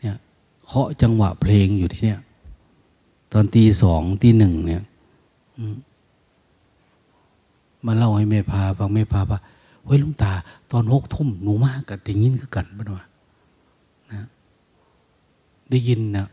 [0.00, 0.16] เนี่ย
[0.66, 2.20] เคาะจังหวะเพลงอยู่ที่เนี่ย
[3.32, 4.82] ตอนตีสองตีหนึ่งเนี่ย
[7.86, 9.40] มาเล่าให้แม่พาฟังแม่พาว่า
[9.84, 10.32] เฮ้ยลุงตา
[10.70, 13.05] ตอนหกทุ่มหนูมากกับได้ยินก็กันบ้างวะนะ
[15.70, 16.26] ได้ยินนะ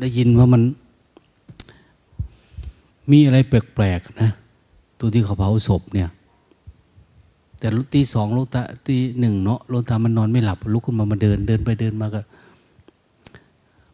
[0.00, 0.62] ได้ยินว่ามัน
[3.10, 4.30] มีอะไรแปลกๆนะ
[4.98, 6.10] ตัวที่เขาเผาศพเนี่ย
[7.58, 12.20] แต่ตีสองลูกตาตีหนึ่งเนาะลูกตามันนอนไม่หลับลุกขึ้นมามาเดิน เดินไปเดินมาก็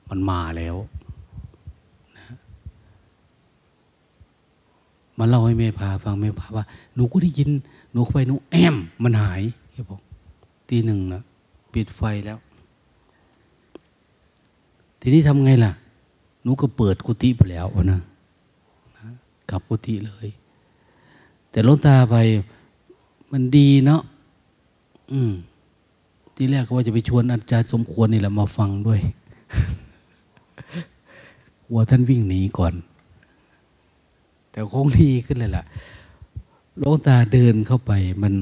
[0.08, 0.76] มันมาแล้ว
[5.18, 6.64] มาเล่าให้แม่พาฟังแม่พาว่า
[6.94, 7.50] หนูก็ได้ยิน
[7.92, 9.42] หนูเข้าไปหนูแอม มันหาย
[9.72, 10.00] แกบอก
[10.68, 11.22] ตีหนึ่งนะ
[11.74, 12.38] ปิดไฟแล้ว
[15.00, 15.72] ทีนี้ทำไงล่ะ
[16.42, 18.00] หนูก็เปิดกุฏิไปแล้วนะ
[19.50, 20.28] กลับกุฏิเลย
[21.50, 22.16] แต่ลงตาไป
[23.32, 24.02] มันดีเนาะ
[25.12, 25.32] อืม
[26.34, 29.00] ที่แรกก็ว่าจะไปชวนอาจารย์สมควรนี่แหละมาฟังด้วย
[31.70, 32.74] วัวท่านวิ่งหนีก่อน
[34.50, 35.64] แต่คงดีขึ้นเลยล่ะ
[36.82, 37.92] ลงตาเดินเข้าไป
[38.22, 38.34] มัน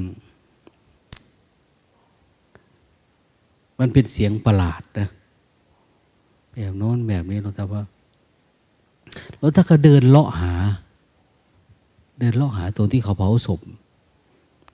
[3.81, 5.09] มันเป็นเสียงประหลาดนะ
[6.53, 7.83] แบบโน้นแบบนี้หลวงตาว่า
[9.39, 10.53] หลวงตาก็เดินเลาะหา
[12.19, 13.61] เดินเลาะหาตรงที่เขาเผาศพ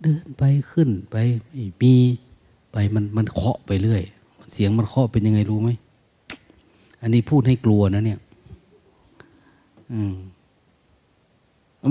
[0.03, 1.17] เดินไปขึ้นไป
[1.53, 1.95] ไม่มี
[2.73, 4.03] ไปมันมันเคาะไปเรื่อย
[4.53, 5.71] เสียงมันเคาะเป็นยังไงรู้ไหม
[7.03, 8.21] อันนี้พูดให้กลัวนะเนี่ย
[9.93, 10.15] อืม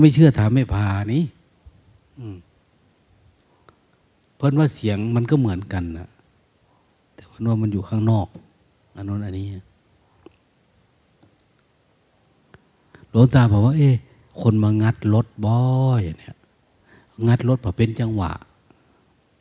[0.00, 1.24] ไม่เชื่อถามไม่พานี่
[4.36, 6.08] เพราะว่าเสียงมันก็เหมือนกันนะ
[7.36, 8.26] แต่เพราะว่ามันอยู่ข้างนอก
[8.94, 9.46] อันนู้นอันนี้
[13.10, 13.90] หลวงตาบอกว่า เอ๊
[14.40, 15.60] คนมางัดรถบ่อ
[16.00, 16.36] ยเนี่ย
[17.26, 18.32] งัดรถพอเป็นจังหวะ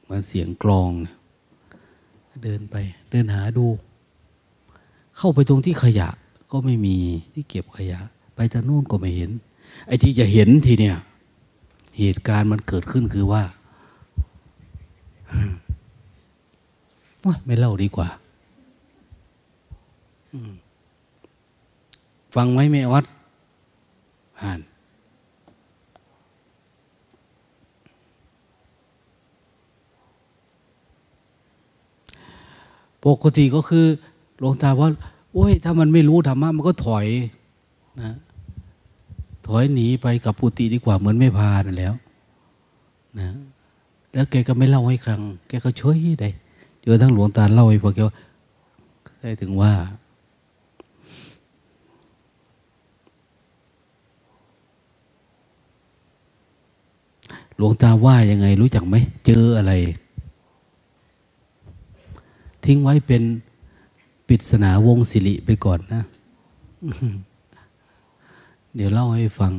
[0.09, 1.15] มันเสียงกรองเนี่ย
[2.43, 2.75] เดินไป
[3.09, 3.65] เดินหาดู
[5.17, 6.09] เข้าไปตรงที่ขยะ
[6.51, 6.97] ก็ไม่มี
[7.33, 7.99] ที่เก็บขยะ
[8.35, 9.31] ไปทางนู้นก็ไม่เห็น
[9.87, 10.97] ไอ้ที่จะเห็นทีเนี่ย
[11.99, 13.43] เหตุการณ์มันเกิดขึ้นคือว่า
[17.45, 18.07] ไม่เล่าดีกว่า
[22.35, 23.05] ฟังไหมแม่วัด
[24.41, 24.59] อ่าน
[33.05, 33.85] ปกติก็คือ
[34.39, 34.89] หลวงตาว่า
[35.33, 37.05] โอ้ย ถ้ามันไม่รู้ธรรมะมันก็ถอย
[38.01, 38.11] นะ
[39.47, 41.93] ถอยหนีไปกับปุติดีกว่าเหมือนไม่พานั่นแล้ว
[43.19, 43.29] นะ
[44.13, 48.13] แล้วแกก็ไม่เล่าให้ฟังแกก็ช่วยได้เจอทั้งหลวงตาเล่าให้ฟังแกว่า
[49.21, 49.73] ได้ถึงว่า
[57.57, 58.95] หลวงตาว่ายังไงรู้จักไหม
[59.25, 59.73] เจออะไร
[62.65, 63.23] ทิ้งไว้เป็น
[64.27, 66.01] ปริศนาวงศิริไปก่อนนะ
[68.75, 69.53] เดี๋ยวเล่าให้ฟัง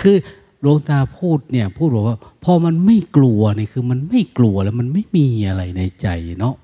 [0.00, 0.16] คือ
[0.60, 6.08] หลวงตาพูดเนี่ยพูดบอกว่าพอมันไม่กลัวนี่คือมันไม่กลัวแล้วมันไม่มีอะไรในใจ
[6.40, 6.54] เนาะ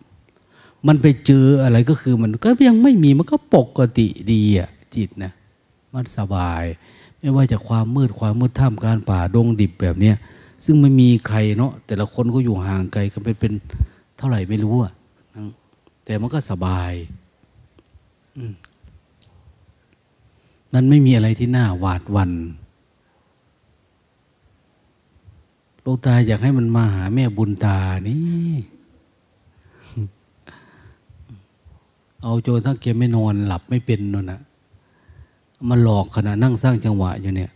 [0.86, 5.32] มันไปเจออะไรก็คือมันก็ยังไม่มีมันก็ปกติดีอะจิตนะ
[5.94, 6.64] มันสบาย
[7.18, 10.16] ไม่ว่าจะความมืดความมืดท่ามการป่าดงดิบแบบเนี้ย
[10.64, 13.52] ซึ่งไม่มีใครเนาะแต่ละคนก็อยู่ห่างไกลกันเป็นเป็น
[14.16, 14.92] เท่าไหร่ไม่รู้อะ
[16.04, 16.92] แต่มันก็สบาย
[18.36, 18.52] อืม
[20.74, 22.30] มันไม่มีอะไรที่น่าหวาดวัน
[25.71, 27.78] โลกตาอยากให้มันมาหาแม่บุญตา
[28.08, 28.54] นี่
[32.22, 34.40] เอาโจทั้งเกมไม่นอนหลับไม่เป็นนนนะ
[35.68, 37.52] มาหลอกขณะนั่งสร้างจังหวะอยู่เนี่ย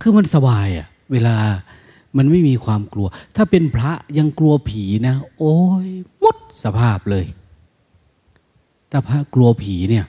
[0.00, 1.36] คือมันสบายอะเวลา
[2.16, 3.06] มันไม่มีความกลัว
[3.36, 5.56] ถ้าเป็นพระยังกลัวผีนะ โอ้
[5.86, 5.88] ย
[6.22, 7.26] มดสภาพเลย
[8.90, 10.04] ถ้าพระกลัวผีเนี่ย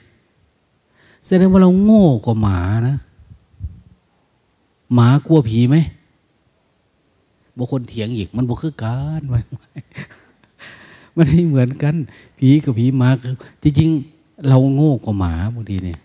[1.28, 2.96] แสดงว่าเราโง่กว่าหมานะ
[4.94, 5.76] หมากลัวผีไหม
[7.56, 9.44] บางคนเถียงอีกมันบอกคือการมัน
[11.16, 11.94] มันไม่เหมือนกัน
[12.38, 13.08] ผีกับผีหมา
[13.62, 15.98] จริงๆเราโง่กว่าหมาบางทีเนี่ย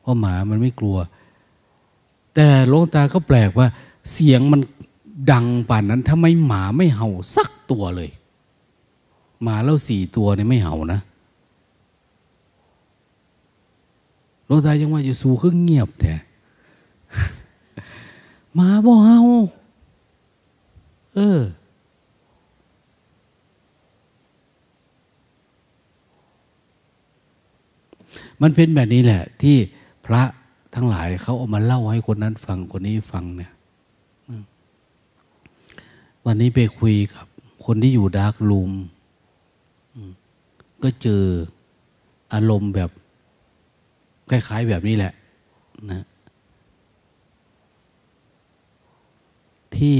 [0.00, 0.96] เพราะหมามันไม่กลัว
[2.34, 3.66] แต่ลงตาก็แปลกว่า
[4.12, 4.60] เสียงมัน
[5.30, 8.10] ดังป่านนั้นทำไมหมาไม่เห่าสักตัวเลย
[9.42, 11.06] หมาแล้วสี่ตัวเนี่ยไม่เห่านะห
[14.52, 16.14] ลวงตายังว่าอยู่สู่คือเงียบแต่
[18.58, 19.18] มาบ่เห่า
[21.14, 21.40] เออ
[28.42, 29.56] มันเป็นแบบนี้แหละ ที่
[30.06, 30.22] พระ
[30.74, 33.52] ทั้งหลายเขาเอามาเล่าให้คนนั้นฟังคนนี้ฟังเนี่ย
[36.24, 37.26] วันนี้ไปคุยกับ
[37.64, 38.72] คนที่อยู่ดาร์กลูม
[40.82, 41.22] ก็เจอ
[42.32, 42.90] อารมณ์แบบ
[44.32, 45.12] คล้าย ๆ แบบนี้แหละ
[45.90, 46.04] นะ
[49.76, 49.98] ที่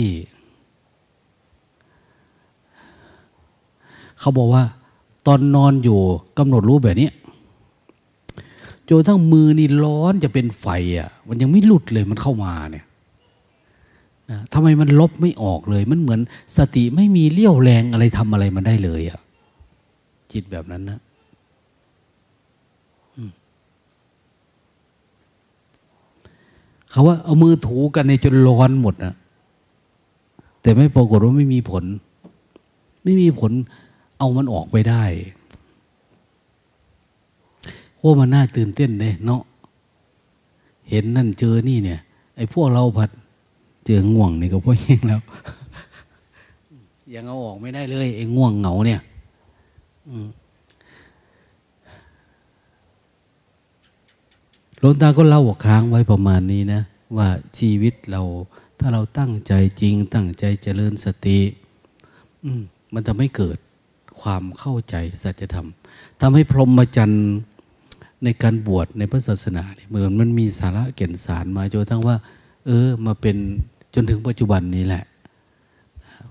[4.20, 4.64] เขาบอกว่า
[5.26, 6.00] ตอนนอนอยู่
[6.38, 7.10] กำหนดรู้แบบนี้
[8.88, 10.66] จนทั้งมือนี่ร้อนจะเป็นไฟ
[10.98, 12.86] อะ มันยังไม่หลุดเลยมันเข้ามาเนี่ย
[14.30, 16.20] นะทำไมมันลบไม่ออกเลย มันเหมือน
[16.56, 19.20] สติไม่มีเลี้ยวแรงอะไรทำอะไรมันได้เลยอะ
[20.32, 21.00] จิตแบบนั้นนะ
[26.93, 29.14] เขาว่าเอามือถูกันในจนร้อนหมดนะ
[30.62, 31.85] แต่ไม่ปรากฏว่าไม่มีผล
[33.02, 33.52] ไม่มีผล
[34.19, 35.05] เอามันออกไปได้
[37.98, 39.43] โอ้มันน่าตื่นเต้นเลยเนาะ
[40.90, 42.01] เห็นนั่นเจอนี่เนี่ย
[42.36, 43.10] ไอ้พวกเราผัด
[43.86, 45.20] เจอง่วงนี่ก็พวกเองแล้ว
[47.14, 49.01] ยังเอาออกไม่ได้เลยไอ้ง่วงเหงาเนี่ย
[54.82, 56.82] หลวงตาก็เล่าค้างไว้ประมาณนี้นะ
[57.16, 57.28] ว่า
[57.59, 58.22] ชีวิตเรา
[58.78, 61.38] ถ้าเราตั้งใจจริง ตั้งใจเจริญสติ
[62.94, 63.59] มันจะไม่เกิด
[64.20, 65.68] ความเข้าใจสัจธรรม
[66.20, 67.30] ทำให้พรหมจรรย์
[68.24, 72.16] ในการบวชในพระศาสนาเนี่ยเหมือนมันมีสาระเก่นสารมาจนทั้งว่า
[72.66, 73.36] เออ มาเป็น
[73.94, 75.04] จนถึงปัจจุบันนี้แหละ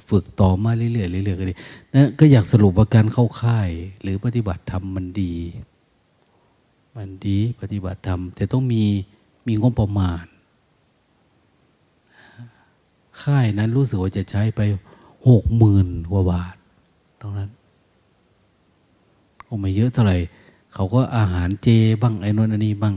[0.10, 1.54] ฝึกต่อมาเรื่อยๆเรื่อยๆก็ดี
[1.96, 3.70] นะก็อยากสรุปว่าการเข้าค่าย
[4.02, 5.34] หรือปฏิบัติธรรมมันดี
[6.96, 8.84] มันดีปฏิบัติธรรม แต่ต้องมี
[9.48, 10.26] มีงบประมาณ
[13.22, 14.62] ค่ายนั้นรู้สึกว่าจะใช้ไป
[15.28, 16.56] หกหมื่นกว่าบาท
[17.22, 17.50] ตรงนั้น
[19.46, 20.18] ก็ไม่เยอะเท่าไหร่
[20.74, 21.68] เขาก็อาหารเจ
[22.02, 22.96] บ้างไอ้นนอันนี้บ้าง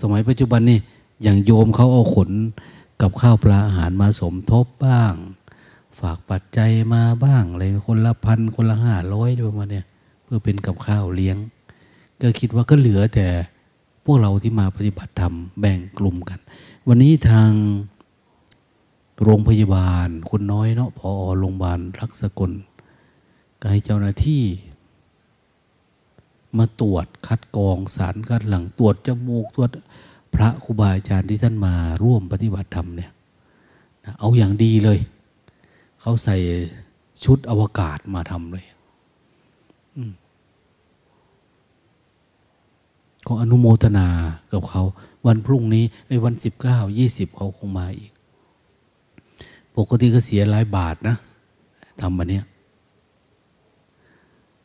[0.00, 0.78] สมัยปัจจุบันนี่
[1.22, 2.30] อย่างโยมเขาเอาขน
[3.00, 5.14] กับข้าวปลาอาหารมาสมทบบ้าง
[6.00, 9.86] ฝากปัจจัยมาบ้างอะไรคนละพันคนละห้าร้อยประมาณเนี่ย
[10.24, 11.36] เพื่อเป็นกับข้าวเลี้ยง
[12.22, 13.26] ก็คิดว่าก็เหลือแต่
[14.04, 16.38] พวกเราที่มาปฏิบัติธรรมแบ่งกลุ่มกัน
[16.88, 17.50] วันนี้ทาง
[19.22, 22.52] โรงพยาบาลคุณน้อยเนาะพอโรงพยาบาลรักษกล
[23.60, 24.42] ก็ให้เจ้าหน้าที่
[26.58, 29.70] มาตรวจคัดกรองสารคัดหลังตรวจจมูกตรวจ
[30.34, 33.10] พระครูบาอาจารย์ที่ท่านมาร่วมปฏิบัติธรรมเนี่ย
[34.18, 34.98] เอาอย่างดีเลย
[36.00, 36.36] เขาใส่
[37.24, 38.66] ชุดอวกาศมาทำเลย
[43.28, 44.06] ก็อนุโมทนา
[44.52, 44.82] กับเขา
[45.26, 48.10] วันพรุ่งนี้ไอ้วันสิบเก้ายี่สิบเขาคงมาอีก
[49.76, 51.16] ปกติก็เสียหลายบาทนะ
[52.00, 52.40] ทำวันนี้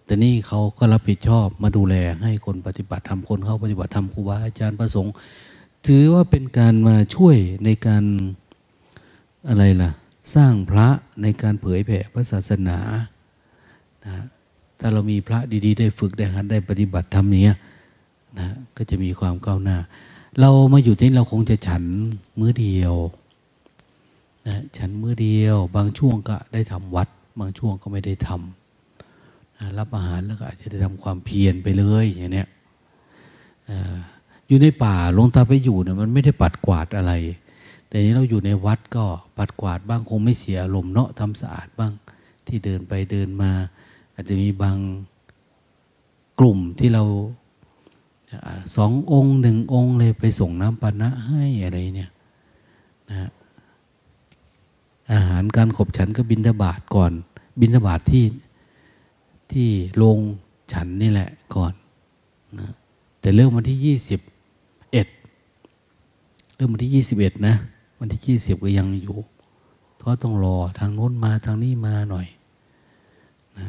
[0.06, 5.14] แต่นี่เขาก็รับผิดชอบมาดูแลให้คนปฏิบัติธรรมคนเข้าปฏิบัติธรรมครูบาอาจารย์ประสงค์
[5.88, 8.04] ถือว่าเป็นการมาช่วยในการ
[9.50, 9.92] อะไรล่ะ
[10.36, 10.88] สร้างพระ
[11.22, 12.78] ในการเผยแผ่พระศาสนา
[14.06, 14.16] นะ
[14.80, 17.56] ถ้าเรามีพระดี ๆ ได้ฝึกได้หัดได้ปฏิบัติธรรมเนี้ย
[18.40, 18.48] นะ
[18.78, 19.78] ก็จะมีความก้าวหน้า
[20.40, 21.84] เรามาอยู่ที่เราคงจะฉัน
[22.40, 22.94] มื้อเดียว
[24.48, 27.08] นะฉันมื้อเดียว บางช่วงก็ได้ทำวัด
[27.40, 32.48] บางช่วงก็ไม่ได้ทำรับอาหารแล้วก็อาจจะได้ทำความเพียรไปเลยอย่างเนี้ย
[34.48, 37.14] อยู่ในป่าลงตาไปอยู่เนี่ยมันไม่ได้ปัดกวาดอะไร
[37.88, 39.06] แต่นี้เราอยู่ในวัดก็
[39.38, 41.94] ปัดกวาดบ้างคงไม่เสียอารมณ์เนาะทำสะอาดบ้าง
[42.48, 43.52] ที่เดินไปเดินมา
[44.14, 44.78] อาจจะมีบาง
[46.40, 47.04] กลุ่มที่เรา
[48.76, 52.12] สององค์หนึ่งองค์เลยไปส่งน้ำปานะให้อะไรเนี่ย
[53.10, 53.30] นะ
[55.12, 57.12] อาหารการขบฉันก็บินทบาทก่อน
[57.60, 58.26] บินทบาทที่
[59.52, 59.70] ที่
[60.02, 60.18] ลง
[60.74, 61.74] ฉันนี่แหละก่อน
[62.60, 62.68] นะ
[63.20, 64.20] แต่เริ่มวันที่ยี่สิบ
[64.92, 65.08] เอ็ด
[66.56, 67.56] เริ่มวันที่ยี่สิบเอ็ดนะ
[68.00, 69.18] วันที่ยี่สิบก็ยังอยู่
[69.98, 72.28] เพราะต้องรอทางโน้นมาทางนี้มาหน่อย
[73.58, 73.68] นะ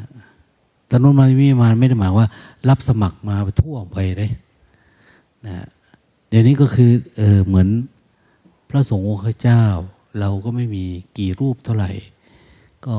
[0.89, 2.29] ทางโน้นมาไม่มาไม่ได้หมายว่า
[2.69, 4.31] รับสมัครมาไปทั่วไปเลย
[5.47, 5.67] นะ
[6.29, 7.69] เดี๋ยวนี้ก็คือเออเหมือน
[8.71, 9.65] พระสงฆ์องค์เจ้า
[10.19, 10.85] เราก็ไม่มี
[11.19, 11.91] กี่รูปเท่าไหร่
[12.87, 12.99] ก็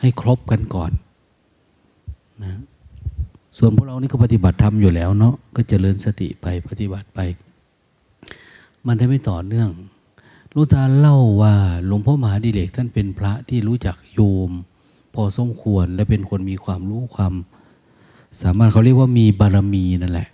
[0.00, 0.92] ให้ครบกันก่อน
[2.42, 2.60] นะ
[3.58, 7.20] ส่วนพวกเรานี่ก็ปฏิบัติธรรมอยู่แล้วเนาะก็เจริญสติไปปฏิบัติไป
[8.86, 9.70] มันได้ไม่ต่อเนื่อง
[10.54, 11.54] ลุตาเล่าว่า
[11.86, 14.50] หลวงพ่อมหาดิเลกท่านเป็นพระที่รู้จักโยม
[15.14, 17.32] พอสมควรและเป็นคนมีความรู้ความ
[18.40, 20.28] สามารถเขาเรียกว่ามีบารมีนั่นแหละ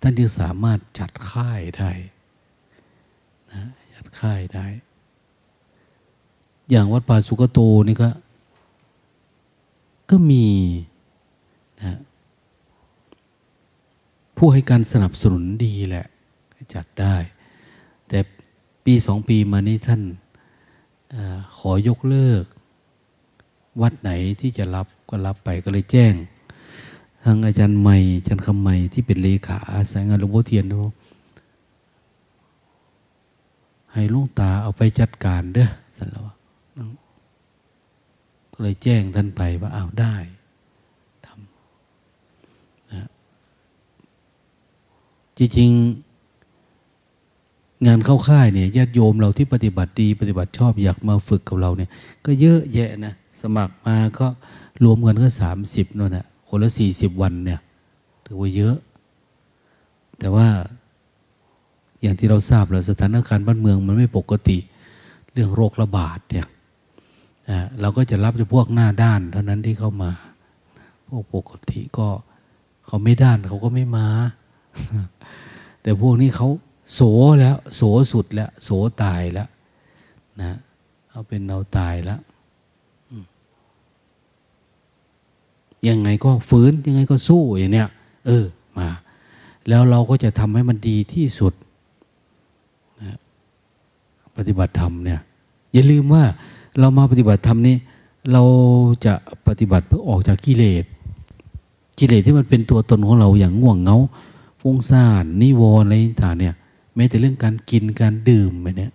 [0.00, 1.90] ท่านจึงสามารถจัดค่ายได้
[3.52, 3.62] นะ
[3.94, 4.66] จัดค่ายได้
[6.70, 8.10] อย่างวัดป่าสุกโตนี่ก็
[10.10, 10.46] ก็มี
[11.82, 11.98] นะ
[14.36, 16.06] ผู้ให้การสนับสนุนดีแหละ
[16.74, 17.16] จัดได้
[18.08, 18.18] แต่
[18.84, 20.02] ปีสองปีมานี้ท่าน
[21.14, 21.16] อ
[21.56, 22.44] ขอยกเลิก
[23.82, 26.14] วัดไหนที่จะรับก็รับไปก็เลยแจ้ง
[27.24, 29.58] ทางอาจารย์ใหม่อาจารย์คำใหม่ที่เป็นเลขา
[29.92, 30.90] สายงานหลวงพ่อเทียนเขา
[33.92, 36.22] ให้ลุงตาเอาไปจัดการเด้อสันแล้ว
[38.52, 40.14] ก็เลยแจ้งท่านไปว่าอ้าวได้
[41.26, 43.08] ทำนะ
[45.38, 51.90] จริงๆงานเข้าค่ายเนี่ยญาติโยมเราที่ปฏิบัติดี ปฏิบัติชอบอยากมาฝึกกับเราเนี่ย
[52.24, 54.26] ก็เยอะแยะนะ สมัครมาก็
[54.84, 57.60] รวมกันก็สามสิบนั่นแหละ คนละสี่สิบวันเนี่ย
[58.26, 58.76] ถือว่าเยอะ
[60.18, 60.48] แต่ว่า
[62.00, 64.58] อย่างที่เราทราบแล้วสถานการณ์บ้านเมืองมันไม่ปกติ
[65.32, 66.46] เรื่องโรคระบาดเนี่ย
[67.80, 70.10] เราก็จะรับเฉพาะหน้าด้านเท่านั้นที่เข้ามา
[71.08, 72.08] พวกปกติก็
[72.86, 74.06] เขาไม่ด้านเขาก็ไม่มา
[75.82, 76.48] แต่พวกนี้เขา
[76.94, 77.00] โส
[77.40, 77.82] แล้ว โส
[78.12, 78.70] สุดแล้ว โส
[79.02, 79.48] ตายแล้ว
[80.40, 80.56] นะ
[81.10, 82.20] เอาเป็นเอาตายแล้ว
[85.88, 87.88] ยังไงก็ฟื้นยังไงก็สู้อย่างเนี้ย
[88.26, 88.44] เออ
[88.78, 88.88] มา
[89.68, 91.52] แล้วเราก็จะทำให้มันดีที่สุด
[93.02, 93.16] นะ
[94.36, 95.20] ปฏิบัติธรรมเนี่ย
[95.72, 96.24] อย่าลืมว่า
[96.78, 97.76] เรามาปฏิบัติธรรมนี้
[98.32, 98.42] เรา
[99.04, 99.14] จะ
[99.46, 100.84] ปฏิบัติเพื่อออกจากกิเลส
[101.98, 103.96] กิเลสที่มันเป็นตัวตนของเราอย่างง่วงเงา
[104.60, 106.54] ฟุ้งซ่านนิวรณ์อะไรต่างเนี่ย
[106.94, 108.92] แม้แต่เรื่องการกินการดื่มไปเนี่ย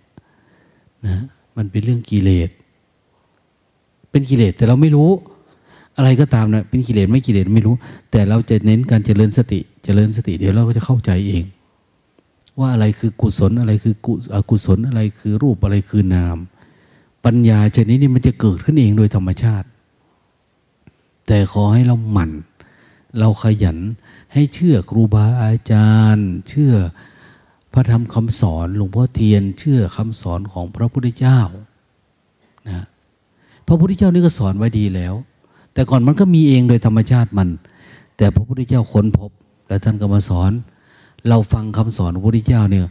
[1.06, 1.16] นะ
[1.56, 2.50] มันเป็นเรื่องกิเลส
[4.10, 5.10] เป็นกิเลสแต่เราไม่รู้
[5.96, 7.74] อะไรก็ตามนะเป็นกิเลสไม่กิเลสไม่รู้
[8.10, 11.44] แต่เราจะเน้นการเจริญสติ เจริญสติเดี๋ยวเราก็จะเข้าใจเอง
[12.58, 16.38] ว่าอะไรคือกุศลอะไรคือกุอกุศลอะไรคือรูปอะไรคือนาม
[17.24, 19.66] ปัญญาชนิดนี้มันจะเกิดขึ้นเองโดยธรรมชาติ
[21.26, 22.30] แต่ขอให้เราหมั่น
[23.18, 23.78] เราขยัน
[24.32, 26.74] ให้เชื่อครูบาอาจารย์ เชื่อ
[27.72, 31.40] พระธรรมคำสอนหลวงพ่อเทียน เชื่อคำสอนของพระพุทธเจ้า
[32.68, 32.84] นะ
[33.66, 35.14] พระพุทธเจ้านี่ก็สอนไว้ดีแล้ว
[35.72, 37.48] แต่ก่อนมันก็มีเองโดยธรรมชาติมัน
[38.16, 39.30] แต่พระพุทธเจ้าค้นพบ
[39.68, 40.52] แล้วท่านก็มาสอน
[41.28, 42.82] เราฟังคำสอนพระพุทธเจ้าเนี่ย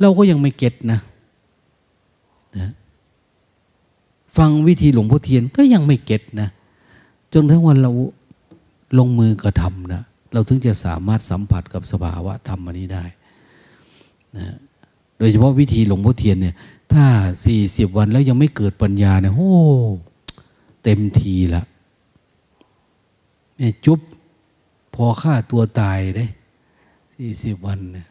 [0.00, 0.98] เราก็ยังไม่เก็ตนะ
[2.58, 2.70] นะ
[4.36, 6.48] ฟังวิธีหลวงพ่อเทียนก็ยังไม่เก็ตนะ
[7.34, 7.92] จนทั้งวันเรา
[8.98, 10.02] ลงมือกระทำนะ
[10.32, 13.04] เราถึงจะสามารถสัมผัสกับสภาวะธรรมอันนี้ได้
[14.36, 14.54] นะ
[15.18, 16.54] โดยเฉพาะวิธีหลวงพ่อเทียนเนี่ย
[16.92, 17.04] ถ้า
[17.44, 19.52] สี่สิบวันแล้วยังไม่เกิดปัญญาเนี่ยโอ้
[20.84, 21.62] เต็มทีละ
[23.60, 24.00] ม่จุ๊บ
[24.94, 26.28] พอฆ่าตัวตายเลย
[27.12, 28.06] สี่สิบวันเนี่ย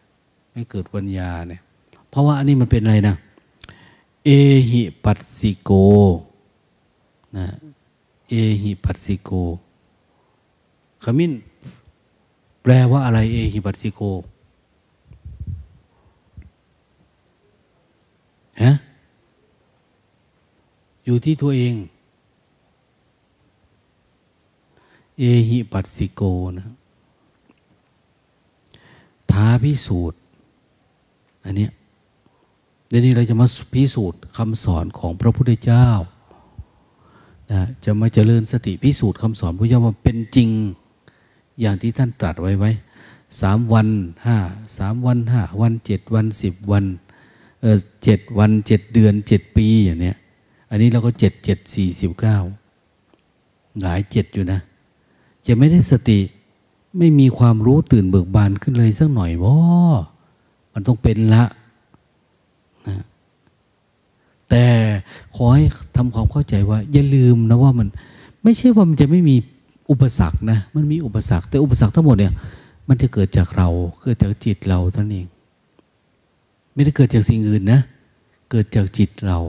[0.52, 1.62] ไม่เกิดปัญญาเนี่ย
[2.10, 3.16] เพราะว่าอันนี้มันเป็นอะไรนะ
[4.26, 4.30] เอ
[4.72, 5.72] หิปัสสิโก
[7.38, 7.48] นะ
[8.30, 9.32] เอหิปัสสิโก
[11.04, 11.32] ขมิ้น
[12.62, 14.02] แปลว่าอะไร เอหิปัสสิโก
[18.64, 18.72] ฮะ
[21.06, 21.76] อยู่ที่ตัวเอง
[25.20, 26.22] เอหิปัสสิโก
[26.58, 26.68] นะ
[29.32, 30.20] ท้าพิสูจน์
[31.46, 31.68] อันนี้
[32.88, 35.88] เดี๋ยวนี้เราจะมาพิสูจน์คำสอนของพระพุทธเจ้า
[37.52, 40.50] นะจะมาเจริญสติพิสูจน์คำสอนพระเจ้าว่าเป็นจริง
[41.60, 42.72] อย่างที่ท่านตรัสไว้ไว้
[43.42, 43.88] สามวัน
[44.26, 44.38] ห้า
[44.78, 46.86] สามวันห้าวันเจ็ดวันสิบวัน
[47.62, 50.18] เออเจ็ดวันเจ็ดเดือนเจ็ดปีอย่างเนี้ย
[50.70, 52.38] อันนี้เราก็เจ็ดเจ็ดสี่สิบเก้า
[53.84, 54.60] หลายเจ็ดอยู่นะ
[55.50, 56.20] จะไม่ได้สติ
[56.98, 59.56] ไม่มีความรู้ตื่นเบิกบานขึ้นเลยสักหน่อยว่า
[60.74, 61.44] มันต้องเป็นละ
[62.88, 63.06] นะ
[64.50, 64.66] แต่
[65.36, 65.66] ขอให้
[65.96, 67.88] ทำความเข้าใจว่า อย่าลืมนะว่ามัน
[68.44, 69.36] ไม่ใช่ว่ามันจะไม่มี
[69.92, 72.34] อุปสรรคนะ มันมีอุปสรรค แต่อุปสรรคทั้งหมดเนี่ย
[72.88, 73.70] มันจะเกิดจากเรา
[74.02, 75.28] เกิดจากจิตเราท่านเอง
[76.74, 77.82] ไม่ได้เกิดจากสิ่งอื่นนะ
[78.52, 79.40] เกิดจากจิตเรา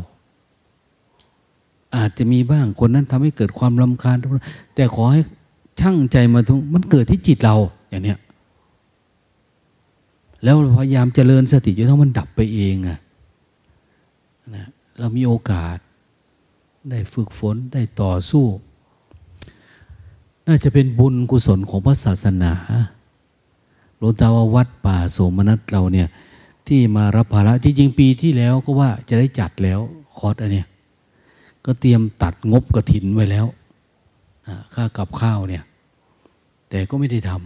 [1.97, 4.17] อาจจะมีบ้างคนนั้นทำให้เกิดความลำคาญ
[4.75, 5.21] แต่ขอให้
[5.81, 7.57] ช่างใจมาทุกมันเกิดที่จิตเรา
[7.89, 8.19] อย่างเนี้ย
[10.43, 12.99] แล้วพยายามเจริญสติจนทั้งมันดับไปเองอะ
[14.55, 14.67] นะ
[14.99, 15.77] เรามีโอกาส
[16.91, 18.47] ได้ฝึกฝนได้ต่อสู้
[20.47, 22.53] น่าจะเป็นบุญกุศลของพระศาสนา
[23.99, 26.09] หลวงตาว่าวัดป่าโสมนัสเราเนี่ย
[26.67, 29.81] ที่มารับภาระจริงๆปีที่แล้วก็ว่าจะได้จัดแล้ว
[30.19, 30.67] คอร์สอันเนี้ย
[31.65, 33.47] ก็เตรียมตัดงบกระถินไว้แล้ว
[34.75, 35.65] ค่ากับข้าวเนี่ย
[36.71, 37.41] แต่ก็ไม่ได้ทำ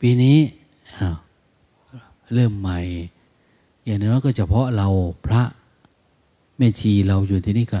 [0.00, 0.36] ปีนี้
[2.34, 2.80] เริ่มใหม่
[3.84, 4.88] อย่างน้อยก็เฉพาะเรา
[5.26, 5.42] พระ
[6.56, 7.80] แม่ชีเราอยู่ที่นี่ก็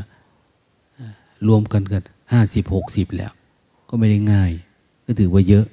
[1.46, 3.32] รวมกันกันห้าสิบหกสิบแล้ว
[3.88, 4.52] ก็ไม่ได้ง่าย
[5.04, 5.66] ก็ถือว่าเยอะ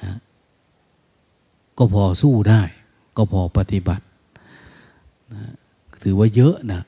[0.00, 0.12] นะ
[1.78, 2.62] ก็พอสู้ได้
[3.16, 4.04] ก็พอปฏิบัติ
[5.32, 5.42] นะ
[6.02, 6.80] ถือว่าเยอะนะ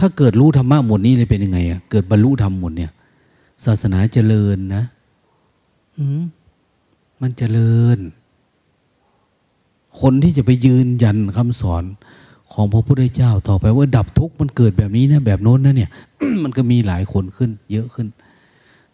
[0.00, 2.90] ถ้าเกิดรู้ธรรมะหมดนี้เลยเป็นยังไงอะเกิดบรรลุธรรมหมดเนี่ย
[3.64, 4.84] ศาสนาเจริญนะ
[7.20, 7.98] มันเจริญ
[10.00, 11.84] คนที่จะไปยืนยันคำสอน
[12.52, 15.90] ของพระพุทธเจ้าต่อไปว่าดับทุกข์มันเกิดแบบนี้นะแบบโน้นนะเนี่ย
[16.42, 18.06] มันก็มีหลายคนขึ้น เยอะขึ้น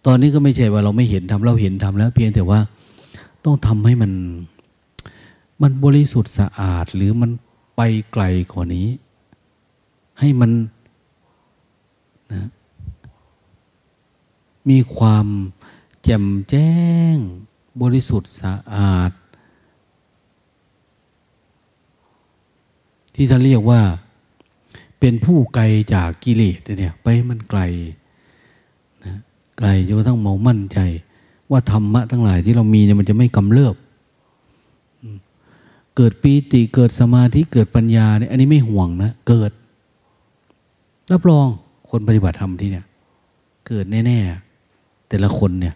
[0.07, 2.61] ตอนนี้ก็ไม่ใช่ว่าเราไม่เห็นทำเราเห็นทำแล้ว เพียงแต่ว่า
[3.45, 4.13] ต้องทำให้มัน
[5.63, 7.31] มันบริสุทธิ์สะอาดหรือมัน
[7.77, 7.81] ไป
[8.13, 8.89] ไกลกว่านี้
[10.21, 10.51] ให้มัน
[12.33, 12.49] นะ
[14.71, 15.27] มีความ
[16.03, 16.75] แจ่มแจ้
[17.15, 17.17] ง
[17.83, 19.13] บริสุทธิ์สะอาด
[23.15, 23.81] ที่ท่านเรียกว่า
[25.01, 25.65] เป็นผู้ไกล
[25.95, 27.61] จากกิเลสเนี่ย ไปมันไกล
[29.05, 29.17] นะ
[29.59, 30.79] ไกลจนกระทั่งเมามั่นใจ
[31.51, 33.75] ว่าธรรมะทั้งหลายที่เรามีเนี่ยมันจะไม่กำเริบ
[35.97, 39.53] เกิดปีติเกิดสมาธิเกิดปัญญาเนี่ยอันนี้ไม่ห่วงนะ เกิด
[41.13, 41.47] รับรอง
[41.91, 42.85] คนปฏิบัติธรรมที่เนี่ย
[43.69, 44.46] เกิดแน่ ๆ
[45.09, 45.75] แต่ละคนเนี่ย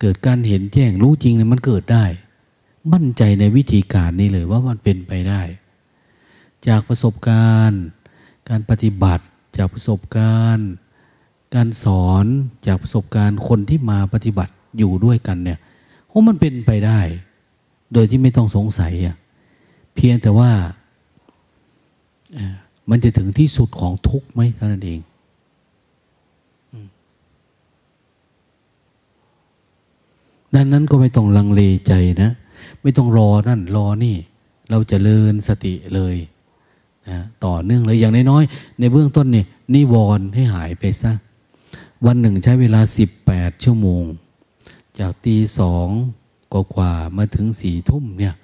[0.00, 2.04] เกิดการเห็นแจ้งรู้จริงเนี่ยมันเกิดได้
[2.92, 5.42] มั่นใจในวิธีการนี้เลยว่ามันเป็นไปได้
[6.68, 7.82] จากประสบการณ์
[8.48, 9.24] การปฏิบัติ
[9.56, 10.68] จากประสบการณ์
[11.54, 12.24] การสอน
[12.66, 15.58] จากประสบการณ์คนที่มาปฏิบัติอยู่ด้วยกันเนี่ย
[16.06, 17.00] เพราะมันเป็นไปได้
[17.92, 19.16] โดยที่ไม่ต้องสงสัยอะ
[19.94, 20.50] เพียงแต่ว่า
[22.90, 25.00] มันจะถึงที่สุดของทุกข์ไหมเท่านั้นเอง
[30.54, 31.92] ดังนั้นก็ไม่ต้องลังเลใจ
[32.22, 32.30] นะ
[32.82, 34.16] ไม่ต้องรอนั่นรอนี่
[34.70, 36.16] เราจะเลินสติเลย
[37.08, 39.44] นะต่อเนื่องเลยอย่างน้อยๆในเบื้องต้นนี่
[39.74, 41.12] นิวรณ์ให้หายไปซะ
[42.06, 44.04] วันหนึ่งใช้เวลาสิบแปดชั่วโมง
[44.98, 45.88] จากตีสอง
[46.52, 48.34] กว่ามาถึงสี่ทุ่มเนี่ย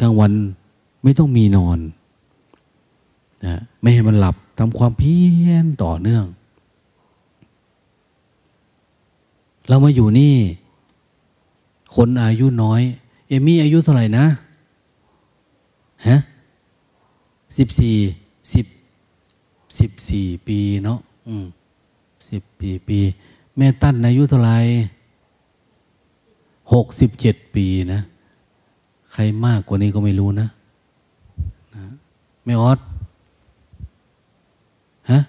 [0.00, 0.32] กลางวัน
[1.02, 1.78] ไม่ต้องมีนอน
[3.46, 6.24] นะไม่ให้มันหลับทำความเพียรต่อเนื่อง
[9.70, 10.34] เรามาอยู่นี่
[11.94, 12.82] คนอายุน้อย
[13.28, 14.24] เอมี่อายุเท่าไหร่นะ
[16.06, 16.16] ฮะ
[17.56, 17.96] สิบสี่
[18.54, 18.66] สิบ
[19.78, 20.98] สิบสี่ปีเนาะ
[21.28, 21.44] อืม
[22.28, 22.98] สิบปีปี
[23.56, 24.56] แม่ตั้นอายุเท่าไหร่
[26.72, 28.00] หกสิบเจ็ดปีนะ
[29.12, 30.48] ใครมากกว่านี้ก็ไม่รู้นะ
[31.74, 31.84] นะ
[32.44, 32.78] แม่ออส
[35.10, 35.20] ฮะ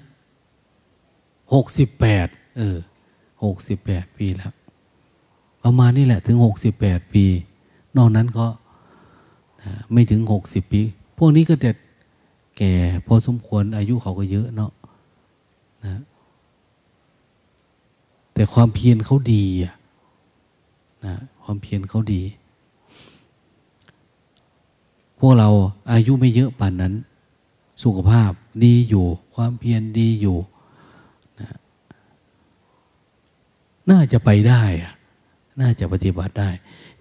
[1.54, 2.28] หกสิบแปด
[2.58, 2.78] เออ
[3.44, 4.54] หกสิบแปดปีแล้ว
[5.64, 7.26] ประมาณนี้แหละถึงหกสิบแปดปี
[7.98, 8.48] นอกนั้นก็
[9.92, 10.82] ไม่ถึงหกสิบปี
[11.18, 11.72] พวกนี้ก็แต่
[12.58, 12.74] แก่
[13.06, 14.72] พอสมควรอายุเขาก็เยอะเนาะ
[15.86, 16.02] นะ
[18.34, 19.46] แต่ความเพียรเขาดี
[21.06, 22.22] นะความเพียรเขาดี
[25.20, 25.50] พวกเรา
[25.92, 26.94] อายุไม่เยอะป่านนั้น
[27.84, 28.32] สุขภาพ
[28.64, 29.06] ดีอยู่
[29.36, 30.38] ความเพียรดีอยู่
[31.40, 31.50] นะ
[33.92, 34.64] น่าจะไปได้
[35.62, 36.50] น่าจะปฏิบัติได้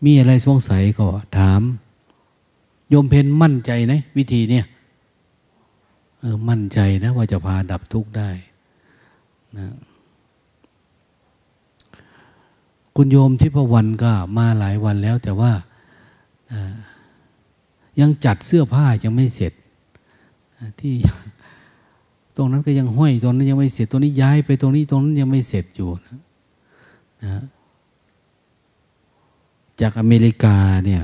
[0.04, 1.06] มีอะไรสงสัยก็
[1.38, 1.60] ถาม
[2.88, 4.64] โยมเพนมั่นใจนะวิธีเนี่ย
[6.22, 8.30] ออมั่นใจนะว่าจะพาดับทุกข์ได้
[9.58, 9.66] นะ
[12.96, 15.52] คุณโยมทิพวันก็มาหลายวันแล้ว แต่ว่า
[18.00, 19.52] ยังจัดเสื้อผ้ายังไม่เสร็จ
[20.80, 20.94] ที่
[22.36, 26.18] ตรงนั้นก็ยังห้อยตรงนั้นยังไม่เสร็จตรงนี้ย้ายไปตรงนี้ตรงนั้นยังไม่เสร็จอยู่นะ
[27.24, 27.44] นะ
[29.80, 30.56] จากอเมริกา
[30.86, 31.02] เนี่ย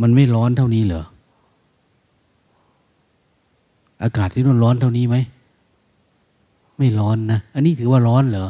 [0.00, 1.04] มันไม่ร้อนเท่านี้เหรอ
[4.02, 5.16] อากาศที่นั่นร้อนเท่านี้ไหม
[6.78, 8.48] ไม่ร้อนนะ อันนี้ถือว่าร้อนเหรอ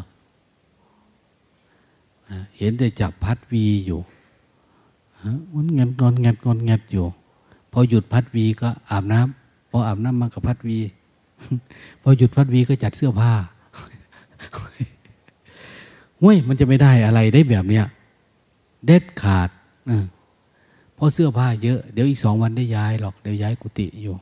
[2.58, 4.00] เห็นแต่จับพัดวีอยู่
[5.54, 7.06] มันงัดงอนงัดงอนงัดอยู่
[7.72, 10.78] พอหยุดพัดวีก็อาบน้ำพออาบน้ำมากับพัดวี
[12.02, 13.32] พอหยุดพัดวีก็จัดเสื้อผ้า
[16.24, 17.86] เฮ้ยมันจะไม่ได้อะไรได้แบบเนี้ย
[18.86, 19.50] เด็ดขาด
[20.94, 24.14] เพราะเสื้อผ้าเยอะ เดี๋ยวอีกสองวันได้ย้ายหรอก เดี๋ยวย้ายกุฏิอยู่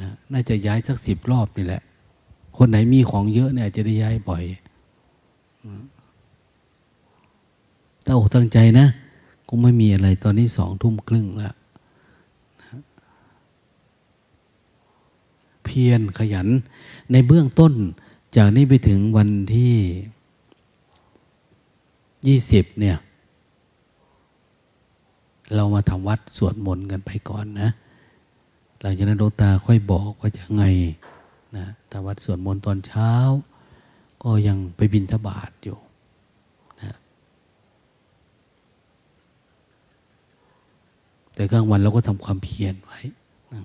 [0.00, 1.82] นะน่าจะย้ายสักสิบรอบนี่แหละ
[2.56, 4.42] คนไหนมีของเยอะเนี่ยจะได้ย้ายบ่อย
[8.06, 8.86] ตั้งอกตั้งใจนะ
[9.48, 11.54] ก็ไม่มีอะไรตอนนี้สองทุ่มครึ่งแล้ว
[15.64, 16.48] เพียรขยัน
[17.12, 17.72] ในเบื้องต้น
[18.36, 19.74] จากนี้ไปถึงวันที่
[22.28, 22.96] ยี่สิบเนี่ย
[25.54, 27.68] เรามาทำวัดสวดมนต์กันไปก่อนนะ
[28.80, 30.64] หลังจากนั้นดวงตาค่อยบอกว่าจะไง
[31.56, 33.12] นะทำวัดสวดมนต์ตอนเช้า
[34.22, 35.78] ก็ยังไปบินทบาทอยู่
[36.82, 36.96] นะ
[41.34, 43.00] แต่กลางวันเราก็ทำความเพียรไว้
[43.52, 43.60] นะ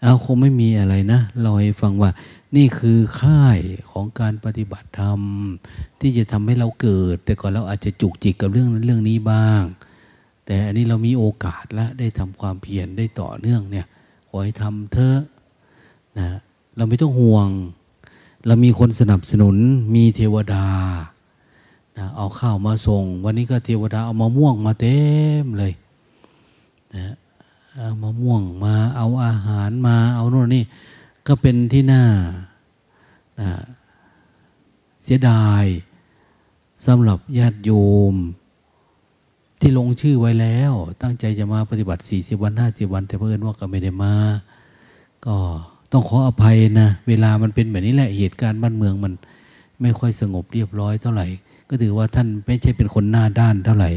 [0.00, 2.10] เอาคงไม่มีอะไรนะเราให้ฟังว่า
[2.56, 3.58] นี่คือค่าย
[3.90, 5.20] ของการปฏิบัติธรรม
[6.00, 9.62] ที่จะทำให้เราเกิด แต่ก่อนเราอาจจะจุกจิกกับเรื่องนั้นเรื่องนี้บ้าง
[10.46, 13.86] แต่อันนี้เรามีโอกาสแล้วได้ทำความเพียรได้ต่อเนื่องเนี่ย
[14.28, 15.20] ขอให้ทำเถอะ
[16.18, 16.28] นะ
[16.76, 17.48] เราไม่ต้องห่วง
[18.46, 19.56] เรามีคนสนับสนุน
[19.94, 20.66] มีเทวดา
[21.96, 24.98] นะเอาข้าวมาส่ง วันนี้ก็เทวดาเอามาม่วงมาเต็
[25.42, 25.72] มเลย
[26.94, 27.14] นะ
[27.76, 30.64] เอามะม่วงมาเอาอาหารมาเอาโน่นนี่
[31.26, 32.02] ก็เป็นที่น่า
[35.02, 35.64] เสียดาย
[36.86, 37.70] สำหรับญาติโย
[38.12, 38.14] ม
[39.60, 40.72] ที่ลงชื่อไว้แล้ว
[41.02, 44.14] ตั้งใจจะมาปฏิบัติ 40 วัน50วัน แต่เพื่อนว่าก็ไม่ได้มา
[45.26, 45.36] ก็
[45.92, 49.12] ต้องขออภัยนะ เวลามันเป็นแบบนี้แหละเหตุการณ์บ้านเมืองมัน
[49.80, 51.26] ไม่ค่อยสงบเรียบร้อยเท่าไหร่
[51.68, 53.90] ก็ถือว่าท่านไม่ใช่เป็นคนหน้าด้านเท่าไหร่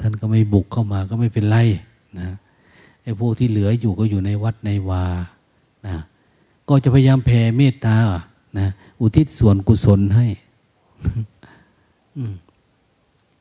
[0.00, 1.56] ท่านก็ไม่บุกเข้ามาก็ไม่เป็นไร
[2.18, 2.28] นะ
[3.02, 5.04] ไอ้พวกที่เหลืออยู่ก็อยู่ในวัดในวา
[5.86, 5.96] นะ
[6.68, 7.96] ก็จะพยายามแผ่เมตตา
[8.58, 8.66] นะ
[9.00, 10.26] อุทิศส่วนกุศลให้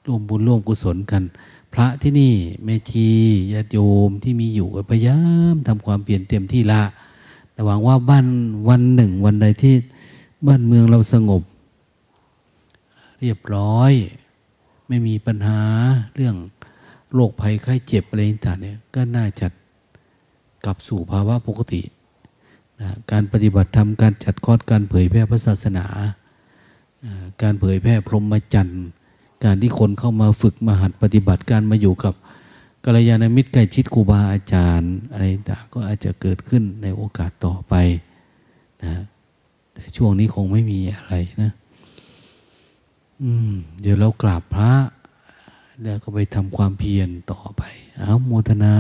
[0.06, 1.24] ร่วมบุญร่วมกุศลกัน
[1.74, 2.34] พระที่นี่
[2.64, 3.08] แม่ชี
[3.54, 5.20] ญาติโยมที่มีอยู่พยายา
[5.54, 6.84] มทำความเปลี่ยนเต็มที่ละ
[7.52, 8.26] แต่หวังว่าบ้าน
[8.68, 9.76] วันหนึ่งวันใดที่
[10.48, 11.44] บ้านเมืองเราสงบ
[13.22, 13.94] เรียบร้อย
[14.88, 15.60] ไม่มีปัญหา
[16.16, 16.36] เรื่อง
[17.14, 19.48] โรคภัยไข้เจ็บอะไรต่างเนี่ยก็น่าจะ
[20.66, 21.82] กลับสู่ภาวะปกติ
[22.82, 25.86] นะการปฏิบัติธรรมการจัดคอร์สการเผยแพร่พระศาสนา
[27.42, 28.86] การเผยแพร่พรหมจรรย์
[29.44, 32.14] การที่คนเข้ามาฝึกมาหัดปฏิบัติการมาอยู่กับ
[32.86, 37.74] กัลยาณมิตรใกล้ชิดครูบาอาจารย์อะไรต่างก็อาจจะเกิดขึ้นในโอกาสต่อไป
[38.84, 38.94] นะ
[39.74, 41.52] แต่ช่วงนี้คงไม่มีอะไรนะ
[43.82, 44.72] เดี๋ยวเรากราบพระ
[45.84, 47.64] แล้วก็ไปทำความเพียรต่อไป
[48.00, 48.76] เอาโมทนา